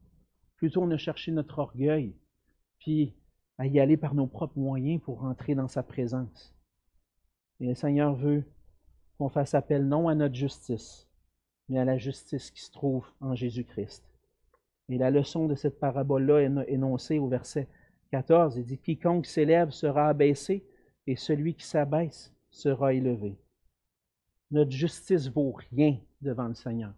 plutôt 0.55 0.81
on 0.81 0.89
a 0.89 0.97
cherché 0.97 1.31
notre 1.31 1.59
orgueil, 1.59 2.15
puis 2.79 3.13
à 3.59 3.67
y 3.67 3.79
aller 3.79 3.97
par 3.97 4.15
nos 4.15 4.25
propres 4.25 4.57
moyens 4.57 4.99
pour 4.99 5.19
rentrer 5.19 5.53
dans 5.53 5.67
sa 5.67 5.83
présence. 5.83 6.55
Et 7.59 7.67
le 7.67 7.75
Seigneur 7.75 8.15
veut 8.15 8.43
qu'on 9.17 9.29
fasse 9.29 9.53
appel 9.53 9.87
non 9.87 10.07
à 10.07 10.15
notre 10.15 10.33
justice, 10.33 11.07
mais 11.69 11.77
à 11.77 11.85
la 11.85 11.99
justice 11.99 12.49
qui 12.49 12.61
se 12.61 12.71
trouve 12.71 13.05
en 13.19 13.35
Jésus-Christ. 13.35 14.03
Et 14.89 14.97
la 14.97 15.11
leçon 15.11 15.47
de 15.47 15.53
cette 15.53 15.79
parabole-là 15.79 16.39
est 16.39 16.73
énoncée 16.73 17.19
au 17.19 17.27
verset 17.27 17.67
14. 18.09 18.57
Il 18.57 18.65
dit, 18.65 18.79
Quiconque 18.79 19.27
s'élève 19.27 19.69
sera 19.69 20.07
abaissé, 20.07 20.65
et 21.05 21.15
celui 21.15 21.53
qui 21.53 21.65
s'abaisse 21.65 22.33
sera 22.49 22.95
élevé. 22.95 23.37
Notre 24.53 24.69
justice 24.69 25.27
vaut 25.29 25.55
rien 25.71 25.97
devant 26.21 26.47
le 26.47 26.53
Seigneur. 26.53 26.93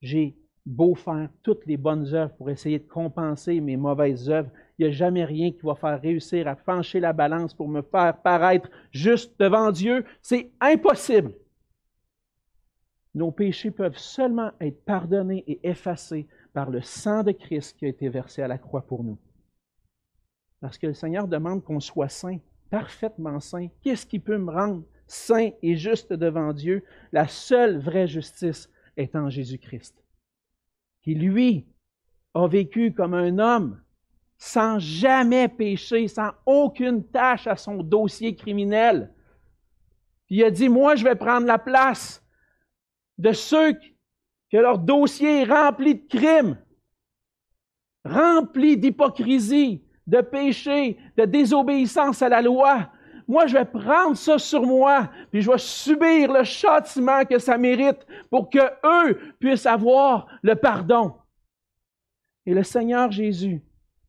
J'ai 0.00 0.36
beau 0.64 0.94
faire 0.94 1.28
toutes 1.42 1.66
les 1.66 1.76
bonnes 1.76 2.14
œuvres 2.14 2.32
pour 2.36 2.48
essayer 2.48 2.78
de 2.78 2.86
compenser 2.86 3.60
mes 3.60 3.76
mauvaises 3.76 4.30
œuvres, 4.30 4.52
il 4.78 4.86
n'y 4.86 4.92
a 4.92 4.94
jamais 4.94 5.24
rien 5.24 5.50
qui 5.50 5.62
va 5.62 5.74
faire 5.74 6.00
réussir 6.00 6.46
à 6.46 6.54
pencher 6.54 7.00
la 7.00 7.12
balance 7.12 7.54
pour 7.54 7.68
me 7.68 7.82
faire 7.82 8.16
paraître 8.22 8.70
juste 8.92 9.34
devant 9.40 9.72
Dieu. 9.72 10.04
C'est 10.22 10.52
impossible. 10.60 11.34
Nos 13.16 13.32
péchés 13.32 13.72
peuvent 13.72 13.98
seulement 13.98 14.52
être 14.60 14.84
pardonnés 14.84 15.42
et 15.48 15.68
effacés 15.68 16.28
par 16.52 16.70
le 16.70 16.82
sang 16.82 17.24
de 17.24 17.32
Christ 17.32 17.76
qui 17.76 17.86
a 17.86 17.88
été 17.88 18.08
versé 18.08 18.42
à 18.42 18.48
la 18.48 18.58
croix 18.58 18.86
pour 18.86 19.02
nous. 19.02 19.18
Parce 20.60 20.78
que 20.78 20.86
le 20.86 20.94
Seigneur 20.94 21.26
demande 21.26 21.64
qu'on 21.64 21.80
soit 21.80 22.08
saint, 22.08 22.38
parfaitement 22.70 23.40
saint. 23.40 23.66
Qu'est-ce 23.82 24.06
qui 24.06 24.20
peut 24.20 24.38
me 24.38 24.52
rendre 24.52 24.84
saint 25.10 25.50
et 25.62 25.76
juste 25.76 26.12
devant 26.12 26.52
Dieu, 26.52 26.84
la 27.12 27.26
seule 27.26 27.78
vraie 27.78 28.06
justice 28.06 28.70
est 28.96 29.16
en 29.16 29.28
Jésus-Christ, 29.28 30.04
qui 31.02 31.14
lui 31.14 31.66
a 32.34 32.46
vécu 32.46 32.92
comme 32.92 33.14
un 33.14 33.38
homme 33.38 33.80
sans 34.38 34.78
jamais 34.78 35.48
pécher, 35.48 36.08
sans 36.08 36.30
aucune 36.46 37.04
tâche 37.04 37.46
à 37.46 37.56
son 37.56 37.82
dossier 37.82 38.34
criminel. 38.36 39.12
il 40.28 40.44
a 40.44 40.50
dit, 40.50 40.68
moi 40.68 40.94
je 40.94 41.04
vais 41.04 41.16
prendre 41.16 41.46
la 41.46 41.58
place 41.58 42.24
de 43.18 43.32
ceux 43.32 43.74
que 44.50 44.56
leur 44.56 44.78
dossier 44.78 45.42
est 45.42 45.44
rempli 45.44 45.96
de 45.96 46.06
crimes, 46.08 46.58
rempli 48.04 48.76
d'hypocrisie, 48.76 49.82
de 50.06 50.20
péché, 50.20 50.96
de 51.16 51.24
désobéissance 51.24 52.22
à 52.22 52.28
la 52.28 52.42
loi. 52.42 52.90
Moi, 53.30 53.46
je 53.46 53.54
vais 53.54 53.64
prendre 53.64 54.16
ça 54.16 54.40
sur 54.40 54.66
moi, 54.66 55.08
puis 55.30 55.40
je 55.40 55.48
vais 55.48 55.58
subir 55.58 56.32
le 56.32 56.42
châtiment 56.42 57.24
que 57.24 57.38
ça 57.38 57.56
mérite 57.56 58.04
pour 58.28 58.50
que 58.50 58.58
eux 58.58 59.20
puissent 59.38 59.66
avoir 59.66 60.26
le 60.42 60.56
pardon. 60.56 61.14
Et 62.44 62.54
le 62.54 62.64
Seigneur 62.64 63.12
Jésus 63.12 63.62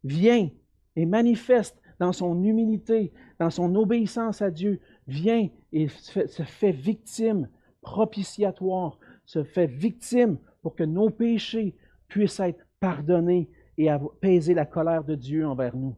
vient 0.04 0.50
et 0.96 1.06
manifeste 1.06 1.80
dans 2.00 2.14
son 2.14 2.44
humilité, 2.44 3.14
dans 3.38 3.52
son 3.52 3.76
obéissance 3.76 4.42
à 4.42 4.50
Dieu, 4.50 4.82
vient 5.06 5.48
et 5.72 5.88
se 5.88 6.42
fait 6.42 6.72
victime, 6.72 7.48
propitiatoire, 7.82 8.98
se 9.28 9.44
fait 9.44 9.68
victime 9.68 10.40
pour 10.64 10.76
que 10.76 10.84
nos 10.84 11.12
péchés 11.12 11.76
puissent 12.08 12.40
être 12.40 12.66
pardonnés 12.80 13.52
et 13.78 13.88
apaiser 13.88 14.56
la 14.56 14.66
colère 14.66 15.04
de 15.04 15.14
Dieu 15.14 15.46
envers 15.46 15.76
nous. 15.76 15.96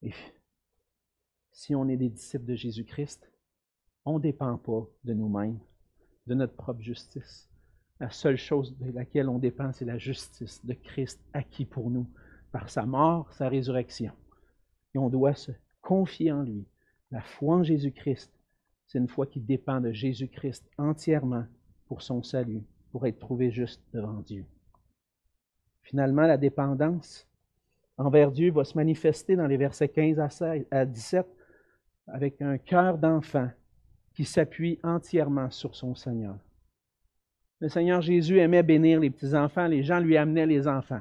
Et 0.00 0.12
si 1.52 1.74
on 1.74 1.88
est 1.88 1.96
des 1.96 2.08
disciples 2.08 2.46
de 2.46 2.54
Jésus-Christ, 2.54 3.30
on 4.04 4.14
ne 4.14 4.22
dépend 4.22 4.56
pas 4.56 4.86
de 5.04 5.14
nous-mêmes, 5.14 5.58
de 6.26 6.34
notre 6.34 6.54
propre 6.54 6.80
justice. 6.80 7.48
La 8.00 8.10
seule 8.10 8.36
chose 8.36 8.76
de 8.78 8.90
laquelle 8.90 9.28
on 9.28 9.38
dépend, 9.38 9.72
c'est 9.72 9.84
la 9.84 9.98
justice 9.98 10.64
de 10.64 10.72
Christ 10.72 11.20
acquis 11.32 11.66
pour 11.66 11.90
nous 11.90 12.08
par 12.50 12.68
sa 12.68 12.84
mort, 12.84 13.32
sa 13.32 13.48
résurrection. 13.48 14.12
Et 14.94 14.98
on 14.98 15.08
doit 15.08 15.34
se 15.34 15.52
confier 15.80 16.32
en 16.32 16.42
lui. 16.42 16.66
La 17.10 17.22
foi 17.22 17.56
en 17.56 17.62
Jésus-Christ, 17.62 18.32
c'est 18.86 18.98
une 18.98 19.08
foi 19.08 19.26
qui 19.26 19.40
dépend 19.40 19.80
de 19.80 19.92
Jésus-Christ 19.92 20.68
entièrement 20.78 21.44
pour 21.86 22.02
son 22.02 22.22
salut, 22.22 22.62
pour 22.90 23.06
être 23.06 23.18
trouvé 23.18 23.50
juste 23.50 23.82
devant 23.92 24.20
Dieu. 24.20 24.44
Finalement, 25.82 26.22
la 26.22 26.38
dépendance 26.38 27.26
envers 27.98 28.32
Dieu 28.32 28.50
va 28.50 28.64
se 28.64 28.76
manifester 28.76 29.36
dans 29.36 29.46
les 29.46 29.56
versets 29.56 29.88
15 29.88 30.66
à 30.70 30.86
17 30.86 31.26
avec 32.06 32.40
un 32.42 32.58
cœur 32.58 32.98
d'enfant 32.98 33.48
qui 34.14 34.24
s'appuie 34.24 34.78
entièrement 34.82 35.50
sur 35.50 35.74
son 35.74 35.94
Seigneur. 35.94 36.36
Le 37.60 37.68
Seigneur 37.68 38.02
Jésus 38.02 38.38
aimait 38.38 38.62
bénir 38.62 39.00
les 39.00 39.10
petits-enfants, 39.10 39.66
les 39.66 39.82
gens 39.82 40.00
lui 40.00 40.16
amenaient 40.16 40.46
les 40.46 40.66
enfants. 40.66 41.00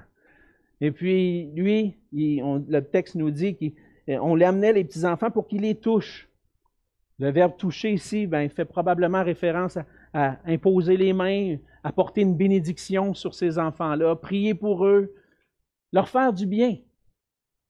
Et 0.80 0.92
puis, 0.92 1.52
lui, 1.56 1.98
le 2.12 2.80
texte 2.82 3.16
nous 3.16 3.32
dit 3.32 3.56
qu'on 4.08 4.36
lui 4.36 4.44
amenait 4.44 4.74
les 4.74 4.84
petits-enfants 4.84 5.32
pour 5.32 5.48
qu'il 5.48 5.62
les 5.62 5.76
touche. 5.76 6.30
Le 7.20 7.30
verbe 7.30 7.56
toucher 7.58 7.92
ici 7.94 8.26
ben, 8.26 8.50
fait 8.50 8.66
probablement 8.66 9.24
référence 9.24 9.78
à, 9.78 9.86
à, 10.14 10.38
imposer 10.46 10.98
les 10.98 11.14
mains, 11.14 11.58
apporter 11.84 12.22
une 12.22 12.36
bénédiction 12.36 13.14
sur 13.14 13.36
ces 13.36 13.60
enfants-là, 13.60 14.16
prier 14.16 14.56
pour 14.56 14.86
eux, 14.86 15.14
leur 15.94 16.10
faire 16.10 16.34
du 16.34 16.46
bien. 16.46 16.78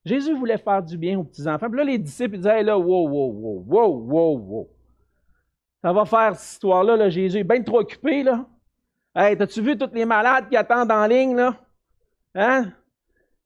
Jésus 0.03 0.33
voulait 0.33 0.57
faire 0.57 0.81
du 0.81 0.97
bien 0.97 1.19
aux 1.19 1.23
petits-enfants. 1.23 1.69
Puis 1.69 1.77
là, 1.77 1.83
les 1.83 1.97
disciples 1.97 2.37
disaient, 2.37 2.59
hey, 2.59 2.63
là, 2.63 2.77
wow, 2.77 3.07
wow, 3.07 3.31
wow, 3.31 3.63
wow, 3.67 3.97
wow, 3.99 4.37
wow. 4.37 4.69
Ça 5.83 5.93
va 5.93 6.05
faire 6.05 6.35
cette 6.35 6.53
histoire-là, 6.53 6.95
là, 6.95 7.09
Jésus 7.09 7.39
est 7.39 7.43
bien 7.43 7.61
trop 7.61 7.79
occupé, 7.79 8.23
là. 8.23 8.47
Hey, 9.15 9.37
t'as-tu 9.37 9.61
vu 9.61 9.77
tous 9.77 9.93
les 9.93 10.05
malades 10.05 10.49
qui 10.49 10.57
attendent 10.57 10.91
en 10.91 11.05
ligne, 11.05 11.35
là? 11.35 11.55
Hein? 12.33 12.71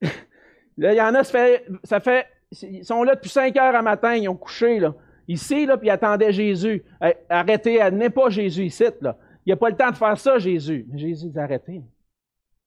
là, 0.78 0.92
il 0.92 0.96
y 0.96 1.00
en 1.00 1.14
a, 1.14 1.24
ça 1.24 2.00
fait, 2.00 2.26
ils 2.62 2.84
sont 2.84 3.02
là 3.02 3.14
depuis 3.14 3.30
5 3.30 3.56
heures 3.56 3.74
à 3.74 3.82
matin, 3.82 4.14
ils 4.14 4.28
ont 4.28 4.36
couché, 4.36 4.80
là. 4.80 4.94
Ici, 5.28 5.66
là, 5.66 5.76
puis 5.76 5.88
ils 5.88 5.90
attendaient 5.90 6.32
Jésus. 6.32 6.84
arrêtez, 7.28 7.90
n'est 7.90 8.10
pas 8.10 8.30
Jésus 8.30 8.64
ici, 8.64 8.84
là. 9.00 9.18
Il 9.44 9.50
n'y 9.50 9.52
a 9.52 9.56
pas 9.56 9.70
le 9.70 9.76
temps 9.76 9.90
de 9.90 9.96
faire 9.96 10.18
ça, 10.18 10.38
Jésus. 10.38 10.86
Mais 10.88 10.98
Jésus 10.98 11.28
dit, 11.28 11.38
arrêtez. 11.38 11.82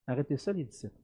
Arrêtez 0.07 0.37
ça, 0.37 0.51
les 0.51 0.63
disciples 0.63 0.95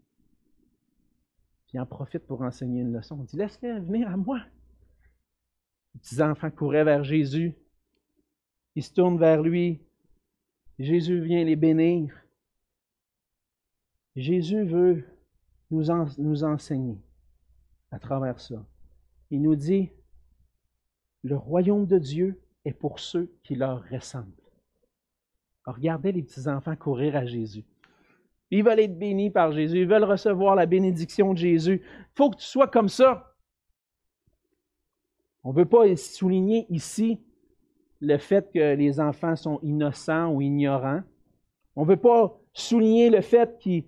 en 1.79 1.85
profite 1.85 2.25
pour 2.25 2.41
enseigner 2.41 2.81
une 2.81 2.93
leçon. 2.93 3.17
Il 3.21 3.25
dit, 3.25 3.37
laisse-les 3.37 3.79
venir 3.79 4.09
à 4.09 4.17
moi. 4.17 4.39
Les 5.93 5.99
petits 5.99 6.21
enfants 6.21 6.51
couraient 6.51 6.83
vers 6.83 7.03
Jésus. 7.03 7.55
Ils 8.75 8.83
se 8.83 8.93
tournent 8.93 9.17
vers 9.17 9.41
lui. 9.41 9.81
Jésus 10.79 11.21
vient 11.21 11.43
les 11.43 11.55
bénir. 11.55 12.13
Jésus 14.15 14.63
veut 14.63 15.05
nous, 15.71 15.85
nous 16.17 16.43
enseigner 16.43 16.97
à 17.91 17.99
travers 17.99 18.39
ça. 18.39 18.65
Il 19.29 19.41
nous 19.41 19.55
dit, 19.55 19.89
le 21.23 21.35
royaume 21.35 21.85
de 21.85 21.97
Dieu 21.97 22.41
est 22.65 22.73
pour 22.73 22.99
ceux 22.99 23.33
qui 23.43 23.55
leur 23.55 23.83
ressemblent. 23.89 24.31
regardez 25.65 26.11
les 26.11 26.23
petits 26.23 26.47
enfants 26.47 26.75
courir 26.75 27.15
à 27.15 27.25
Jésus. 27.25 27.65
Ils 28.51 28.63
veulent 28.63 28.79
être 28.79 28.97
bénis 28.97 29.31
par 29.31 29.51
Jésus. 29.51 29.81
Ils 29.81 29.87
veulent 29.87 30.03
recevoir 30.03 30.55
la 30.55 30.65
bénédiction 30.65 31.33
de 31.33 31.37
Jésus. 31.37 31.81
Il 31.83 32.15
faut 32.15 32.29
que 32.29 32.37
tu 32.37 32.45
sois 32.45 32.67
comme 32.67 32.89
ça. 32.89 33.35
On 35.43 35.51
ne 35.51 35.57
veut 35.57 35.65
pas 35.65 35.83
souligner 35.95 36.65
ici 36.69 37.19
le 38.01 38.17
fait 38.17 38.51
que 38.51 38.75
les 38.75 38.99
enfants 38.99 39.35
sont 39.35 39.59
innocents 39.61 40.31
ou 40.31 40.41
ignorants. 40.41 41.01
On 41.75 41.83
ne 41.83 41.89
veut 41.89 41.97
pas 41.97 42.39
souligner 42.53 43.09
le 43.09 43.21
fait 43.21 43.57
qu'ils 43.59 43.85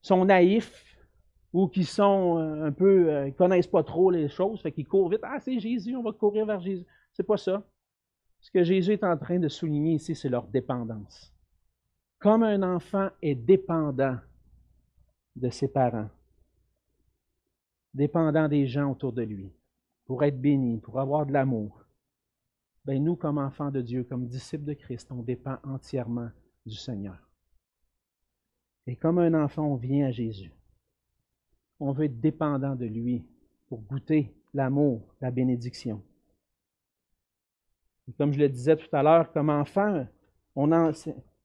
sont 0.00 0.24
naïfs 0.24 0.96
ou 1.52 1.68
qu'ils 1.68 1.86
sont 1.86 2.38
euh, 2.38 2.66
un 2.66 2.72
peu, 2.72 3.10
euh, 3.10 3.30
connaissent 3.32 3.66
pas 3.66 3.82
trop 3.82 4.10
les 4.10 4.28
choses, 4.28 4.60
fait 4.60 4.72
qu'ils 4.72 4.86
courent 4.86 5.08
vite. 5.08 5.20
Ah, 5.22 5.38
c'est 5.40 5.58
Jésus, 5.58 5.96
on 5.96 6.02
va 6.02 6.12
courir 6.12 6.46
vers 6.46 6.60
Jésus. 6.60 6.84
C'est 7.12 7.22
pas 7.22 7.36
ça. 7.36 7.62
Ce 8.40 8.50
que 8.50 8.62
Jésus 8.62 8.92
est 8.92 9.04
en 9.04 9.16
train 9.16 9.38
de 9.38 9.48
souligner 9.48 9.94
ici, 9.94 10.14
c'est 10.14 10.28
leur 10.28 10.46
dépendance. 10.46 11.33
Comme 12.24 12.42
un 12.42 12.62
enfant 12.62 13.10
est 13.20 13.34
dépendant 13.34 14.16
de 15.36 15.50
ses 15.50 15.68
parents, 15.68 16.08
dépendant 17.92 18.48
des 18.48 18.66
gens 18.66 18.92
autour 18.92 19.12
de 19.12 19.20
lui, 19.20 19.52
pour 20.06 20.24
être 20.24 20.40
béni, 20.40 20.78
pour 20.80 20.98
avoir 20.98 21.26
de 21.26 21.34
l'amour, 21.34 21.84
ben 22.86 23.04
nous, 23.04 23.14
comme 23.14 23.36
enfants 23.36 23.70
de 23.70 23.82
Dieu, 23.82 24.04
comme 24.04 24.26
disciples 24.26 24.64
de 24.64 24.72
Christ, 24.72 25.12
on 25.12 25.22
dépend 25.22 25.58
entièrement 25.64 26.30
du 26.64 26.76
Seigneur. 26.76 27.18
Et 28.86 28.96
comme 28.96 29.18
un 29.18 29.34
enfant, 29.34 29.66
on 29.66 29.76
vient 29.76 30.06
à 30.06 30.10
Jésus. 30.10 30.54
On 31.78 31.92
veut 31.92 32.06
être 32.06 32.20
dépendant 32.20 32.74
de 32.74 32.86
lui 32.86 33.22
pour 33.68 33.82
goûter 33.82 34.34
l'amour, 34.54 35.14
la 35.20 35.30
bénédiction. 35.30 36.02
comme 38.16 38.32
je 38.32 38.38
le 38.38 38.48
disais 38.48 38.78
tout 38.78 38.96
à 38.96 39.02
l'heure, 39.02 39.30
comme 39.30 39.50
enfant, 39.50 40.06
on 40.56 40.72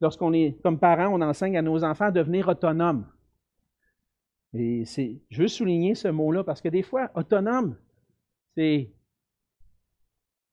lorsqu'on 0.01 0.33
est 0.33 0.61
comme 0.61 0.79
parent, 0.79 1.13
on 1.13 1.21
enseigne 1.21 1.57
à 1.57 1.61
nos 1.61 1.83
enfants 1.83 2.05
à 2.05 2.11
devenir 2.11 2.47
autonomes. 2.47 3.05
Et 4.53 4.83
c'est, 4.85 5.21
je 5.29 5.41
veux 5.43 5.47
souligner 5.47 5.95
ce 5.95 6.07
mot-là 6.07 6.43
parce 6.43 6.61
que 6.61 6.69
des 6.69 6.81
fois, 6.81 7.11
autonome, 7.15 7.75
c'est 8.55 8.91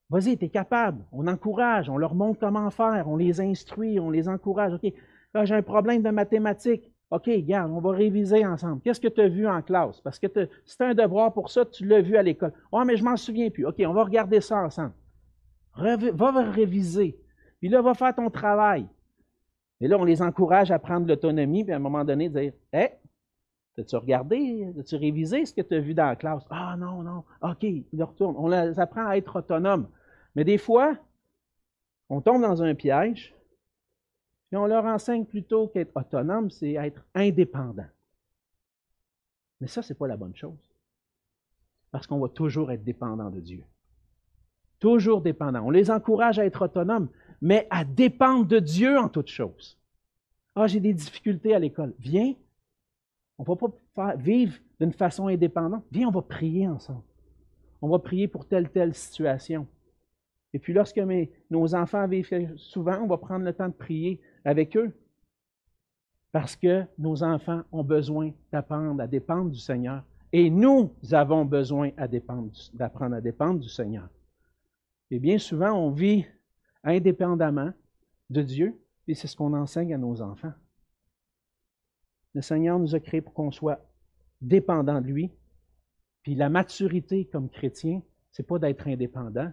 Vas-y, 0.09 0.39
tu 0.39 0.45
es 0.45 0.49
capable. 0.49 1.05
On 1.11 1.27
encourage, 1.27 1.91
on 1.91 1.97
leur 1.97 2.15
montre 2.15 2.39
comment 2.39 2.71
faire, 2.71 3.09
on 3.09 3.17
les 3.17 3.41
instruit, 3.41 3.99
on 3.99 4.11
les 4.11 4.29
encourage. 4.29 4.75
OK, 4.75 4.93
là, 5.35 5.45
j'ai 5.45 5.55
un 5.55 5.63
problème 5.63 6.03
de 6.03 6.11
mathématiques. 6.11 6.93
OK, 7.11 7.27
regarde, 7.27 7.73
on 7.73 7.81
va 7.81 7.91
réviser 7.91 8.47
ensemble. 8.47 8.81
Qu'est-ce 8.83 9.01
que 9.01 9.09
tu 9.09 9.21
as 9.21 9.29
vu 9.29 9.49
en 9.49 9.63
classe? 9.63 10.01
Parce 10.01 10.19
que 10.19 10.27
c'est 10.65 10.81
un 10.83 10.95
devoir 10.95 11.33
pour 11.33 11.51
ça, 11.51 11.65
tu 11.65 11.85
l'as 11.87 12.01
vu 12.01 12.17
à 12.17 12.23
l'école. 12.23 12.53
Oh, 12.73 12.83
mais 12.85 12.97
je 12.97 13.05
m'en 13.05 13.17
souviens 13.17 13.51
plus. 13.51 13.67
OK, 13.67 13.77
on 13.87 13.93
va 13.93 14.05
regarder 14.05 14.41
ça 14.41 14.59
ensemble. 14.59 14.93
va 15.77 16.51
réviser. 16.51 17.19
Puis 17.59 17.69
là, 17.69 17.81
va 17.83 17.95
faire 17.95 18.15
ton 18.15 18.31
travail. 18.31 18.87
Et 19.81 19.89
là, 19.89 19.99
on 19.99 20.05
les 20.05 20.23
encourage 20.23 20.71
à 20.71 20.79
prendre 20.79 21.07
l'autonomie, 21.07 21.65
puis 21.65 21.73
à 21.73 21.77
un 21.77 21.81
moment 21.81 22.05
donné, 22.05 22.29
dire 22.29 22.53
Hé, 22.73 22.91
As-tu 23.79 23.97
regardé, 23.97 24.73
as-tu 24.79 24.97
révisé 24.97 25.45
ce 25.45 25.53
que 25.53 25.61
tu 25.61 25.75
as 25.75 25.81
vu 25.81 25.93
dans 25.93 26.07
la 26.07 26.17
classe? 26.17 26.43
Ah 26.49 26.77
non, 26.79 27.03
non. 27.03 27.25
OK, 27.43 27.63
il 27.63 28.03
retourne. 28.03 28.35
On 28.39 28.49
les 28.49 28.81
apprend 28.81 29.07
à 29.07 29.19
être 29.19 29.37
autonomes. 29.37 29.89
Mais 30.35 30.45
des 30.45 30.57
fois, 30.57 30.97
on 32.09 32.23
tombe 32.23 32.41
dans 32.41 32.63
un 32.63 32.75
piège, 32.75 33.35
et 34.53 34.57
on 34.57 34.67
leur 34.67 34.85
enseigne 34.85 35.25
plutôt 35.25 35.69
qu'être 35.69 35.95
autonome, 35.95 36.51
c'est 36.51 36.73
être 36.73 37.05
indépendant. 37.15 37.87
Mais 39.61 39.67
ça, 39.67 39.83
ce 39.83 39.93
n'est 39.93 39.99
pas 39.99 40.07
la 40.07 40.17
bonne 40.17 40.37
chose. 40.37 40.73
Parce 41.91 42.07
qu'on 42.07 42.19
va 42.19 42.29
toujours 42.29 42.71
être 42.71 42.85
dépendant 42.85 43.31
de 43.31 43.41
Dieu. 43.41 43.65
Toujours 44.79 45.21
dépendant. 45.21 45.63
On 45.63 45.71
les 45.71 45.91
encourage 45.91 46.39
à 46.39 46.45
être 46.45 46.63
autonomes, 46.63 47.09
mais 47.41 47.67
à 47.71 47.85
dépendre 47.85 48.47
de 48.47 48.59
Dieu 48.59 48.99
en 48.99 49.09
toutes 49.09 49.29
choses. 49.29 49.79
Ah, 50.55 50.67
j'ai 50.67 50.81
des 50.81 50.95
difficultés 50.95 51.55
à 51.55 51.59
l'école. 51.59 51.95
Viens. 51.99 52.35
On 53.39 53.43
ne 53.43 53.49
va 53.49 53.69
pas 53.95 54.17
vivre 54.17 54.55
d'une 54.81 54.93
façon 54.93 55.29
indépendante. 55.29 55.85
Viens, 55.93 56.09
on 56.09 56.13
va 56.13 56.23
prier 56.23 56.67
ensemble. 56.67 57.03
On 57.83 57.89
va 57.89 57.99
prier 57.99 58.27
pour 58.27 58.47
telle, 58.47 58.71
telle 58.71 58.95
situation. 58.95 59.67
Et 60.55 60.59
puis 60.59 60.73
lorsque 60.73 61.01
nos 61.51 61.75
enfants 61.75 62.09
vivent 62.09 62.57
souvent, 62.57 62.99
on 63.03 63.07
va 63.07 63.19
prendre 63.19 63.45
le 63.45 63.53
temps 63.53 63.69
de 63.69 63.75
prier 63.75 64.21
avec 64.45 64.77
eux. 64.77 64.91
Parce 66.33 66.57
que 66.57 66.85
nos 66.99 67.23
enfants 67.23 67.63
ont 67.73 67.85
besoin 67.85 68.31
d'apprendre 68.51 69.03
à 69.03 69.07
dépendre 69.07 69.51
du 69.51 69.59
Seigneur. 69.59 70.03
Et 70.33 70.49
nous 70.49 70.91
avons 71.13 71.45
besoin 71.45 71.91
d'apprendre 72.73 73.17
à 73.17 73.21
dépendre 73.21 73.61
du 73.61 73.69
Seigneur. 73.69 74.09
Et 75.11 75.19
bien 75.19 75.39
souvent, 75.39 75.73
on 75.73 75.91
vit 75.91 76.25
indépendamment 76.87 77.73
de 78.31 78.43
Dieu, 78.43 78.81
et 79.09 79.15
c'est 79.15 79.27
ce 79.27 79.37
qu'on 79.37 79.53
enseigne 79.53 79.95
à 79.95 79.99
nos 79.99 80.23
enfants. 80.23 80.53
Le 82.35 82.43
Seigneur 82.43 82.79
nous 82.79 82.95
a 82.95 83.01
créés 83.01 83.21
pour 83.21 83.35
qu'on 83.35 83.51
soit 83.51 83.81
dépendant 84.41 85.01
de 85.01 85.07
lui. 85.07 85.31
Puis 86.23 86.35
la 86.35 86.49
maturité 86.49 87.27
comme 87.27 87.49
chrétien, 87.49 88.03
c'est 88.31 88.47
pas 88.47 88.59
d'être 88.59 88.87
indépendant, 88.89 89.53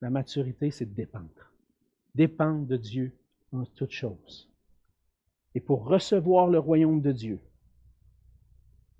la 0.00 0.10
maturité, 0.10 0.70
c'est 0.70 0.86
de 0.86 0.94
dépendre. 0.94 1.52
Dépendre 2.14 2.66
de 2.66 2.76
Dieu 2.76 3.16
en 3.52 3.64
toutes 3.64 3.90
choses. 3.90 4.48
Et 5.54 5.60
pour 5.60 5.86
recevoir 5.86 6.48
le 6.48 6.58
royaume 6.58 7.00
de 7.00 7.12
Dieu, 7.12 7.40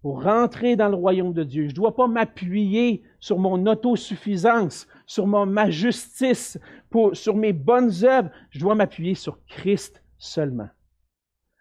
pour 0.02 0.22
rentrer 0.22 0.76
dans 0.76 0.88
le 0.88 0.94
royaume 0.94 1.32
de 1.32 1.42
Dieu, 1.42 1.64
je 1.64 1.70
ne 1.70 1.74
dois 1.74 1.94
pas 1.94 2.06
m'appuyer 2.06 3.02
sur 3.18 3.38
mon 3.38 3.66
autosuffisance, 3.66 4.86
sur 5.06 5.26
ma 5.26 5.70
justice, 5.70 6.58
sur 7.12 7.36
mes 7.36 7.52
bonnes 7.52 7.90
œuvres. 8.04 8.30
Je 8.50 8.60
dois 8.60 8.74
m'appuyer 8.74 9.14
sur 9.14 9.44
Christ 9.46 10.02
seulement. 10.18 10.68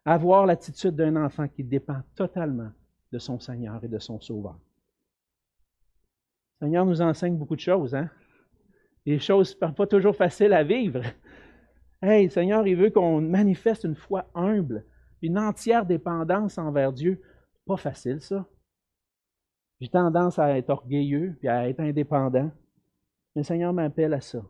Avoir 0.06 0.46
l'attitude 0.46 0.96
d'un 0.96 1.16
enfant 1.16 1.48
qui 1.48 1.64
dépend 1.64 2.02
totalement 2.16 2.70
de 3.12 3.20
son 3.20 3.40
Seigneur 3.40 3.84
et 3.84 3.88
de 3.88 4.00
son 4.00 4.20
Sauveur. 4.20 4.58
Le 6.60 6.68
Seigneur 6.68 6.86
nous 6.86 7.02
enseigne 7.02 7.38
beaucoup 7.38 7.56
de 7.56 7.62
choses, 7.62 7.96
hein? 7.96 8.10
les 9.08 9.20
choses 9.20 9.56
pas 9.56 9.72
toujours 9.88 10.16
faciles 10.16 10.54
à 10.54 10.64
vivre. 10.64 11.02
Hey, 12.02 12.30
Seigneur, 12.30 12.68
il 12.68 12.76
veut 12.76 12.90
qu'on 12.90 13.22
manifeste 13.22 13.86
une 13.86 13.96
foi 13.96 14.30
humble, 14.36 14.84
une 15.22 15.40
entière 15.40 15.86
dépendance 15.86 16.58
envers 16.58 16.92
Dieu. 16.92 17.22
Pas 17.68 17.78
facile, 17.78 18.22
ça. 18.22 18.48
J'ai 19.82 19.90
tendance 19.90 20.40
à 20.40 20.58
être 20.58 20.70
orgueilleux 20.70 21.38
et 21.44 21.50
à 21.50 21.70
être 21.70 21.82
indépendant. 21.82 22.50
Mais 23.36 23.42
le 23.42 23.44
Seigneur 23.44 23.74
m'appelle 23.74 24.14
à 24.14 24.22
ça, 24.22 24.42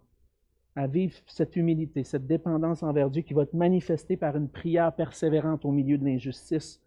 à 0.75 0.85
vivre 0.87 1.15
cette 1.25 1.55
humilité, 1.55 2.03
cette 2.03 2.27
dépendance 2.27 2.83
envers 2.83 3.09
Dieu 3.09 3.23
qui 3.23 3.33
va 3.33 3.41
être 3.41 3.55
manifestée 3.55 4.17
par 4.17 4.37
une 4.37 4.47
prière 4.47 4.93
persévérante 4.95 5.65
au 5.65 5.71
milieu 5.71 5.97
de 5.97 6.05
l'injustice. 6.05 6.79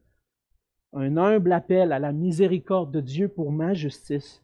Un 0.92 1.16
humble 1.16 1.52
appel 1.52 1.92
à 1.92 1.98
la 1.98 2.12
miséricorde 2.12 2.92
de 2.92 3.00
Dieu 3.00 3.28
pour 3.28 3.50
ma 3.50 3.74
justice 3.74 4.42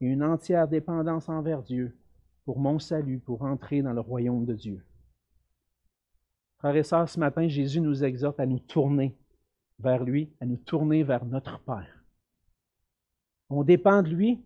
et 0.00 0.06
une 0.06 0.22
entière 0.22 0.68
dépendance 0.68 1.28
envers 1.28 1.62
Dieu 1.62 1.96
pour 2.44 2.60
mon 2.60 2.78
salut, 2.78 3.18
pour 3.18 3.42
entrer 3.42 3.82
dans 3.82 3.92
le 3.92 4.00
royaume 4.00 4.44
de 4.44 4.54
Dieu. 4.54 4.84
Frères 6.58 6.76
et 6.76 6.82
sœurs, 6.82 7.08
ce 7.08 7.18
matin, 7.18 7.48
Jésus 7.48 7.80
nous 7.80 8.04
exhorte 8.04 8.40
à 8.40 8.46
nous 8.46 8.58
tourner 8.58 9.16
vers 9.78 10.02
lui, 10.04 10.30
à 10.40 10.46
nous 10.46 10.56
tourner 10.56 11.02
vers 11.02 11.24
notre 11.24 11.60
Père. 11.60 12.04
On 13.50 13.62
dépend 13.64 14.02
de 14.02 14.08
lui 14.08 14.42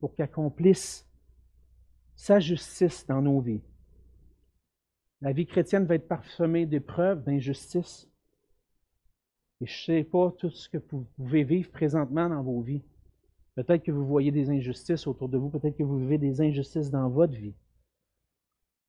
pour 0.00 0.14
qu'il 0.14 0.24
accomplisse 0.24 1.08
sa 2.14 2.40
justice 2.40 3.06
dans 3.06 3.22
nos 3.22 3.40
vies. 3.40 3.62
La 5.20 5.32
vie 5.32 5.46
chrétienne 5.46 5.86
va 5.86 5.94
être 5.94 6.08
parsemée 6.08 6.66
d'épreuves, 6.66 7.22
d'injustices. 7.22 8.08
Et 9.60 9.66
je 9.66 9.92
ne 9.92 9.98
sais 9.98 10.04
pas 10.04 10.32
tout 10.32 10.50
ce 10.50 10.68
que 10.68 10.78
vous 10.90 11.06
pouvez 11.16 11.44
vivre 11.44 11.70
présentement 11.70 12.28
dans 12.28 12.42
vos 12.42 12.60
vies. 12.60 12.82
Peut-être 13.54 13.84
que 13.84 13.92
vous 13.92 14.06
voyez 14.06 14.32
des 14.32 14.50
injustices 14.50 15.06
autour 15.06 15.28
de 15.28 15.38
vous, 15.38 15.50
peut-être 15.50 15.76
que 15.76 15.82
vous 15.84 15.98
vivez 15.98 16.18
des 16.18 16.40
injustices 16.40 16.90
dans 16.90 17.08
votre 17.08 17.34
vie. 17.34 17.54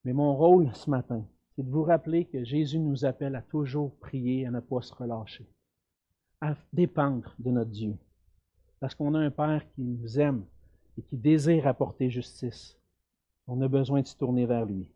Mais 0.06 0.14
mon 0.14 0.36
rôle 0.36 0.74
ce 0.74 0.89
matin, 0.89 1.26
c'est 1.56 1.64
de 1.64 1.70
vous 1.70 1.84
rappeler 1.84 2.26
que 2.26 2.44
Jésus 2.44 2.80
nous 2.80 3.06
appelle 3.06 3.36
à 3.36 3.41
toujours 3.41 3.96
prier, 3.98 4.48
à 4.48 4.52
ne 4.52 4.60
pas 4.60 4.82
se 4.82 4.94
relâcher, 4.94 5.48
à 6.44 6.58
dépendre 6.74 7.34
de 7.39 7.52
notre 7.52 7.72
Dieu. 7.72 7.96
Parce 8.82 8.94
qu'on 8.96 9.14
a 9.14 9.20
un 9.20 9.32
Père 9.32 9.66
qui 9.70 9.82
nous 9.82 10.20
aime 10.20 10.44
et 10.98 11.02
qui 11.02 11.16
désire 11.16 11.68
apporter 11.68 12.10
justice. 12.10 12.78
On 13.48 13.62
a 13.62 13.70
besoin 13.70 14.02
de 14.02 14.08
se 14.08 14.18
tourner 14.18 14.46
vers 14.46 14.66
lui. 14.66 14.91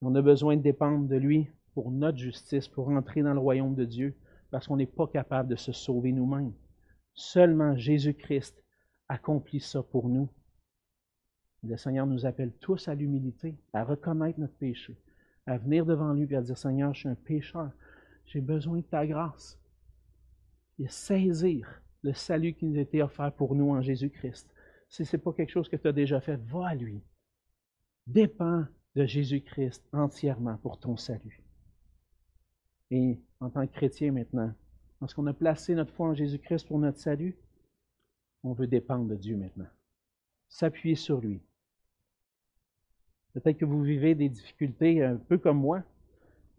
On 0.00 0.14
a 0.14 0.22
besoin 0.22 0.56
de 0.56 0.62
dépendre 0.62 1.08
de 1.08 1.16
lui 1.16 1.48
pour 1.74 1.90
notre 1.90 2.18
justice, 2.18 2.68
pour 2.68 2.90
entrer 2.90 3.22
dans 3.22 3.34
le 3.34 3.40
royaume 3.40 3.74
de 3.74 3.84
Dieu, 3.84 4.14
parce 4.52 4.68
qu'on 4.68 4.76
n'est 4.76 4.86
pas 4.86 5.08
capable 5.08 5.48
de 5.48 5.56
se 5.56 5.72
sauver 5.72 6.12
nous-mêmes. 6.12 6.52
Seulement 7.12 7.76
Jésus-Christ 7.76 8.62
accomplit 9.08 9.60
ça 9.60 9.82
pour 9.82 10.08
nous. 10.08 10.28
Le 11.64 11.76
Seigneur 11.76 12.06
nous 12.06 12.24
appelle 12.24 12.52
tous 12.60 12.86
à 12.86 12.94
l'humilité, 12.94 13.56
à 13.72 13.82
reconnaître 13.82 14.38
notre 14.38 14.54
péché, 14.54 14.96
à 15.46 15.58
venir 15.58 15.84
devant 15.84 16.12
lui 16.12 16.28
et 16.30 16.36
à 16.36 16.40
dire 16.40 16.56
Seigneur, 16.56 16.94
je 16.94 17.00
suis 17.00 17.08
un 17.08 17.16
pécheur, 17.16 17.72
j'ai 18.26 18.40
besoin 18.40 18.76
de 18.78 18.82
ta 18.82 19.04
grâce. 19.08 19.59
Et 20.80 20.88
saisir 20.88 21.82
le 22.02 22.14
salut 22.14 22.54
qui 22.54 22.64
nous 22.64 22.78
a 22.78 22.80
été 22.80 23.02
offert 23.02 23.32
pour 23.32 23.54
nous 23.54 23.70
en 23.70 23.82
Jésus-Christ. 23.82 24.48
Si 24.88 25.04
ce 25.04 25.16
n'est 25.16 25.22
pas 25.22 25.32
quelque 25.32 25.50
chose 25.50 25.68
que 25.68 25.76
tu 25.76 25.86
as 25.86 25.92
déjà 25.92 26.20
fait, 26.20 26.36
va 26.36 26.68
à 26.68 26.74
lui. 26.74 27.02
Dépends 28.06 28.64
de 28.96 29.04
Jésus-Christ 29.04 29.84
entièrement 29.92 30.56
pour 30.56 30.80
ton 30.80 30.96
salut. 30.96 31.42
Et 32.90 33.20
en 33.40 33.50
tant 33.50 33.66
que 33.66 33.72
chrétien 33.72 34.10
maintenant, 34.10 34.52
lorsqu'on 35.02 35.26
a 35.26 35.34
placé 35.34 35.74
notre 35.74 35.92
foi 35.92 36.08
en 36.08 36.14
Jésus-Christ 36.14 36.66
pour 36.66 36.78
notre 36.78 36.98
salut, 36.98 37.36
on 38.42 38.54
veut 38.54 38.66
dépendre 38.66 39.06
de 39.06 39.16
Dieu 39.16 39.36
maintenant. 39.36 39.68
S'appuyer 40.48 40.96
sur 40.96 41.20
lui. 41.20 41.42
Peut-être 43.34 43.58
que 43.58 43.64
vous 43.64 43.82
vivez 43.82 44.14
des 44.14 44.28
difficultés 44.28 45.04
un 45.04 45.16
peu 45.16 45.36
comme 45.38 45.58
moi. 45.58 45.82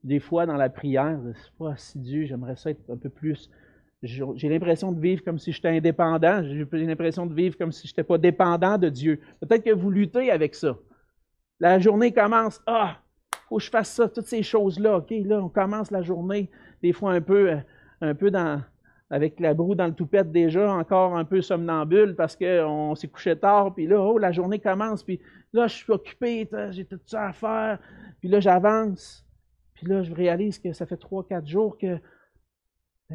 Des 0.03 0.19
fois, 0.19 0.45
dans 0.45 0.55
la 0.55 0.69
prière, 0.69 1.19
c'est 1.35 1.53
pas 1.57 1.73
assidu, 1.73 2.27
j'aimerais 2.27 2.55
ça 2.55 2.69
être 2.69 2.89
un 2.89 2.97
peu 2.97 3.09
plus. 3.09 3.49
J'ai 4.03 4.49
l'impression 4.49 4.91
de 4.91 4.99
vivre 4.99 5.23
comme 5.23 5.37
si 5.37 5.51
j'étais 5.51 5.69
indépendant. 5.69 6.43
J'ai 6.43 6.65
l'impression 6.85 7.25
de 7.25 7.33
vivre 7.33 7.57
comme 7.57 7.71
si 7.71 7.87
je 7.87 7.93
n'étais 7.93 8.03
pas 8.03 8.17
dépendant 8.17 8.77
de 8.77 8.89
Dieu. 8.89 9.19
Peut-être 9.39 9.63
que 9.63 9.73
vous 9.73 9.91
luttez 9.91 10.31
avec 10.31 10.55
ça. 10.55 10.75
La 11.59 11.79
journée 11.79 12.11
commence. 12.11 12.59
Ah, 12.65 12.97
faut 13.47 13.57
que 13.57 13.63
je 13.63 13.69
fasse 13.69 13.91
ça, 13.91 14.09
toutes 14.09 14.25
ces 14.25 14.41
choses-là. 14.41 14.97
OK, 14.97 15.11
là, 15.25 15.39
on 15.43 15.49
commence 15.49 15.91
la 15.91 16.01
journée, 16.01 16.49
des 16.81 16.93
fois 16.93 17.11
un 17.11 17.21
peu, 17.21 17.51
euh, 17.51 17.57
un 18.01 18.15
peu 18.15 18.31
dans, 18.31 18.61
avec 19.11 19.41
la 19.41 19.53
broue 19.53 19.75
dans 19.75 19.87
le 19.87 19.93
toupette 19.93 20.31
déjà, 20.31 20.71
encore 20.71 21.17
un 21.17 21.25
peu 21.25 21.41
somnambule 21.41 22.15
parce 22.15 22.35
qu'on 22.37 22.95
s'est 22.95 23.09
couché 23.09 23.35
tard, 23.35 23.75
puis 23.75 23.85
là, 23.85 24.01
oh, 24.01 24.17
la 24.17 24.31
journée 24.31 24.59
commence, 24.59 25.03
puis 25.03 25.19
là, 25.51 25.67
je 25.67 25.75
suis 25.75 25.91
occupé, 25.91 26.49
j'ai 26.71 26.85
tout 26.85 26.99
ça 27.05 27.27
à 27.27 27.33
faire, 27.33 27.77
puis 28.21 28.29
là, 28.29 28.39
j'avance, 28.39 29.25
puis 29.75 29.85
là, 29.85 30.01
je 30.01 30.13
réalise 30.13 30.59
que 30.59 30.71
ça 30.71 30.85
fait 30.85 30.95
trois, 30.95 31.27
quatre 31.27 31.45
jours 31.45 31.77
que, 31.77 31.97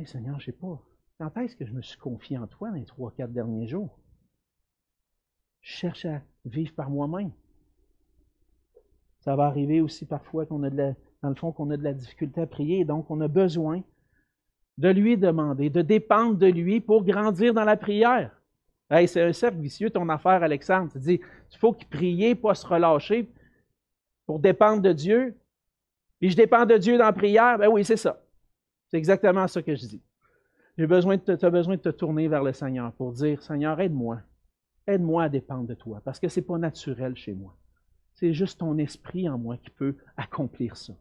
Seigneur, 0.04 0.38
je 0.40 0.46
sais 0.46 0.52
pas, 0.52 0.82
quand 1.18 1.36
est-ce 1.38 1.56
que 1.56 1.64
je 1.64 1.72
me 1.72 1.80
suis 1.82 1.98
confié 1.98 2.36
en 2.36 2.46
toi 2.46 2.68
dans 2.68 2.74
les 2.74 2.84
trois, 2.84 3.12
quatre 3.12 3.32
derniers 3.32 3.66
jours? 3.66 3.98
Je 5.62 5.72
cherche 5.72 6.04
à 6.04 6.20
vivre 6.44 6.74
par 6.74 6.90
moi-même. 6.90 7.32
Ça 9.20 9.34
va 9.34 9.46
arriver 9.46 9.80
aussi 9.80 10.06
parfois 10.06 10.46
qu'on 10.46 10.62
a 10.62 10.70
de 10.70 10.76
la, 10.76 10.92
dans 11.22 11.30
le 11.30 11.34
fond, 11.34 11.52
qu'on 11.52 11.70
a 11.70 11.76
de 11.76 11.82
la 11.82 11.94
difficulté 11.94 12.40
à 12.40 12.46
prier, 12.46 12.84
donc 12.84 13.10
on 13.10 13.20
a 13.20 13.28
besoin 13.28 13.82
de 14.78 14.88
lui 14.90 15.16
demander, 15.16 15.70
de 15.70 15.82
dépendre 15.82 16.36
de 16.36 16.46
lui 16.46 16.80
pour 16.80 17.04
grandir 17.04 17.54
dans 17.54 17.64
la 17.64 17.76
prière. 17.76 18.30
C'est 18.90 19.22
un 19.22 19.32
cercle 19.32 19.58
vicieux 19.58 19.90
ton 19.90 20.08
affaire, 20.08 20.42
Alexandre. 20.42 20.92
Tu 20.92 20.98
dis, 20.98 21.20
il 21.52 21.58
faut 21.58 21.72
qu'il 21.72 21.88
prie, 21.88 22.34
pas 22.34 22.54
se 22.54 22.66
relâcher 22.66 23.28
pour 24.26 24.38
dépendre 24.38 24.82
de 24.82 24.92
Dieu. 24.92 25.36
Puis 26.20 26.30
je 26.30 26.36
dépends 26.36 26.66
de 26.66 26.76
Dieu 26.76 26.96
dans 26.96 27.06
la 27.06 27.12
prière. 27.12 27.58
Ben 27.58 27.68
oui, 27.68 27.84
c'est 27.84 27.96
ça. 27.96 28.22
C'est 28.88 28.98
exactement 28.98 29.46
ça 29.48 29.62
que 29.62 29.74
je 29.74 29.86
dis. 29.86 30.02
Tu 30.76 30.84
as 30.84 30.86
besoin 30.86 31.16
de 31.16 31.80
te 31.80 31.88
tourner 31.88 32.28
vers 32.28 32.42
le 32.42 32.52
Seigneur 32.52 32.92
pour 32.92 33.12
dire, 33.12 33.42
Seigneur, 33.42 33.80
aide-moi. 33.80 34.20
Aide-moi 34.86 35.24
à 35.24 35.28
dépendre 35.28 35.66
de 35.66 35.74
toi, 35.74 36.00
parce 36.04 36.20
que 36.20 36.28
ce 36.28 36.38
n'est 36.38 36.46
pas 36.46 36.58
naturel 36.58 37.16
chez 37.16 37.34
moi. 37.34 37.56
C'est 38.14 38.32
juste 38.32 38.60
ton 38.60 38.78
esprit 38.78 39.28
en 39.28 39.38
moi 39.38 39.56
qui 39.56 39.70
peut 39.70 39.96
accomplir 40.16 40.76
ça. 40.76 40.94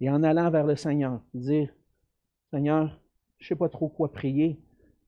Et 0.00 0.08
en 0.08 0.22
allant 0.22 0.50
vers 0.50 0.66
le 0.66 0.76
Seigneur, 0.76 1.20
dire, 1.34 1.72
Seigneur, 2.50 2.98
je 3.38 3.44
ne 3.44 3.48
sais 3.48 3.56
pas 3.56 3.68
trop 3.68 3.88
quoi 3.88 4.12
prier, 4.12 4.58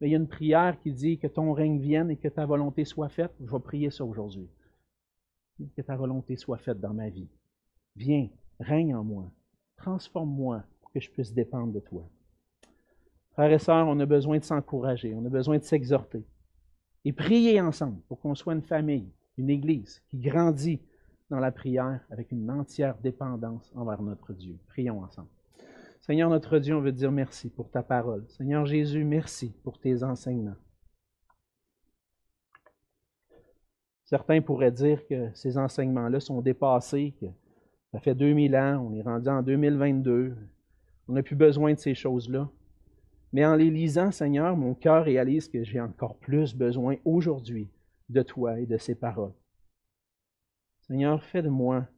mais 0.00 0.08
il 0.08 0.10
y 0.12 0.14
a 0.14 0.18
une 0.18 0.28
prière 0.28 0.78
qui 0.80 0.92
dit 0.92 1.18
que 1.18 1.26
ton 1.26 1.52
règne 1.52 1.78
vienne 1.78 2.10
et 2.10 2.16
que 2.16 2.28
ta 2.28 2.46
volonté 2.46 2.84
soit 2.84 3.08
faite. 3.08 3.32
Je 3.40 3.50
vais 3.50 3.60
prier 3.60 3.90
ça 3.90 4.04
aujourd'hui. 4.04 4.48
Que 5.76 5.82
ta 5.82 5.96
volonté 5.96 6.36
soit 6.36 6.58
faite 6.58 6.80
dans 6.80 6.94
ma 6.94 7.08
vie. 7.08 7.28
Viens, 7.96 8.28
règne 8.58 8.94
en 8.94 9.04
moi. 9.04 9.30
Transforme-moi 9.76 10.64
que 10.92 11.00
je 11.00 11.10
puisse 11.10 11.32
dépendre 11.32 11.72
de 11.72 11.80
toi. 11.80 12.08
Frères 13.32 13.52
et 13.52 13.58
sœurs, 13.58 13.86
on 13.88 13.98
a 14.00 14.06
besoin 14.06 14.38
de 14.38 14.44
s'encourager, 14.44 15.14
on 15.14 15.24
a 15.24 15.28
besoin 15.28 15.58
de 15.58 15.62
s'exhorter. 15.62 16.24
Et 17.04 17.12
prier 17.12 17.60
ensemble 17.60 18.00
pour 18.08 18.20
qu'on 18.20 18.34
soit 18.34 18.54
une 18.54 18.62
famille, 18.62 19.08
une 19.38 19.50
église 19.50 20.02
qui 20.08 20.18
grandit 20.18 20.80
dans 21.30 21.38
la 21.38 21.52
prière 21.52 22.00
avec 22.10 22.32
une 22.32 22.50
entière 22.50 22.96
dépendance 22.98 23.72
envers 23.74 24.02
notre 24.02 24.32
Dieu. 24.32 24.58
Prions 24.68 25.02
ensemble. 25.02 25.28
Seigneur 26.00 26.28
notre 26.28 26.58
Dieu, 26.58 26.74
on 26.74 26.80
veut 26.80 26.92
dire 26.92 27.12
merci 27.12 27.48
pour 27.48 27.70
ta 27.70 27.82
parole. 27.82 28.24
Seigneur 28.28 28.66
Jésus, 28.66 29.04
merci 29.04 29.54
pour 29.62 29.78
tes 29.78 30.02
enseignements. 30.02 30.56
Certains 34.06 34.40
pourraient 34.40 34.72
dire 34.72 35.06
que 35.06 35.30
ces 35.34 35.56
enseignements-là 35.56 36.18
sont 36.18 36.40
dépassés, 36.40 37.14
que 37.20 37.26
ça 37.92 38.00
fait 38.00 38.14
2000 38.14 38.56
ans, 38.56 38.88
on 38.90 38.94
est 38.94 39.02
rendu 39.02 39.28
en 39.28 39.40
2022, 39.40 40.34
on 41.10 41.14
n'a 41.14 41.24
plus 41.24 41.34
besoin 41.34 41.74
de 41.74 41.78
ces 41.78 41.94
choses-là. 41.94 42.48
Mais 43.32 43.44
en 43.44 43.56
les 43.56 43.68
lisant, 43.68 44.12
Seigneur, 44.12 44.56
mon 44.56 44.74
cœur 44.74 45.04
réalise 45.04 45.48
que 45.48 45.64
j'ai 45.64 45.80
encore 45.80 46.16
plus 46.16 46.54
besoin 46.54 46.96
aujourd'hui 47.04 47.68
de 48.08 48.22
toi 48.22 48.60
et 48.60 48.66
de 48.66 48.78
ces 48.78 48.94
paroles. 48.94 49.34
Seigneur, 50.82 51.24
fais 51.24 51.42
de 51.42 51.48
moi 51.48 51.88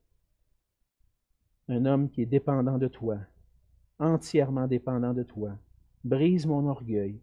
un 1.69 1.85
homme 1.85 2.09
qui 2.09 2.23
est 2.23 2.27
dépendant 2.27 2.79
de 2.79 2.89
toi, 2.89 3.19
entièrement 3.99 4.67
dépendant 4.67 5.13
de 5.13 5.23
toi. 5.23 5.59
Brise 6.05 6.47
mon 6.47 6.67
orgueil. 6.67 7.21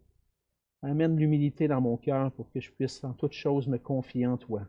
Amène 0.82 1.16
l'humilité 1.16 1.66
dans 1.66 1.80
mon 1.80 1.96
cœur 1.96 2.30
pour 2.32 2.52
que 2.52 2.60
je 2.60 2.70
puisse 2.70 3.02
en 3.02 3.14
toute 3.14 3.32
chose 3.32 3.66
me 3.66 3.78
confier 3.78 4.28
en 4.28 4.36
toi. 4.36 4.62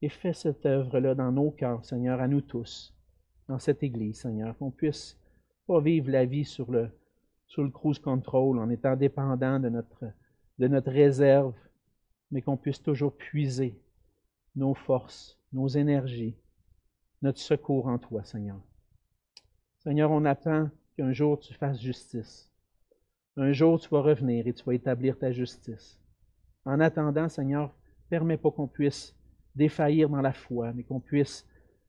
Et 0.00 0.08
fais 0.08 0.32
cette 0.32 0.64
œuvre-là 0.64 1.16
dans 1.16 1.32
nos 1.32 1.50
cœurs, 1.50 1.84
Seigneur, 1.84 2.20
à 2.20 2.28
nous 2.28 2.40
tous, 2.40 2.94
dans 3.48 3.58
cette 3.58 3.82
Église, 3.82 4.20
Seigneur, 4.20 4.56
qu'on 4.56 4.70
puisse 4.70 5.19
pas 5.70 5.78
vivre 5.78 6.10
la 6.10 6.24
vie 6.24 6.44
sur 6.44 6.68
le, 6.72 6.90
sur 7.46 7.62
le 7.62 7.70
cruise 7.70 8.00
control 8.00 8.58
en 8.58 8.70
étant 8.70 8.96
dépendant 8.96 9.60
de 9.60 9.68
notre, 9.68 10.04
de 10.58 10.66
notre 10.66 10.90
réserve, 10.90 11.54
mais 12.32 12.42
qu'on 12.42 12.56
puisse 12.56 12.82
toujours 12.82 13.16
puiser 13.16 13.80
nos 14.56 14.74
forces, 14.74 15.38
nos 15.52 15.68
énergies, 15.68 16.34
notre 17.22 17.38
secours 17.38 17.86
en 17.86 17.98
toi, 17.98 18.24
Seigneur. 18.24 18.58
Seigneur, 19.78 20.10
on 20.10 20.24
attend 20.24 20.70
qu'un 20.96 21.12
jour 21.12 21.38
tu 21.38 21.54
fasses 21.54 21.80
justice. 21.80 22.50
Un 23.36 23.52
jour 23.52 23.78
tu 23.78 23.88
vas 23.90 24.00
revenir 24.00 24.48
et 24.48 24.52
tu 24.52 24.64
vas 24.64 24.74
établir 24.74 25.16
ta 25.16 25.30
justice. 25.30 26.00
En 26.64 26.80
attendant, 26.80 27.28
Seigneur, 27.28 27.72
permets 28.08 28.38
pas 28.38 28.50
qu'on 28.50 28.66
puisse 28.66 29.14
défaillir 29.54 30.08
dans 30.08 30.20
la 30.20 30.32
foi, 30.32 30.72
mais 30.72 30.82
qu'on 30.82 30.98
puisse 30.98 31.46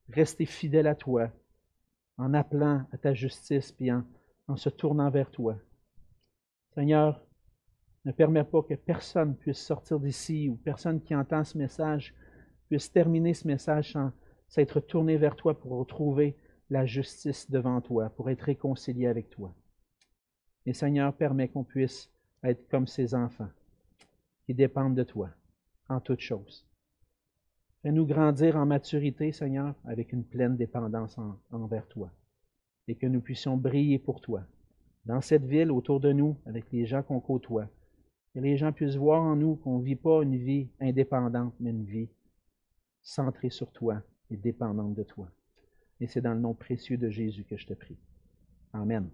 rester 0.07 0.45
fidèle 0.45 0.85
à 0.85 0.93
toi 0.93 1.31
en 2.21 2.33
appelant 2.35 2.85
à 2.91 2.97
ta 2.97 3.13
justice 3.13 3.71
puis 3.71 3.91
en, 3.91 4.03
se 4.55 4.69
tournant 4.69 5.09
vers 5.09 5.31
toi. 5.31 5.57
Seigneur, 6.75 7.21
ne 8.05 8.11
permets 8.11 8.43
pas 8.43 8.61
que 8.63 8.73
personne 8.73 9.35
puisse 9.35 9.59
sortir 9.59 9.99
d'ici 9.99 10.49
ou 10.49 10.55
personne 10.55 11.01
qui 11.01 11.15
entend 11.15 11.43
ce 11.43 11.57
message 11.57 12.13
puisse 12.67 12.91
terminer 12.91 13.33
ce 13.33 13.47
message 13.47 13.93
sans 13.93 14.11
s'être 14.47 14.79
tourné 14.79 15.17
vers 15.17 15.35
toi 15.35 15.59
pour 15.59 15.71
retrouver 15.71 16.35
la 16.69 16.85
justice 16.85 17.49
devant 17.49 17.81
toi, 17.81 18.09
pour 18.09 18.29
être 18.29 18.41
réconcilié 18.41 19.07
avec 19.07 19.29
toi. 19.29 19.53
Et 20.65 20.73
Seigneur, 20.73 21.13
permet 21.13 21.47
qu'on 21.47 21.63
puisse 21.63 22.09
être 22.43 22.67
comme 22.69 22.87
ces 22.87 23.15
enfants 23.15 23.49
qui 24.45 24.53
dépendent 24.53 24.95
de 24.95 25.03
toi 25.03 25.29
en 25.89 25.99
toutes 25.99 26.21
choses. 26.21 26.65
Fais-nous 27.81 28.05
grandir 28.05 28.57
en 28.57 28.65
maturité, 28.65 29.31
Seigneur, 29.31 29.73
avec 29.85 30.13
une 30.13 30.23
pleine 30.23 30.55
dépendance 30.55 31.17
envers 31.51 31.87
toi, 31.87 32.11
et 32.87 32.95
que 32.95 33.07
nous 33.07 33.21
puissions 33.21 33.57
briller 33.57 33.97
pour 33.97 34.21
toi, 34.21 34.43
dans 35.05 35.21
cette 35.21 35.45
ville, 35.45 35.71
autour 35.71 35.99
de 35.99 36.11
nous, 36.11 36.37
avec 36.45 36.71
les 36.71 36.85
gens 36.85 37.01
qu'on 37.01 37.19
côtoie, 37.19 37.67
que 38.33 38.39
les 38.39 38.55
gens 38.55 38.71
puissent 38.71 38.95
voir 38.95 39.21
en 39.23 39.35
nous 39.35 39.55
qu'on 39.55 39.79
ne 39.79 39.83
vit 39.83 39.95
pas 39.95 40.21
une 40.21 40.37
vie 40.37 40.69
indépendante, 40.79 41.55
mais 41.59 41.71
une 41.71 41.85
vie 41.85 42.09
centrée 43.01 43.49
sur 43.49 43.71
toi 43.71 44.01
et 44.29 44.37
dépendante 44.37 44.93
de 44.93 45.03
toi. 45.03 45.27
Et 45.99 46.07
c'est 46.07 46.21
dans 46.21 46.33
le 46.33 46.39
nom 46.39 46.53
précieux 46.53 46.97
de 46.97 47.09
Jésus 47.09 47.43
que 47.43 47.57
je 47.57 47.65
te 47.65 47.73
prie. 47.73 47.97
Amen. 48.73 49.09